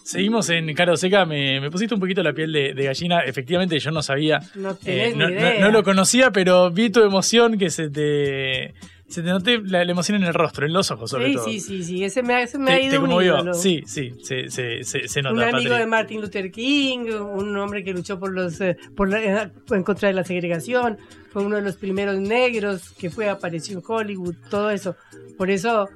Seguimos 0.03 0.49
en 0.49 0.73
Cara 0.73 0.93
o 0.93 0.97
Seca, 0.97 1.27
me, 1.27 1.61
me, 1.61 1.69
pusiste 1.69 1.93
un 1.93 1.99
poquito 1.99 2.23
la 2.23 2.33
piel 2.33 2.51
de, 2.51 2.73
de 2.73 2.83
gallina. 2.83 3.19
Efectivamente, 3.19 3.77
yo 3.77 3.91
no 3.91 4.01
sabía. 4.01 4.39
No, 4.55 4.75
eh, 4.85 5.13
no, 5.15 5.29
no, 5.29 5.59
no, 5.59 5.69
lo 5.69 5.83
conocía, 5.83 6.31
pero 6.31 6.71
vi 6.71 6.89
tu 6.89 7.03
emoción 7.03 7.59
que 7.59 7.69
se 7.69 7.91
te 7.91 8.73
se 9.07 9.21
te 9.21 9.29
noté 9.29 9.59
la, 9.63 9.85
la, 9.85 9.91
emoción 9.91 10.21
en 10.21 10.27
el 10.27 10.33
rostro, 10.33 10.65
en 10.65 10.73
los 10.73 10.91
ojos 10.91 11.09
sobre 11.09 11.27
sí, 11.27 11.33
todo. 11.33 11.45
Sí, 11.45 11.59
sí, 11.59 11.83
sí, 11.83 12.03
ese 12.03 12.23
me, 12.23 12.41
ese 12.41 12.57
me 12.57 12.65
te, 12.65 12.71
ha 12.73 12.81
ido 12.81 12.91
te 12.91 12.99
conmovió. 12.99 13.35
unido, 13.35 13.53
Sí, 13.53 13.83
sí, 13.85 14.13
se, 14.21 14.49
se, 14.49 14.83
se, 14.83 15.07
se 15.07 15.21
nota. 15.21 15.33
Un 15.33 15.41
amigo 15.41 15.69
Patrick. 15.69 15.79
de 15.79 15.85
Martin 15.85 16.21
Luther 16.21 16.51
King, 16.51 17.09
un 17.11 17.57
hombre 17.57 17.83
que 17.83 17.93
luchó 17.93 18.19
por 18.19 18.33
los, 18.33 18.59
eh, 18.59 18.77
por 18.95 19.09
la, 19.09 19.51
en 19.71 19.83
contra 19.83 20.09
de 20.09 20.13
la 20.13 20.23
segregación, 20.25 20.97
fue 21.31 21.43
uno 21.43 21.55
de 21.55 21.61
los 21.61 21.77
primeros 21.77 22.19
negros 22.19 22.91
que 22.91 23.09
fue 23.09 23.29
apareció 23.29 23.77
en 23.77 23.83
Hollywood, 23.85 24.35
todo 24.49 24.71
eso. 24.71 24.95
Por 25.37 25.49
eso 25.49 25.87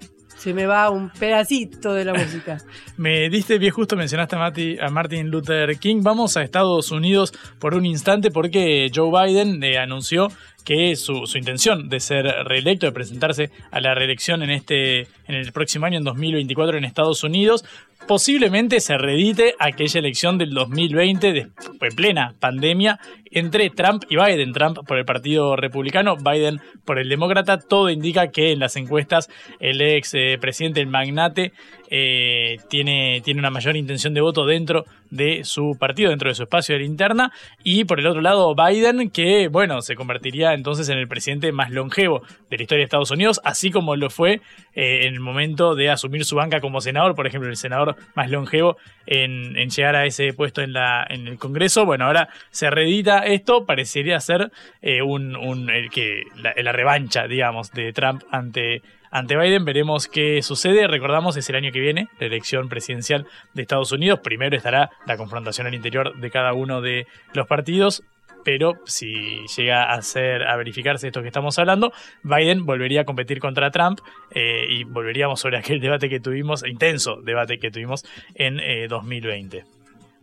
se 0.41 0.55
me 0.55 0.66
va 0.66 0.89
un 0.89 1.12
pedacito 1.12 1.93
de 1.93 2.03
la 2.03 2.16
música. 2.16 2.57
me 2.97 3.30
diste 3.30 3.59
bien 3.59 3.72
justo, 3.72 3.95
mencionaste 3.95 4.36
a, 4.36 4.39
Marty, 4.39 4.78
a, 4.80 4.89
Martin 4.89 5.30
Luther 5.30 5.78
King. 5.78 5.97
Vamos 6.01 6.36
a 6.36 6.41
Estados 6.41 6.89
Unidos 6.89 7.32
por 7.59 7.76
un 7.76 7.86
instante 7.86 8.32
porque 8.32 8.89
Joe 8.93 9.12
Biden 9.12 9.64
eh, 9.64 9.78
anunció 9.78 10.30
que 10.62 10.95
su, 10.95 11.26
intención 11.36 11.89
de 11.89 11.99
ser 11.99 12.26
reelecto, 12.45 12.86
de 12.86 12.91
presentarse 12.91 13.51
a 13.72 13.80
la 13.82 13.95
reelección 13.95 14.43
en 14.43 14.49
este 14.49 15.01
en 15.28 15.36
el 15.36 15.51
próximo 15.51 15.86
año, 15.86 15.97
en 15.97 16.03
2024, 16.03 16.78
en 16.78 16.86
Estados 16.86 17.24
Unidos, 17.24 17.64
posiblemente 18.07 18.80
se 18.80 18.97
reedite 18.97 19.55
aquella 19.59 19.99
elección 19.99 20.38
del 20.38 20.53
2020 20.53 21.34
de, 21.34 21.39
en 21.39 21.95
plena 21.95 22.34
pandemia 22.39 22.99
entre 23.32 23.70
Trump 23.70 24.03
y 24.09 24.18
Biden. 24.18 24.53
Trump 24.53 24.80
por 24.86 24.97
el 24.97 25.05
Partido 25.05 25.55
Republicano, 25.55 26.18
Biden 26.18 26.59
por 26.86 26.99
el 26.99 27.09
Demócrata. 27.09 27.59
Todo 27.59 27.89
indica 27.89 28.32
que 28.32 28.51
en 28.51 28.59
las 28.59 28.76
encuestas 28.76 29.30
el 29.59 29.82
ex 29.82 30.14
eh, 30.14 30.38
presidente, 30.39 30.82
el 30.82 30.88
magnate, 30.88 31.53
eh, 31.93 32.57
tiene, 32.69 33.21
tiene 33.23 33.41
una 33.41 33.49
mayor 33.49 33.75
intención 33.75 34.13
de 34.13 34.21
voto 34.21 34.45
dentro 34.45 34.85
de 35.09 35.43
su 35.43 35.75
partido, 35.77 36.09
dentro 36.09 36.29
de 36.29 36.35
su 36.35 36.43
espacio 36.43 36.73
de 36.73 36.79
la 36.79 36.85
interna. 36.85 37.31
Y 37.63 37.83
por 37.83 37.99
el 37.99 38.07
otro 38.07 38.21
lado, 38.21 38.55
Biden, 38.55 39.09
que, 39.11 39.49
bueno, 39.49 39.81
se 39.81 39.95
convertiría 39.95 40.53
entonces 40.53 40.87
en 40.87 40.97
el 40.97 41.09
presidente 41.09 41.51
más 41.51 41.69
longevo 41.69 42.21
de 42.49 42.57
la 42.57 42.63
historia 42.63 42.79
de 42.79 42.85
Estados 42.85 43.11
Unidos, 43.11 43.41
así 43.43 43.71
como 43.71 43.97
lo 43.97 44.09
fue 44.09 44.41
eh, 44.73 45.01
en 45.03 45.13
el 45.13 45.19
momento 45.19 45.75
de 45.75 45.89
asumir 45.89 46.23
su 46.23 46.37
banca 46.37 46.61
como 46.61 46.79
senador, 46.79 47.13
por 47.13 47.27
ejemplo, 47.27 47.49
el 47.49 47.57
senador 47.57 47.97
más 48.15 48.31
longevo 48.31 48.77
en, 49.05 49.53
llegar 49.69 49.97
a 49.97 50.05
ese 50.05 50.31
puesto 50.31 50.61
en, 50.61 50.71
la, 50.71 51.05
en 51.09 51.27
el 51.27 51.37
Congreso. 51.37 51.85
Bueno, 51.85 52.05
ahora 52.05 52.29
se 52.51 52.69
reedita 52.69 53.25
esto, 53.25 53.65
parecería 53.65 54.17
ser 54.21 54.49
eh, 54.81 55.01
un, 55.01 55.69
que, 55.91 56.23
la 56.55 56.71
revancha, 56.71 57.27
digamos, 57.27 57.71
de 57.71 57.91
Trump 57.91 58.23
ante 58.31 58.81
ante 59.12 59.38
Biden. 59.38 59.66
Veremos 59.66 60.07
qué 60.07 60.41
sucede. 60.41 60.88
Recordamos, 60.88 61.38
es 61.38 61.47
el 61.49 61.55
año 61.57 61.72
que 61.72 61.80
viene, 61.80 62.07
la 62.20 62.28
elección 62.28 62.70
presidencial 62.70 63.28
de 63.53 63.62
Estados 63.62 63.91
Unidos. 63.91 64.22
Primero 64.24 64.57
estará 64.57 64.89
la 65.05 65.18
confrontación 65.18 65.68
al 65.68 65.76
interior 65.76 66.18
de 66.18 66.32
cada 66.32 66.53
uno 66.53 66.82
de 66.82 67.05
los 67.34 67.47
partidos. 67.47 68.03
Pero 68.43 68.74
si 68.86 69.45
llega 69.55 69.91
a 69.91 70.01
ser 70.01 70.47
a 70.47 70.55
verificarse 70.55 71.07
esto 71.07 71.22
que 71.22 71.28
estamos 71.28 71.59
hablando, 71.59 71.91
Biden 72.24 72.66
volvería 72.66 73.01
a 73.01 73.05
competir 73.05 73.39
contra 73.39 73.70
Trump 73.70 73.99
eh, 74.32 74.66
y 74.68 74.84
volveríamos 74.84 75.39
sobre 75.39 75.57
aquel 75.59 75.80
debate 75.80 76.09
que 76.09 76.20
tuvimos, 76.20 76.66
intenso 76.66 77.22
debate 77.22 77.59
que 77.59 77.70
tuvimos 77.70 78.03
en 78.34 78.59
eh, 78.59 78.88
2020. 78.88 79.64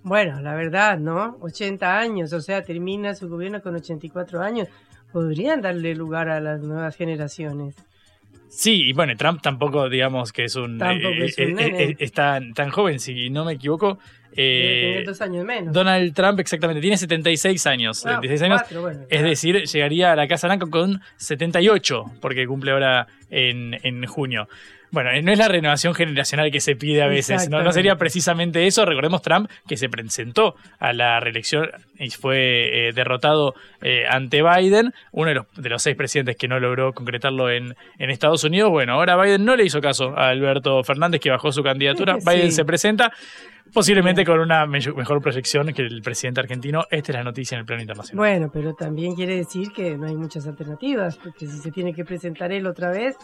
Bueno, 0.02 0.40
la 0.40 0.54
verdad, 0.54 0.98
¿no? 0.98 1.36
80 1.40 1.98
años, 1.98 2.32
o 2.32 2.40
sea, 2.40 2.62
termina 2.62 3.14
su 3.14 3.28
gobierno 3.28 3.60
con 3.60 3.74
84 3.74 4.40
años. 4.40 4.68
Podrían 5.12 5.60
darle 5.60 5.94
lugar 5.94 6.28
a 6.28 6.40
las 6.40 6.60
nuevas 6.60 6.96
generaciones. 6.96 7.76
Sí, 8.48 8.88
y 8.88 8.92
bueno, 8.92 9.14
Trump 9.16 9.40
tampoco, 9.42 9.88
digamos 9.88 10.32
que 10.32 10.44
es 10.44 10.56
un. 10.56 10.78
Tampoco 10.78 11.14
eh, 11.14 11.24
es 11.26 11.38
un 11.38 11.58
eh, 11.58 11.90
eh, 11.90 11.96
es 11.98 12.12
tan, 12.12 12.54
tan 12.54 12.70
joven, 12.70 12.98
si 12.98 13.30
no 13.30 13.44
me 13.44 13.54
equivoco. 13.54 13.98
Eh, 14.36 15.02
dos 15.06 15.20
años 15.20 15.44
menos. 15.44 15.72
Donald 15.72 16.14
Trump, 16.14 16.40
exactamente, 16.40 16.80
tiene 16.80 16.96
76 16.96 17.66
años. 17.66 18.06
Ah, 18.06 18.20
76 18.20 18.42
años. 18.42 18.60
cuatro, 18.62 18.82
bueno, 18.82 19.00
es 19.08 19.22
decir, 19.22 19.64
llegaría 19.64 20.12
a 20.12 20.16
la 20.16 20.28
Casa 20.28 20.46
Blanca 20.46 20.66
con 20.70 21.00
78, 21.16 22.04
porque 22.20 22.46
cumple 22.46 22.72
ahora 22.72 23.06
en, 23.30 23.78
en 23.82 24.06
junio. 24.06 24.48
Bueno, 24.90 25.10
eh, 25.10 25.22
no 25.22 25.32
es 25.32 25.38
la 25.38 25.48
renovación 25.48 25.94
generacional 25.94 26.50
que 26.50 26.60
se 26.60 26.74
pide 26.74 27.02
a 27.02 27.08
veces, 27.08 27.50
no, 27.50 27.62
no 27.62 27.72
sería 27.72 27.96
precisamente 27.96 28.66
eso. 28.66 28.84
Recordemos 28.84 29.20
Trump 29.22 29.50
que 29.66 29.76
se 29.76 29.88
presentó 29.88 30.56
a 30.78 30.92
la 30.92 31.20
reelección 31.20 31.70
y 31.98 32.10
fue 32.10 32.88
eh, 32.88 32.92
derrotado 32.92 33.54
eh, 33.82 34.04
ante 34.08 34.42
Biden, 34.42 34.94
uno 35.12 35.28
de 35.28 35.34
los, 35.34 35.46
de 35.56 35.68
los 35.68 35.82
seis 35.82 35.96
presidentes 35.96 36.36
que 36.36 36.48
no 36.48 36.58
logró 36.58 36.94
concretarlo 36.94 37.50
en, 37.50 37.76
en 37.98 38.10
Estados 38.10 38.44
Unidos. 38.44 38.70
Bueno, 38.70 38.94
ahora 38.94 39.20
Biden 39.22 39.44
no 39.44 39.56
le 39.56 39.64
hizo 39.64 39.80
caso 39.80 40.16
a 40.16 40.28
Alberto 40.30 40.82
Fernández 40.84 41.20
que 41.20 41.30
bajó 41.30 41.52
su 41.52 41.62
candidatura. 41.62 42.16
Sí. 42.28 42.34
Biden 42.34 42.52
se 42.52 42.64
presenta 42.64 43.12
posiblemente 43.72 44.24
con 44.24 44.40
una 44.40 44.66
me- 44.66 44.80
mejor 44.96 45.20
proyección 45.20 45.72
que 45.72 45.82
el 45.82 46.00
presidente 46.02 46.40
argentino. 46.40 46.84
Esta 46.90 47.12
es 47.12 47.16
la 47.18 47.24
noticia 47.24 47.54
en 47.56 47.60
el 47.60 47.66
plano 47.66 47.82
internacional. 47.82 48.18
Bueno, 48.18 48.50
pero 48.52 48.74
también 48.74 49.14
quiere 49.14 49.36
decir 49.36 49.72
que 49.72 49.96
no 49.96 50.06
hay 50.06 50.16
muchas 50.16 50.46
alternativas, 50.46 51.16
porque 51.16 51.46
si 51.46 51.58
se 51.58 51.70
tiene 51.70 51.92
que 51.94 52.04
presentar 52.04 52.52
él 52.52 52.66
otra 52.66 52.90
vez, 52.90 53.16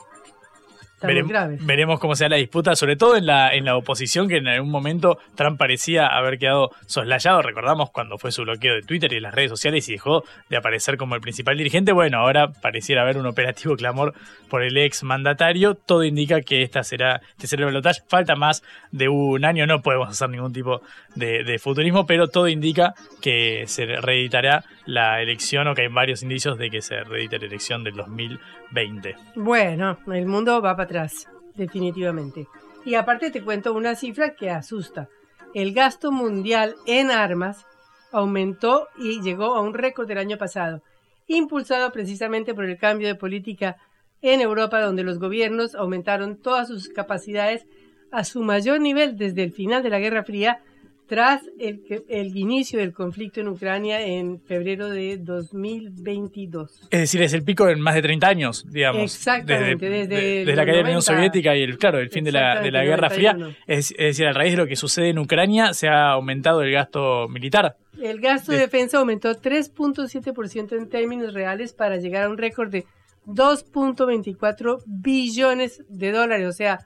Verem- 1.03 1.27
veremos 1.61 2.01
cómo 2.01 2.15
sea 2.17 2.29
la 2.31 2.37
disputa, 2.37 2.77
sobre 2.77 2.97
todo 2.97 3.17
en 3.17 3.27
la, 3.27 3.55
en 3.55 3.65
la 3.67 3.77
oposición, 3.77 4.27
que 4.29 4.37
en 4.39 4.49
algún 4.49 4.71
momento 4.71 5.19
Trump 5.35 5.59
parecía 5.59 6.07
haber 6.07 6.39
quedado 6.39 6.71
soslayado. 6.87 7.43
Recordamos 7.43 7.91
cuando 7.91 8.17
fue 8.17 8.33
su 8.33 8.43
bloqueo 8.43 8.75
de 8.75 8.83
Twitter 8.83 9.13
y 9.13 9.17
de 9.17 9.21
las 9.21 9.35
redes 9.35 9.51
sociales 9.51 9.87
y 9.89 9.93
dejó 9.93 10.25
de 10.49 10.57
aparecer 10.57 10.97
como 10.97 11.15
el 11.15 11.21
principal 11.21 11.59
dirigente. 11.59 11.93
Bueno, 11.93 12.19
ahora 12.19 12.53
pareciera 12.53 13.03
haber 13.03 13.19
un 13.19 13.27
operativo 13.27 13.77
clamor 13.77 14.15
por 14.49 14.63
el 14.63 14.77
ex 14.79 15.03
mandatario. 15.03 15.75
Todo 15.75 16.05
indica 16.05 16.41
que 16.41 16.63
esta 16.63 16.83
será, 16.85 17.21
este 17.33 17.49
será 17.49 17.61
el 17.63 17.67
balotaje. 17.67 18.01
Falta 18.09 18.35
más 18.37 18.63
de 18.91 19.09
un 19.09 19.45
año, 19.45 19.67
no 19.67 19.83
podemos 19.83 20.09
hacer 20.09 20.31
ningún 20.31 20.53
tipo 20.53 20.81
de, 21.17 21.45
de 21.45 21.59
futurismo, 21.59 22.07
pero 22.07 22.29
todo 22.29 22.49
indica 22.49 22.95
que 23.21 23.65
se 23.67 23.85
reeditará 23.85 24.65
la 24.87 25.21
elección 25.23 25.69
o 25.69 25.75
que 25.75 25.83
hay 25.83 25.89
varios 25.89 26.23
indicios 26.23 26.59
de 26.59 26.71
que 26.71 26.83
se 26.83 27.03
reedite 27.05 27.39
la 27.39 27.47
elección 27.47 27.85
del 27.85 27.95
2020. 27.97 29.17
Bueno, 29.37 29.99
el 30.07 30.27
mundo 30.27 30.61
va 30.61 30.77
para 30.77 30.85
atrás, 30.85 31.29
definitivamente. 31.55 32.47
Y 32.85 32.95
aparte 32.95 33.31
te 33.31 33.43
cuento 33.43 33.73
una 33.73 33.95
cifra 33.95 34.35
que 34.35 34.51
asusta. 34.51 35.09
El 35.55 35.73
gasto 35.73 36.13
mundial 36.13 36.75
en 36.87 37.11
armas 37.11 37.67
aumentó 38.13 38.89
y 38.99 39.23
llegó 39.23 39.55
a 39.55 39.61
un 39.61 39.75
récord 39.75 40.07
del 40.07 40.19
año 40.19 40.37
pasado, 40.37 40.83
impulsado 41.27 41.91
precisamente 41.93 42.55
por 42.55 42.65
el 42.65 42.79
cambio 42.79 43.09
de 43.09 43.15
política 43.15 43.77
en 44.21 44.41
Europa, 44.41 44.81
donde 44.81 45.03
los 45.03 45.19
gobiernos 45.19 45.75
aumentaron 45.75 46.41
todas 46.41 46.69
sus 46.69 46.89
capacidades 46.89 47.67
a 48.11 48.25
su 48.25 48.43
mayor 48.43 48.81
nivel 48.81 49.17
desde 49.17 49.43
el 49.43 49.53
final 49.53 49.83
de 49.83 49.91
la 49.91 49.99
Guerra 49.99 50.25
Fría, 50.25 50.63
tras 51.07 51.43
el, 51.59 51.83
el 52.09 52.37
inicio 52.37 52.79
del 52.79 52.93
conflicto 52.93 53.41
en 53.41 53.49
Ucrania 53.49 54.01
en 54.01 54.41
febrero 54.41 54.89
de 54.89 55.19
2022. 55.19 56.89
Es 56.91 57.01
decir, 57.01 57.23
es 57.23 57.33
el 57.35 57.43
pico 57.45 57.69
en 57.69 57.81
más 57.81 57.95
de 57.95 58.03
30 58.03 58.27
años, 58.27 58.65
digamos. 58.71 59.03
Exactamente, 59.03 59.89
desde 59.91 60.07
de- 60.09 60.37
los 60.39 60.47
desde 60.47 60.57
la 60.57 60.65
caída 60.65 60.77
de 60.79 60.83
la 60.83 60.89
Unión 60.91 61.03
90. 61.07 61.13
Soviética 61.15 61.57
y 61.57 61.63
el, 61.63 61.79
claro, 61.79 61.99
el 61.99 62.11
fin 62.11 62.25
de 62.25 62.33
la, 62.33 62.61
de 62.61 62.71
la 62.71 62.85
Guerra 62.85 63.11
Fría. 63.11 63.33
91. 63.35 63.57
Es, 63.67 63.91
es 63.93 63.97
decir, 63.99 64.27
a 64.27 64.33
raíz 64.33 64.53
de 64.53 64.57
lo 64.59 64.67
que 64.67 64.77
sucede 64.77 65.11
en 65.11 65.19
Ucrania, 65.19 65.75
se 65.75 65.89
ha 65.89 66.11
aumentado 66.13 66.63
el 66.63 66.73
gasto 66.73 67.29
militar. 67.29 67.77
El 68.01 68.21
gasto 68.21 68.53
de 68.53 68.59
De- 68.59 68.65
defensa 68.65 68.99
aumentó 68.99 69.35
3.7% 69.35 70.77
en 70.77 70.89
términos 70.89 71.35
reales 71.35 71.73
para 71.73 71.97
llegar 71.99 72.25
a 72.25 72.29
un 72.31 72.39
récord 72.39 72.71
de 72.71 72.85
2.24 73.27 74.83
billones 74.87 75.83
de 75.89 76.13
dólares. 76.13 76.47
O 76.49 76.53
sea, 76.53 76.81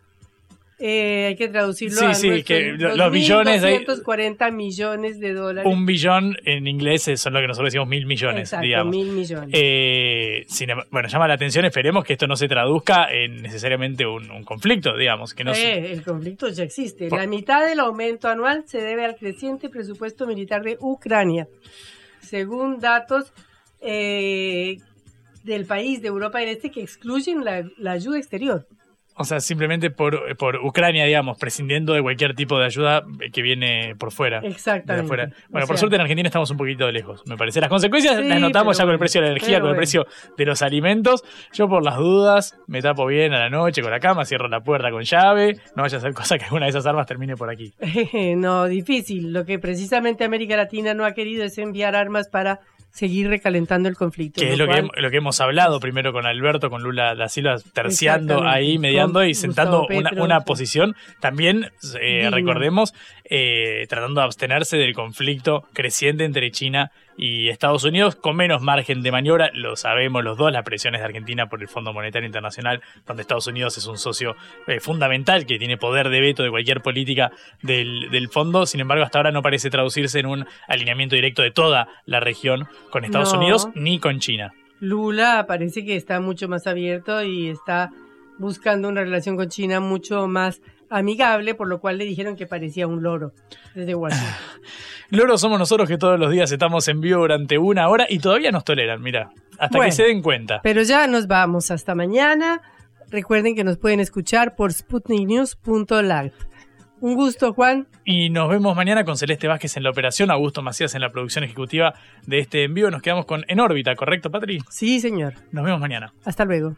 eh, 0.81 1.27
hay 1.29 1.37
que 1.37 1.49
traducirlo 1.49 1.99
Sí, 1.99 2.05
a 2.07 2.15
sí, 2.15 2.43
que 2.45 2.73
lo- 2.73 2.95
los 2.95 3.11
billones 3.13 3.63
de- 3.63 3.71
240 3.71 4.51
millones 4.53 5.19
de 5.19 5.33
dólares. 5.33 5.71
Un 5.73 5.87
billón 5.87 6.37
en 6.45 6.67
inglés 6.69 7.11
son 7.17 7.33
lo 7.33 7.41
que 7.41 7.49
nosotros 7.49 7.73
decimos 7.73 7.89
mil 7.89 8.07
millones, 8.07 8.43
Exacto, 8.43 8.65
digamos. 8.65 8.95
mil 8.95 9.09
millones. 9.11 9.51
Eh, 9.53 10.45
sin 10.47 10.71
em- 10.71 10.79
bueno, 10.91 11.09
llama 11.09 11.27
la 11.27 11.35
atención, 11.35 11.65
esperemos 11.65 12.05
que 12.05 12.13
esto 12.13 12.27
no 12.27 12.37
se 12.37 12.47
traduzca 12.49 13.09
en 13.13 13.43
necesariamente 13.43 14.07
un, 14.07 14.31
un 14.31 14.45
conflicto, 14.45 14.97
digamos. 14.97 15.35
Que 15.35 15.45
no 15.45 15.53
se- 15.55 15.79
Eh, 15.79 15.93
el 15.93 16.03
conflicto 16.03 16.49
ya 16.49 16.63
existe. 16.65 17.09
Por- 17.09 17.19
La 17.19 17.27
mitad 17.27 17.67
del 17.67 17.81
aumento 17.81 18.29
anual 18.29 18.63
se 18.67 18.81
debe 18.81 19.05
al 19.05 19.17
creciente 19.17 19.69
presupuesto 19.69 20.27
militar 20.27 20.63
de 20.63 20.77
Ucrania. 20.81 21.49
Según 22.21 22.79
datos 22.79 23.33
eh, 23.81 24.79
del 25.45 25.65
país 25.65 26.03
de 26.03 26.09
Europa 26.09 26.41
del 26.41 26.49
Este 26.49 26.71
que 26.71 26.83
excluyen 26.83 27.45
la, 27.45 27.65
la 27.79 27.93
ayuda 27.93 28.19
exterior. 28.19 28.67
O 29.19 29.25
sea, 29.25 29.41
simplemente 29.41 29.91
por, 29.91 30.37
por 30.37 30.57
Ucrania, 30.57 31.05
digamos, 31.05 31.37
prescindiendo 31.39 31.93
de 31.93 32.03
cualquier 32.03 32.35
tipo 32.35 32.59
de 32.59 32.67
ayuda 32.67 33.03
que 33.33 33.43
viene 33.43 33.95
por 33.99 34.13
fuera. 34.13 34.39
Exactamente. 34.39 35.09
Bueno, 35.09 35.33
O 35.49 35.53
por 35.53 35.67
sea- 35.67 35.77
suerte 35.77 35.97
en 35.97 36.03
Argentina 36.03 36.29
estamos 36.29 36.51
un 36.51 36.57
poquito 36.57 36.91
lejos, 36.91 37.23
me 37.27 37.37
parece. 37.37 37.61
Las 37.61 37.69
consecuencias 37.69 38.17
Sí, 38.17 38.29
las 38.29 38.41
notamos 38.41 38.79
ya 38.79 38.85
con 38.85 38.93
el 38.93 38.99
precio 38.99 39.21
de 39.21 39.27
la 39.27 39.33
energía, 39.33 39.61
con 39.61 39.71
el 39.71 39.77
precio 39.77 40.07
de 40.37 40.45
los 40.47 40.63
alimentos. 40.63 41.25
Yo 41.53 41.69
por 41.69 41.83
las 41.85 41.97
dudas 41.97 42.57
me 42.67 42.81
tapo 42.81 43.07
bien 43.07 43.33
a 43.35 43.39
la 43.41 43.51
noche 43.51 43.83
con 43.83 43.91
la 43.91 44.01
cama, 44.01 44.25
cierro 44.25 44.49
la 44.49 44.61
puerta 44.61 44.91
con 44.91 45.03
llave, 45.03 45.57
no 45.77 45.83
vaya 45.83 45.99
a 45.99 46.01
ser 46.01 46.15
cosa 46.15 46.39
que 46.39 46.45
alguna 46.45 46.67
de 46.67 46.71
esas 46.71 46.87
armas 46.87 47.07
termine 47.07 47.37
por 47.37 47.51
aquí. 47.51 47.73
no, 48.37 48.67
difícil. 48.67 49.33
Lo 49.33 49.45
que 49.45 49.59
precisamente 49.59 50.25
América 50.25 50.57
Latina 50.57 50.95
no 50.95 51.05
ha 51.05 51.13
querido 51.13 51.45
es 51.45 51.59
enviar 51.59 51.97
armas 51.97 52.29
para 52.29 52.61
seguir 52.99 53.29
recalentando 53.29 53.89
el 53.89 53.97
conflicto. 53.97 54.41
Que 54.41 54.53
es 54.53 54.59
lo 54.59 54.67
que, 54.67 54.73
cual- 54.73 54.85
hem- 54.91 55.01
lo 55.01 55.11
que 55.11 55.17
hemos 55.19 55.41
hablado 55.41 55.81
primero 55.81 56.13
con 56.13 56.27
Alberto, 56.27 56.69
con 56.71 56.83
Lula 56.83 57.15
da 57.15 57.29
Silva, 57.29 57.57
terciando 57.73 58.45
ahí, 58.47 58.79
mediando 58.79 59.21
Con 59.21 59.29
y 59.29 59.35
sentando 59.35 59.81
Gustavo 59.81 59.99
una, 60.01 60.11
Petro, 60.11 60.25
una 60.25 60.39
sí. 60.41 60.45
posición. 60.47 60.97
También, 61.21 61.71
eh, 62.01 62.29
recordemos, 62.31 62.95
eh, 63.31 63.87
tratando 63.89 64.21
de 64.21 64.27
abstenerse 64.27 64.77
del 64.77 64.95
conflicto 64.95 65.65
creciente 65.73 66.25
entre 66.25 66.51
China 66.51 66.91
y 67.17 67.49
Estados 67.49 67.85
Unidos, 67.85 68.17
con 68.17 68.37
menos 68.37 68.63
margen 68.63 69.03
de 69.03 69.11
maniobra, 69.11 69.51
lo 69.53 69.77
sabemos 69.77 70.23
los 70.23 70.39
dos, 70.39 70.53
las 70.53 70.63
presiones 70.63 71.01
de 71.01 71.07
Argentina 71.07 71.49
por 71.49 71.61
el 71.61 71.69
Fondo 71.69 71.93
Monetario 71.93 72.27
Internacional, 72.27 72.81
donde 73.07 73.23
Estados 73.23 73.47
Unidos 73.49 73.77
es 73.77 73.87
un 73.87 73.99
socio 73.99 74.37
eh, 74.67 74.81
fundamental 74.81 75.45
que 75.47 75.59
tiene 75.59 75.77
poder 75.77 76.09
de 76.09 76.21
veto 76.21 76.43
de 76.43 76.51
cualquier 76.51 76.81
política 76.81 77.33
del, 77.63 78.11
del 78.11 78.29
fondo. 78.29 78.67
Sin 78.67 78.81
embargo, 78.81 79.05
hasta 79.05 79.19
ahora 79.19 79.33
no 79.33 79.43
parece 79.43 79.69
traducirse 79.69 80.21
en 80.21 80.27
un 80.27 80.47
alineamiento 80.69 81.17
directo 81.17 81.43
de 81.43 81.51
toda 81.51 81.89
la 82.07 82.21
región 82.21 82.69
con 82.91 83.05
Estados 83.05 83.33
No. 83.33 83.41
Unidos 83.41 83.69
ni 83.75 83.99
con 83.99 84.21
China. 84.21 84.53
Lula 84.81 85.45
parece 85.49 85.85
que 85.85 85.97
está 85.97 86.21
mucho 86.21 86.49
más 86.49 86.67
abierto 86.67 87.23
y 87.23 87.49
está 87.49 87.91
buscando 88.39 88.89
una 88.89 89.03
relación 89.03 89.37
con 89.37 89.49
China 89.49 89.81
mucho 89.81 90.29
más 90.29 90.63
amigable, 90.91 91.55
por 91.55 91.69
lo 91.69 91.81
cual 91.81 91.99
le 91.99 92.05
dijeron 92.05 92.37
que 92.37 92.47
parecía 92.47 92.87
un 92.87 93.03
loro 93.03 93.33
desde 93.75 93.95
Washington. 93.95 94.29
Loros 95.11 95.41
somos 95.41 95.59
nosotros 95.59 95.89
que 95.89 95.97
todos 95.97 96.19
los 96.21 96.31
días 96.31 96.53
estamos 96.53 96.87
en 96.89 97.01
vivo 97.01 97.21
durante 97.23 97.57
una 97.57 97.89
hora 97.89 98.07
y 98.09 98.19
todavía 98.19 98.51
nos 98.51 98.65
toleran, 98.65 99.01
mira, 99.01 99.31
hasta 99.59 99.79
Bueno. 99.79 99.91
que 99.91 99.93
se 99.93 100.03
den 100.05 100.21
cuenta. 100.23 100.61
Pero 100.63 100.83
ya 100.83 101.07
nos 101.07 101.27
vamos 101.27 101.71
hasta 101.71 101.95
mañana. 101.95 102.61
Recuerden 103.11 103.55
que 103.57 103.65
nos 103.65 103.79
pueden 103.79 104.01
escuchar 104.01 104.55
por 104.55 104.71
sputniknews.live. 104.73 106.33
Un 107.01 107.15
gusto, 107.15 107.55
Juan. 107.55 107.87
Y 108.05 108.29
nos 108.29 108.51
vemos 108.51 108.75
mañana 108.77 109.05
con 109.05 109.17
Celeste 109.17 109.47
Vázquez 109.47 109.77
en 109.77 109.85
la 109.85 109.91
operación, 109.91 110.31
Augusto 110.31 110.63
Macías 110.63 110.95
en 110.95 111.01
la 111.01 111.11
producción 111.11 111.45
ejecutiva 111.45 111.95
de 112.27 112.41
este 112.41 112.65
envío. 112.65 112.91
Nos 112.91 113.01
quedamos 113.03 113.25
con 113.25 113.45
En 113.49 113.61
órbita, 113.61 113.95
¿correcto, 113.95 114.31
Patri? 114.31 114.59
Sí, 114.69 115.01
señor. 115.01 115.35
Nos 115.53 115.65
vemos 115.65 115.81
mañana. 115.81 116.13
Hasta 116.25 116.45
luego. 116.45 116.75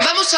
Vamos 0.00 0.34
a. 0.34 0.37